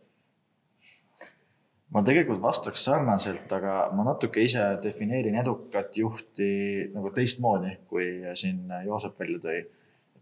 [1.93, 6.51] ma tegelikult vastaks sarnaselt, aga ma natuke ise defineerin edukat juhti
[6.93, 9.65] nagu teistmoodi, kui siin Joosep välja tõi.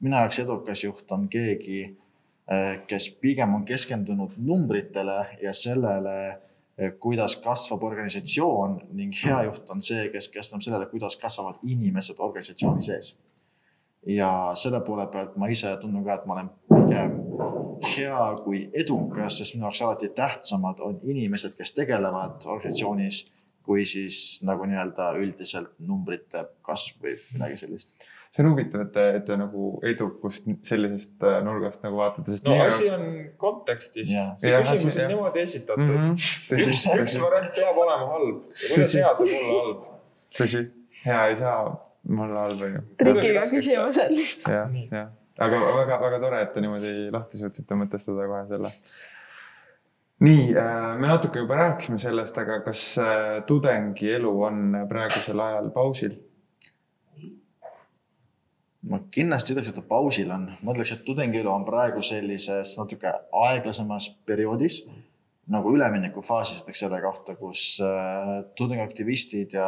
[0.03, 1.95] minu jaoks edukas juht on keegi,
[2.87, 6.17] kes pigem on keskendunud numbritele ja sellele,
[6.99, 12.83] kuidas kasvab organisatsioon ning hea juht on see, kes keskendub sellele, kuidas kasvavad inimesed organisatsiooni
[12.83, 13.15] sees.
[14.05, 17.15] Ja selle poole pealt ma ise tunnen ka, et ma olen pigem
[17.95, 23.23] hea kui edukas, sest minu jaoks alati tähtsamad on inimesed, kes tegelevad organisatsioonis,
[23.65, 27.95] kui siis nagu nii-öelda üldiselt numbrite kasv või midagi sellist.
[28.35, 32.45] see on huvitav, et te, et te nagu edukust sellisest äh, nurgast nagu vaatate, sest
[32.49, 33.05] no asi jaoks- on
[33.41, 34.33] kontekstis Jah..
[34.37, 36.05] see Jah, küsimus asi- on niimoodi esitatud mm.
[36.05, 36.67] -hmm.
[36.67, 38.43] üks, üks variant peab olema halb.
[38.67, 38.99] kuidas Tõsi.
[39.01, 39.89] hea saab olla halb?
[40.37, 40.63] tõsi,
[41.05, 42.83] hea ei saa olla halb, onju.
[43.01, 44.53] trikiga raske küsimused lihtsalt.
[44.53, 45.09] jah jah,
[45.47, 48.71] aga väga-väga tore, et te niimoodi lahti suutsite mõtestada kohe selle.
[50.25, 50.45] nii,
[51.01, 56.15] me natuke juba rääkisime sellest, aga kas äh, tudengi elu on praegusel ajal pausil?
[58.85, 63.09] ma kindlasti ütleks, et ta pausil on, ma ütleks, et tudengielu on praegu sellises natuke
[63.33, 64.83] aeglasemas perioodis
[65.51, 69.67] nagu üleminekufaasis ütleks selle kohta, kus äh, tudengiaktivistid ja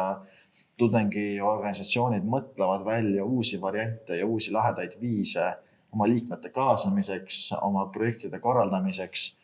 [0.78, 5.50] tudengiorganisatsioonid mõtlevad välja uusi variante ja uusi lahedaid viise
[5.92, 9.34] oma liikmete kaasamiseks, oma projektide korraldamiseks.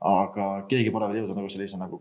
[0.00, 1.98] aga keegi pole veel jõudnud nagu sellise nagu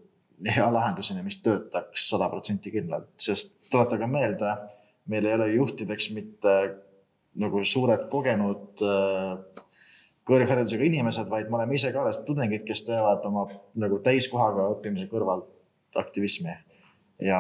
[0.48, 4.54] hea lahenduseni, mis töötaks sada protsenti kindlalt, sest tuletage meelde,
[5.12, 6.54] meil ei ole juhtideks mitte
[7.40, 9.66] nagu suured kogenud äh,
[10.30, 13.48] kõrgharidusega inimesed, vaid me oleme ise ka alles tudengid, kes teevad oma
[13.82, 16.54] nagu täiskohaga õppimise kõrvalt aktivismi.
[17.20, 17.40] Ja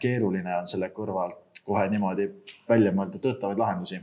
[0.00, 2.28] keeruline on selle kõrvalt kohe niimoodi
[2.68, 4.00] välja mõelda töötavaid lahendusi.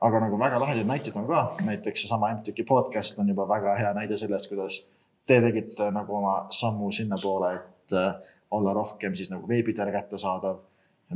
[0.00, 3.92] aga nagu väga lahedaid näiteid on ka, näiteks seesama MTÜK-i podcast on juba väga hea
[3.94, 4.86] näide sellest, kuidas
[5.26, 8.14] te tegite nagu oma sammu sinnapoole, et äh,
[8.50, 10.60] olla rohkem siis nagu veebi teel kättesaadav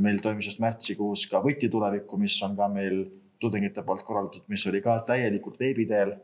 [0.01, 3.05] meil toimus just märtsikuus ka Võti tulevikku, mis on ka meil
[3.41, 6.15] tudengite poolt korraldatud, mis oli ka täielikult veebi teel.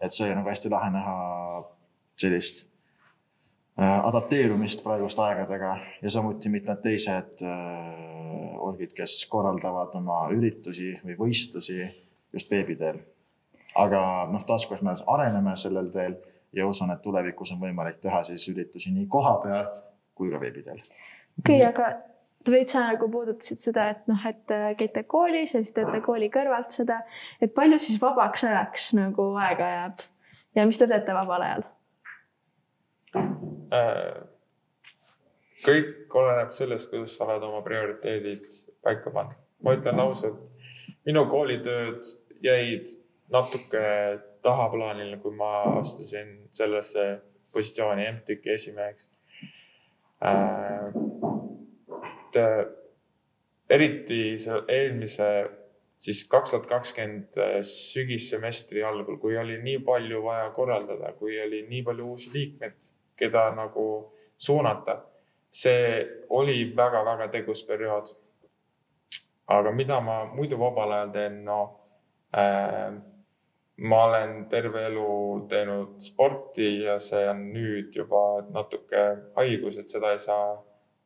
[0.00, 1.14] et see oli nagu hästi lahe näha
[2.16, 2.60] sellist
[3.78, 11.78] adapteerumist praeguste aegadega ja samuti mitmed teised äh, orgid, kes korraldavad oma üritusi või võistlusi
[12.32, 12.98] just veebi teel.
[13.78, 14.00] aga
[14.32, 16.18] noh, taaskord me areneme sellel teel
[16.52, 19.70] ja usun, et tulevikus on võimalik teha siis üritusi nii kohapeal
[20.14, 20.82] kui ka veebi teel.
[21.38, 21.92] okei okay,, aga
[22.50, 26.32] veits sa nagu puudutasid seda, et noh, et äh, käite koolis ja siis teete kooli
[26.34, 27.02] kõrvalt seda,
[27.40, 30.06] et palju siis vabaks ajaks nagu aega jääb
[30.58, 31.68] ja mis te teete vabal ajal?
[33.74, 34.20] Äh,
[35.64, 38.46] kõik oleneb sellest, kuidas sa oled oma prioriteedid
[38.84, 39.36] paika pannud.
[39.62, 40.38] ma ütlen ausalt,
[41.06, 42.06] minu koolitööd
[42.46, 42.92] jäid
[43.34, 43.80] natuke
[44.46, 47.06] tahaplaanile, kui ma astusin sellesse
[47.52, 49.10] positsiooni MTÜK-i esimeheks
[50.22, 50.92] äh,.
[53.68, 54.20] eriti
[54.68, 55.28] eelmise
[55.98, 61.82] siis kaks tuhat kakskümmend sügissemestri algul, kui oli nii palju vaja korraldada, kui oli nii
[61.86, 63.88] palju uusi liikmeid, keda nagu
[64.38, 65.04] suunata.
[65.50, 68.04] see oli väga-väga tegus periood.
[69.46, 71.80] aga mida ma muidu vabal ajal teen, no
[72.36, 72.92] äh,
[73.78, 79.04] ma olen terve elu teinud sporti ja see on nüüd juba natuke
[79.36, 80.56] haigus, et seda ei saa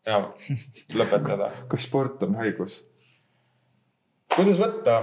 [0.07, 0.27] enam
[0.99, 1.53] lõpetada.
[1.69, 2.83] kas sport on haigus?
[4.37, 4.97] kuidas võtta,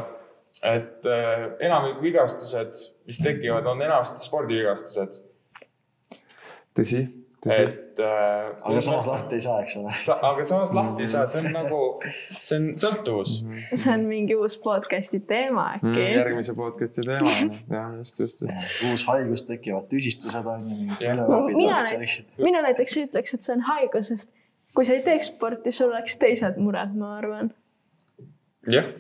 [0.66, 5.22] et äh, enamik vigastused, mis tekivad, on enamasti spordivigastused.
[6.80, 7.02] Tõsi,
[7.44, 7.66] tõsi.
[7.66, 8.50] et äh,.
[8.72, 9.94] aga samas lahti ei saa, eks ole.
[10.32, 11.82] aga samas lahti ei saa, see on nagu,
[12.40, 13.54] see on sõltuvus mm.
[13.54, 13.84] -hmm.
[13.84, 16.10] see on mingi uus podcast'i teema äkki mm,.
[16.16, 17.36] järgmise podcast'i teema,
[17.76, 18.84] jah, just, just, just.
[18.90, 21.56] uus haigus tekivad, tüsistused on ju.
[21.56, 21.84] mina,
[22.38, 24.36] mina näiteks ütleks, et see on haigus, sest
[24.76, 27.54] kui sa ei teeks sporti, sul oleks teised mured, ma arvan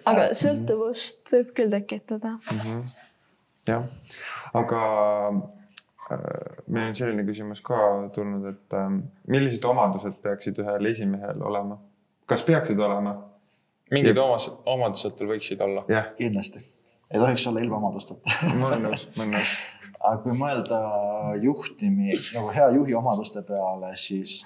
[0.07, 2.60] aga sõltuvust võib küll tekitada mm.
[2.60, 2.84] -hmm.
[3.68, 3.88] jah,
[4.57, 4.81] aga
[6.68, 7.80] meil on selline küsimus ka
[8.15, 8.91] tulnud, et äh,
[9.30, 11.80] millised omadused peaksid ühel esimehel olema,
[12.30, 13.15] kas peaksid olema?
[13.91, 15.86] mingid omadused, omadused tal võiksid olla?
[16.18, 16.64] kindlasti,
[17.10, 19.56] ei tohiks olla ilma omadusteta ma olen nõus, ma olen nõus.
[20.03, 20.84] aga kui mõelda
[21.44, 24.44] juhtimi, nagu hea juhi omaduste peale, siis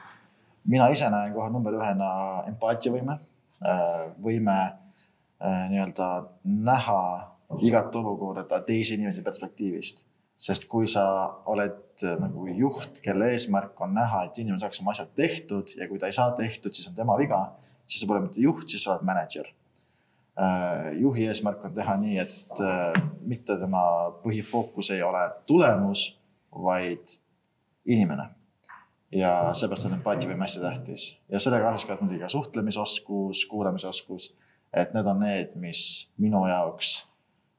[0.68, 2.14] mina ise näen kohe number ühena
[2.49, 3.19] empaatiavõime,
[3.64, 4.57] äh, võime
[5.44, 6.99] Äh, nii-öelda näha
[7.60, 10.06] igat olukorda teise inimese perspektiivist.
[10.44, 11.06] Sest kui sa
[11.52, 15.88] oled äh, nagu juht, kelle eesmärk on näha, et inimene saaks oma asjad tehtud ja
[15.90, 17.40] kui ta ei saa tehtud, siis on tema viga,
[17.88, 19.49] siis sa pole mitte juht, siis sa oled mänedžer.
[20.34, 22.64] Äh, juhi eesmärk on teha nii, et
[23.24, 23.84] mitte tema
[24.24, 26.07] põhifookus ei ole tulemus,
[26.53, 27.18] vaid
[27.90, 28.30] inimene
[29.14, 34.32] ja seepärast on empaatiavõime hästi tähtis ja sellega kaasas käib muidugi ka suhtlemisoskus, kuulamisoskus
[34.74, 35.82] et need on need, mis
[36.22, 37.03] minu jaoks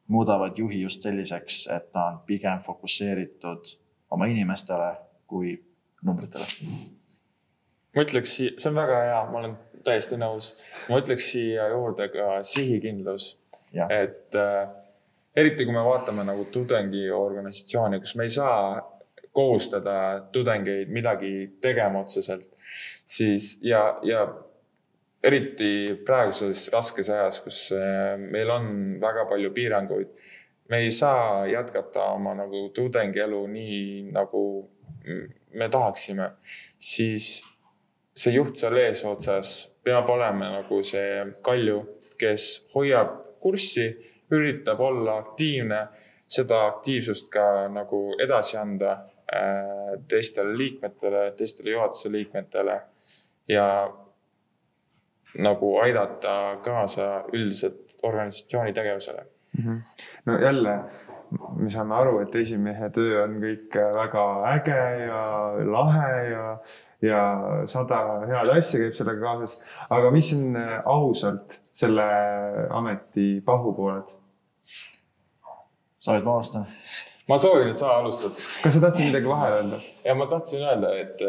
[0.09, 3.76] muudavad juhi just selliseks, et ta on pigem fokusseeritud
[4.10, 4.90] oma inimestele
[5.26, 5.55] kui
[6.05, 6.47] numbritele.
[7.94, 10.55] ma ütleks, see on väga hea, ma olen täiesti nõus.
[10.89, 13.35] ma ütleks siia juurde ka sihikindlus.
[13.74, 14.68] et äh,
[15.36, 18.82] eriti kui me vaatame nagu tudengiorganisatsiooni, kus me ei saa
[19.35, 19.97] kohustada
[20.32, 22.47] tudengeid midagi tegema otseselt,
[23.06, 24.28] siis ja, ja
[25.24, 25.70] eriti
[26.06, 28.70] praeguses raskes ajas, kus äh, meil on
[29.01, 30.14] väga palju piiranguid.
[30.68, 34.44] me ei saa jätkata oma nagu tudengielu nii, nagu
[35.52, 36.30] me tahaksime,
[36.78, 37.42] siis
[38.16, 39.51] see juht seal eesotsas
[39.84, 41.80] peab olema nagu see kalju,
[42.18, 43.90] kes hoiab kurssi,
[44.32, 45.80] üritab olla aktiivne,
[46.34, 48.94] seda aktiivsust ka nagu edasi anda
[49.28, 52.78] äh, teistele liikmetele, teistele juhatuse liikmetele
[53.52, 53.66] ja
[55.39, 59.27] nagu aidata kaasa üldiselt organisatsiooni tegevusele
[59.59, 59.65] mm.
[59.65, 59.78] -hmm.
[60.27, 60.78] no jälle,
[61.56, 64.24] me saame aru, et esimehe töö on kõik väga
[64.55, 65.23] äge ja
[65.77, 66.59] lahe ja,
[67.02, 67.23] ja
[67.66, 69.62] sada head asja käib sellega kaasas.
[69.90, 72.06] aga mis on ausalt selle
[72.70, 74.15] ameti pahupooled?
[75.98, 76.66] soovid ma alustan?
[77.28, 78.47] ma soovin, et sa alustad.
[78.62, 79.82] kas sa tahtsid midagi vahele öelda?
[80.05, 81.27] ja ma tahtsin öelda, et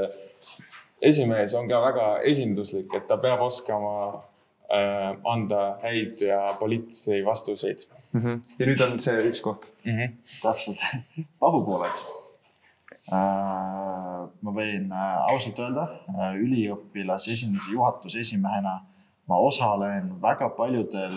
[1.10, 7.88] esimees on ka väga esinduslik, et ta peab oskama äh, anda häid ja poliitilisi vastuseid
[8.14, 8.22] mm.
[8.22, 8.42] -hmm.
[8.60, 9.98] ja nüüd on see üks koht mm.
[9.98, 10.16] -hmm.
[10.42, 10.82] täpselt,
[11.44, 12.02] pahupooled
[13.12, 14.26] äh,.
[14.42, 18.80] ma võin äh, ausalt öelda äh,, üliõpilase esinduse juhatuse esimehena
[19.28, 21.16] ma osalen väga paljudel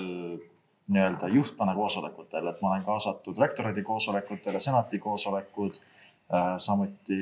[0.88, 5.80] nii-öelda juhtkonna koosolekutel, et ma olen kaasatud rektorite koosolekutele, senati koosolekud
[6.34, 7.18] äh,, samuti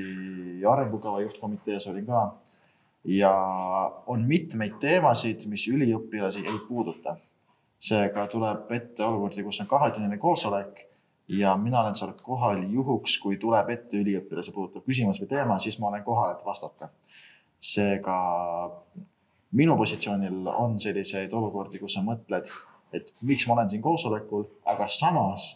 [0.73, 2.27] arengukava juhtkomitees olin ka
[3.07, 3.33] ja
[4.07, 7.17] on mitmeid teemasid, mis üliõpilasi ei puuduta.
[7.79, 10.87] seega tuleb ette olukordi, kus on kahetunnine koosolek
[11.29, 15.79] ja mina olen seal kohal juhuks, kui tuleb ette üliõpilase puudutav küsimus või teema, siis
[15.81, 16.89] ma olen kohal, et vastata.
[17.61, 18.17] seega
[19.53, 22.51] minu positsioonil on selliseid olukordi, kus sa mõtled,
[22.93, 25.55] et miks ma olen siin koosolekul, aga samas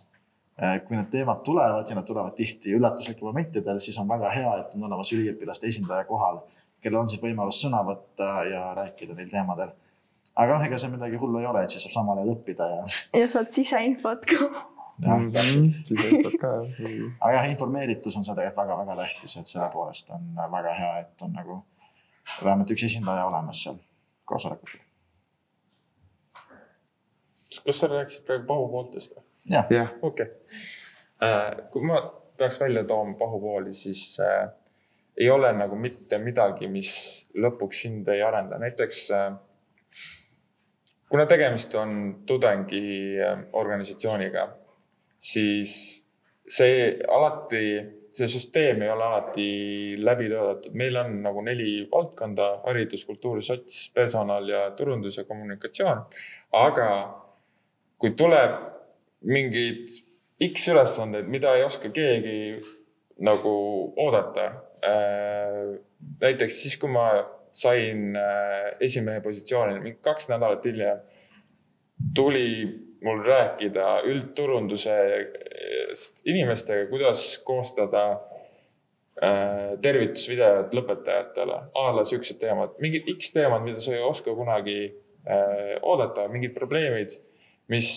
[0.58, 4.56] eh, kui need teemad tulevad ja nad tulevad tihti üllatuslikel momentidel, siis on väga hea,
[4.60, 6.42] et on olemas üliõpilaste esindaja kohal,
[6.82, 9.72] kellel on siis võimalus sõna võtta ja rääkida neil teemadel.
[10.34, 12.84] aga noh, ega seal midagi hullu ei ole, et siis saab samal ajal õppida ja,
[13.22, 14.50] ja saad siseinfot ka.
[15.00, 15.30] jah Mhm.
[15.32, 16.40] täpselt.
[16.40, 16.50] ka.
[17.20, 21.24] aga jah, informeeritus on seal tegelikult väga-väga tähtis, et selle poolest on väga hea, et
[21.24, 21.58] on nagu
[22.44, 23.78] vähemalt üks esindaja olemas seal
[24.28, 24.80] koosolekutel.
[27.64, 29.24] kas sa rääkisid praegu pahupooltest või?
[29.56, 31.66] jah, jah, okei okay..
[31.72, 32.02] kui ma
[32.38, 34.52] peaks välja tooma pahupooli, siis äh,
[35.20, 36.90] ei ole nagu mitte midagi, mis
[37.36, 39.34] lõpuks sind ei arenda, näiteks äh,
[41.10, 44.48] kuna tegemist on tudengiorganisatsiooniga,
[45.18, 46.04] siis
[46.50, 47.80] see alati,
[48.16, 53.74] see süsteem ei ole alati läbi töötatud, meil on nagu neli valdkonda, haridus, kultuur, sots,
[53.94, 55.98] personal ja turundus ja kommunikatsioon.
[56.52, 56.88] aga
[58.00, 58.52] kui tuleb
[59.28, 59.84] mingeid
[60.40, 62.36] X ülesandeid, mida ei oska keegi
[63.20, 63.52] nagu
[64.00, 64.46] oodata.
[66.20, 67.04] näiteks siis, kui ma
[67.52, 71.00] sain äh, esimehe positsiooni, mingi kaks nädalat hiljem
[72.14, 72.66] tuli
[73.04, 78.04] mul rääkida üldturundusest inimestega, kuidas koostada
[79.22, 84.78] äh, tervitusvideot lõpetajatele, a la siuksed teemad, mingid X teemad, mida sa ei oska kunagi
[84.86, 84.92] äh,
[85.82, 87.10] oodata, mingid probleemid,
[87.72, 87.88] mis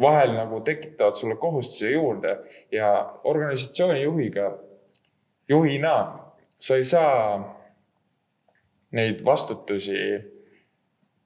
[0.00, 2.36] vahel nagu tekitavad sulle kohustusi juurde
[2.72, 2.88] ja
[3.24, 4.52] organisatsiooni juhiga,
[5.48, 5.94] juhina
[6.58, 7.38] sa ei saa
[8.94, 9.98] neid vastutusi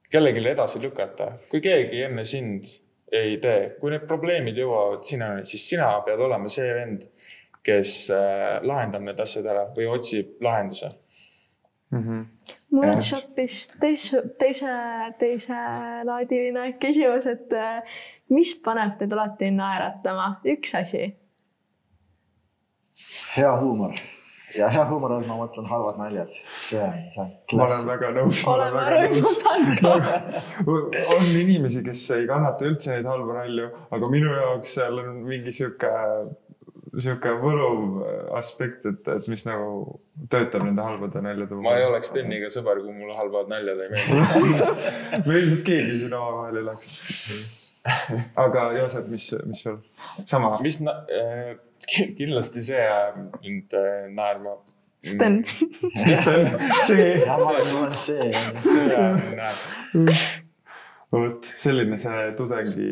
[0.09, 1.31] kellelegi edasi lükata.
[1.49, 2.65] kui keegi enne sind
[3.11, 7.05] ei tee, kui need probleemid jõuavad sinuni, siis sina pead olema see vend,
[7.65, 10.89] kes äh, lahendab need asjad ära või otsib lahenduse.
[11.91, 14.75] Mul on siis hoopis teise, teise,
[15.19, 17.97] teiselaadiline küsimus, et äh,
[18.29, 21.09] mis paneb teid alati naeratama, üks asi.
[23.35, 23.97] hea huumor
[24.57, 26.33] ja hea huumor all ma mõtlen halvad naljad,
[26.65, 27.87] see on, see on ma olen klass.
[27.89, 29.41] väga nõus, olen väga nõus.
[31.15, 35.53] on inimesi, kes ei kannata üldse neid halbu nalju, aga minu jaoks seal on mingi
[35.55, 35.91] sihuke,
[36.97, 38.01] sihuke võluv
[38.39, 39.99] aspekt, et, et mis nagu
[40.31, 41.63] töötab nende halbade naljade puhul.
[41.65, 45.23] ma ei oleks Steniga sõber, kui mulle halvad naljad ei meeldi.
[45.27, 46.91] me ilmselt keegi siin omavahel ei läks.
[48.45, 49.79] aga Joosep, mis, mis sul,
[50.25, 50.55] sama?
[50.65, 51.01] mis na-,
[52.17, 54.57] kindlasti see ajab mind äh, naerma.
[55.05, 55.45] Sten,
[56.87, 58.31] see, ja ma olen, ma olen see.
[58.65, 60.17] see ajab naerma.
[61.13, 62.89] vot selline see tudengi,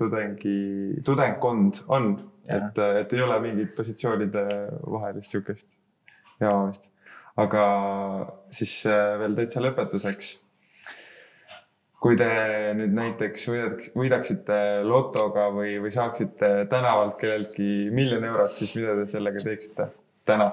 [0.00, 0.58] tudengi,
[1.06, 2.10] tudengkond on,
[2.48, 4.44] et, et ei ole mingit positsioonide
[4.90, 5.78] vahelist sihukest
[6.40, 6.90] jamamist.
[7.38, 7.64] aga
[8.50, 10.36] siis äh, veel täitsa lõpetuseks.
[11.98, 12.28] kui te
[12.78, 19.08] nüüd näiteks võidaks- võidaksite lotoga või, või saaksite tänavalt kelleltki miljon eurot, siis mida te
[19.10, 19.90] sellega teeksite
[20.28, 20.52] täna?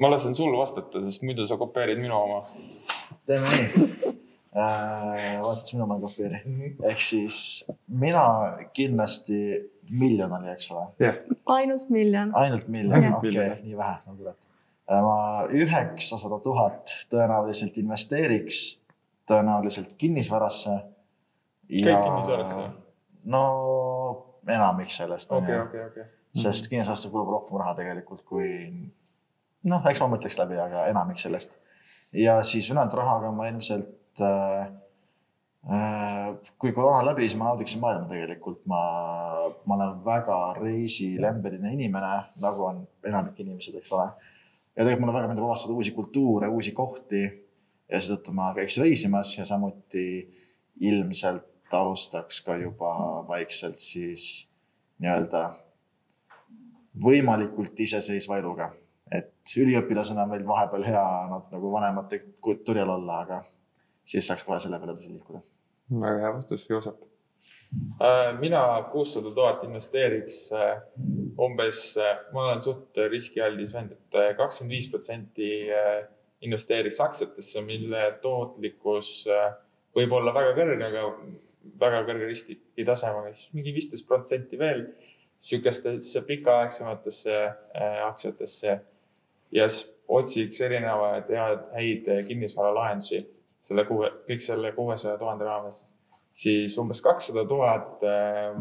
[0.00, 2.42] ma lasen sul vastata, sest muidu sa kopeerid minu oma.
[3.26, 4.14] teeme nii.
[4.56, 6.42] vaata, siis mina ma ei kopeeri.
[6.90, 7.38] ehk siis
[7.88, 8.26] mina
[8.76, 9.40] kindlasti
[9.90, 11.20] miljon oli, eks ole, jah,
[11.58, 12.32] ainult miljon.
[12.34, 14.38] ainult miljon, okei nii vähe, no kurat.
[15.06, 18.64] ma üheksasada tuhat tõenäoliselt investeeriks
[19.26, 20.76] tõenäoliselt kinnisvarasse.
[21.70, 22.68] kõik kinnisvarasse?
[23.26, 23.42] no
[24.46, 26.04] enamik sellest okei, okei, okei.
[26.42, 28.50] sest kinnisvarasse kulub rohkem raha tegelikult kui
[29.66, 31.58] noh, eks ma mõtleks läbi, aga enamik sellest.
[32.12, 34.66] ja siis ülejäänud rahaga ma ilmselt äh,.
[35.66, 38.82] Äh, kui koroona läbi, siis ma naudiksin maailma tegelikult, ma,
[39.66, 44.04] ma olen väga reisilembeline inimene, nagu on enamik inimesed, eks ole.
[44.76, 49.32] ja tegelikult mulle väga meeldib avastada uusi kultuure, uusi kohti ja seetõttu ma käiks reisimas
[49.34, 50.06] ja samuti
[50.86, 52.92] ilmselt alustaks ka juba
[53.26, 54.46] vaikselt siis
[55.02, 55.48] nii-öelda
[57.02, 58.70] võimalikult iseseisva eluga.
[59.10, 62.22] et üliõpilasena on veel vahepeal hea nad nagu vanemate
[62.64, 63.42] turjal olla, aga
[64.04, 65.42] siis saaks kohe selle peale edasi liikuda.
[65.90, 67.02] Väga hea vastus, Joosep.
[68.00, 70.80] Äh, mina kuussada tuhat investeeriks äh,
[71.38, 71.96] umbes,
[72.32, 75.50] ma olen suht riskialdis vend, et äh, kakskümmend viis protsenti
[76.44, 79.50] investeeriks aktsiatesse, mille tootlikkus äh,
[79.96, 81.04] võib olla väga kõrge, aga
[81.80, 84.86] väga kõrge riskitasemega, siis mingi viisteist protsenti veel
[85.46, 88.78] sihukestesse pikaaegsematesse äh, aktsiatesse
[89.56, 93.24] ja siis otsiks erinevaid head, häid kinnisvaralahendusi
[93.66, 95.86] selle kuue, kõik selle kuuesaja tuhande raames.
[96.36, 98.02] siis umbes kakssada tuhat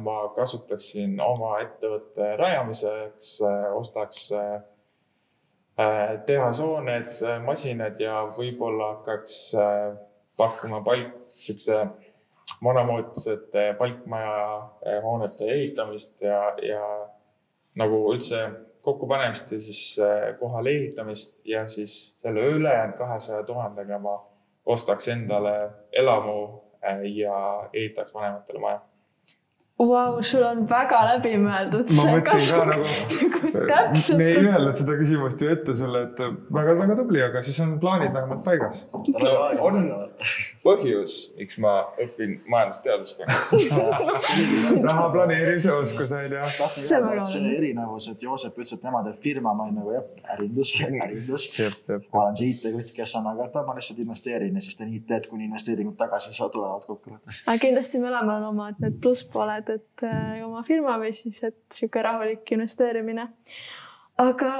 [0.03, 3.41] ma kasutaksin oma ettevõtte rajamiseks,
[3.76, 4.61] ostaks äh,
[6.26, 7.11] tehashooned,
[7.45, 9.98] masinad ja võib-olla hakkaks äh,
[10.38, 11.82] pakkuma palk, siukse
[12.64, 16.86] vanamoodsate palkmaja äh, hoonete ehitamist ja, ja
[17.76, 18.45] nagu üldse
[18.86, 24.15] kokkupanemist ja siis äh, kohale ehitamist ja siis selle ülejäänud kahesaja tuhandega ma
[24.65, 28.81] ostaks endale elamu äh, ja ehitaks vanematele maja.
[29.76, 32.84] Vau, sul on väga läbimõeldud ma mõtlesin ka nagu,
[34.19, 36.22] me ei öelnud seda küsimust ju ette sulle, et
[36.56, 38.85] väga-väga tubli, aga siis on plaanid vähemalt paigas.
[38.95, 39.91] On-
[40.64, 43.49] põhjus, miks ma õpin majandusteaduskonnas.
[44.88, 46.45] raha planeerimise oskus on ju.
[46.72, 47.52] See öelda, väga oluline.
[47.57, 50.07] erinevus, et Joosep ütles, et tema teeb firma, ma olin nagu jah,
[50.38, 51.49] ärindus, ärindus.
[51.60, 55.49] ma olen see IT-kutt, kes on, aga ma lihtsalt investeerin ja siis teen IT-d, kuni
[55.49, 57.43] investeeringud tagasi sa- tulevad kokkuvõttes.
[57.45, 62.03] aga kindlasti mõlemal on omad need plusspooled, et äh, oma firma või siis, et sihuke
[62.05, 63.27] rahulik investeerimine.
[64.21, 64.51] aga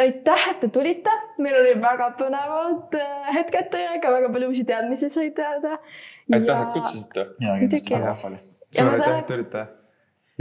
[0.00, 1.12] aitäh, et te tulite,
[1.42, 5.78] meil oli väga põnevad äh, hetked teiega, väga palju uusi teadmisi sai teada.
[6.32, 7.26] aitäh, et kutsusite.
[7.40, 8.42] ja kindlasti väga vahva oli.
[8.74, 9.64] Ja suur aitäh, et tulite.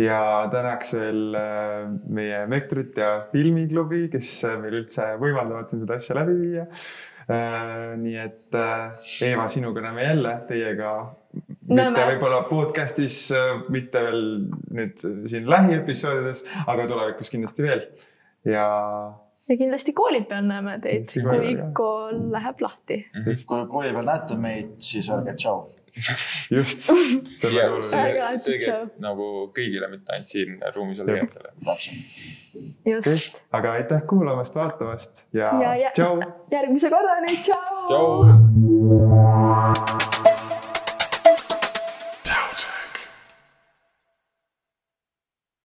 [0.02, 0.20] ja
[0.52, 1.80] tänaks veel äh,
[2.20, 6.68] meie Mektrit ja Filmiklubi, kes meil üldse võimaldavad siin seda asja läbi viia.
[7.98, 8.56] nii et
[9.24, 10.90] Eeva, sinuga näeme jälle, teiega
[11.76, 13.18] mitte võib-olla podcast'is,
[13.74, 14.22] mitte veel
[14.80, 14.96] nüüd
[15.32, 17.82] siin lähiepisoodides, aga tulevikus kindlasti veel.
[18.46, 18.66] ja
[19.50, 23.02] ja kindlasti kooli peal näeme teid, kui kool läheb lahti.
[23.28, 25.58] just, kui kooli peal näete meid, siis öelge tšau.
[26.56, 26.80] just.
[26.90, 27.50] tšau.
[28.64, 31.50] käib nagu kõigile, mitte ainult siin ruumis olijatele.
[32.88, 36.14] just, aga aitäh kuulamast, vaatamast ja, Ja- ja- tšau.
[36.52, 37.74] järgmise korrani, tšau.
[37.92, 38.10] tšau.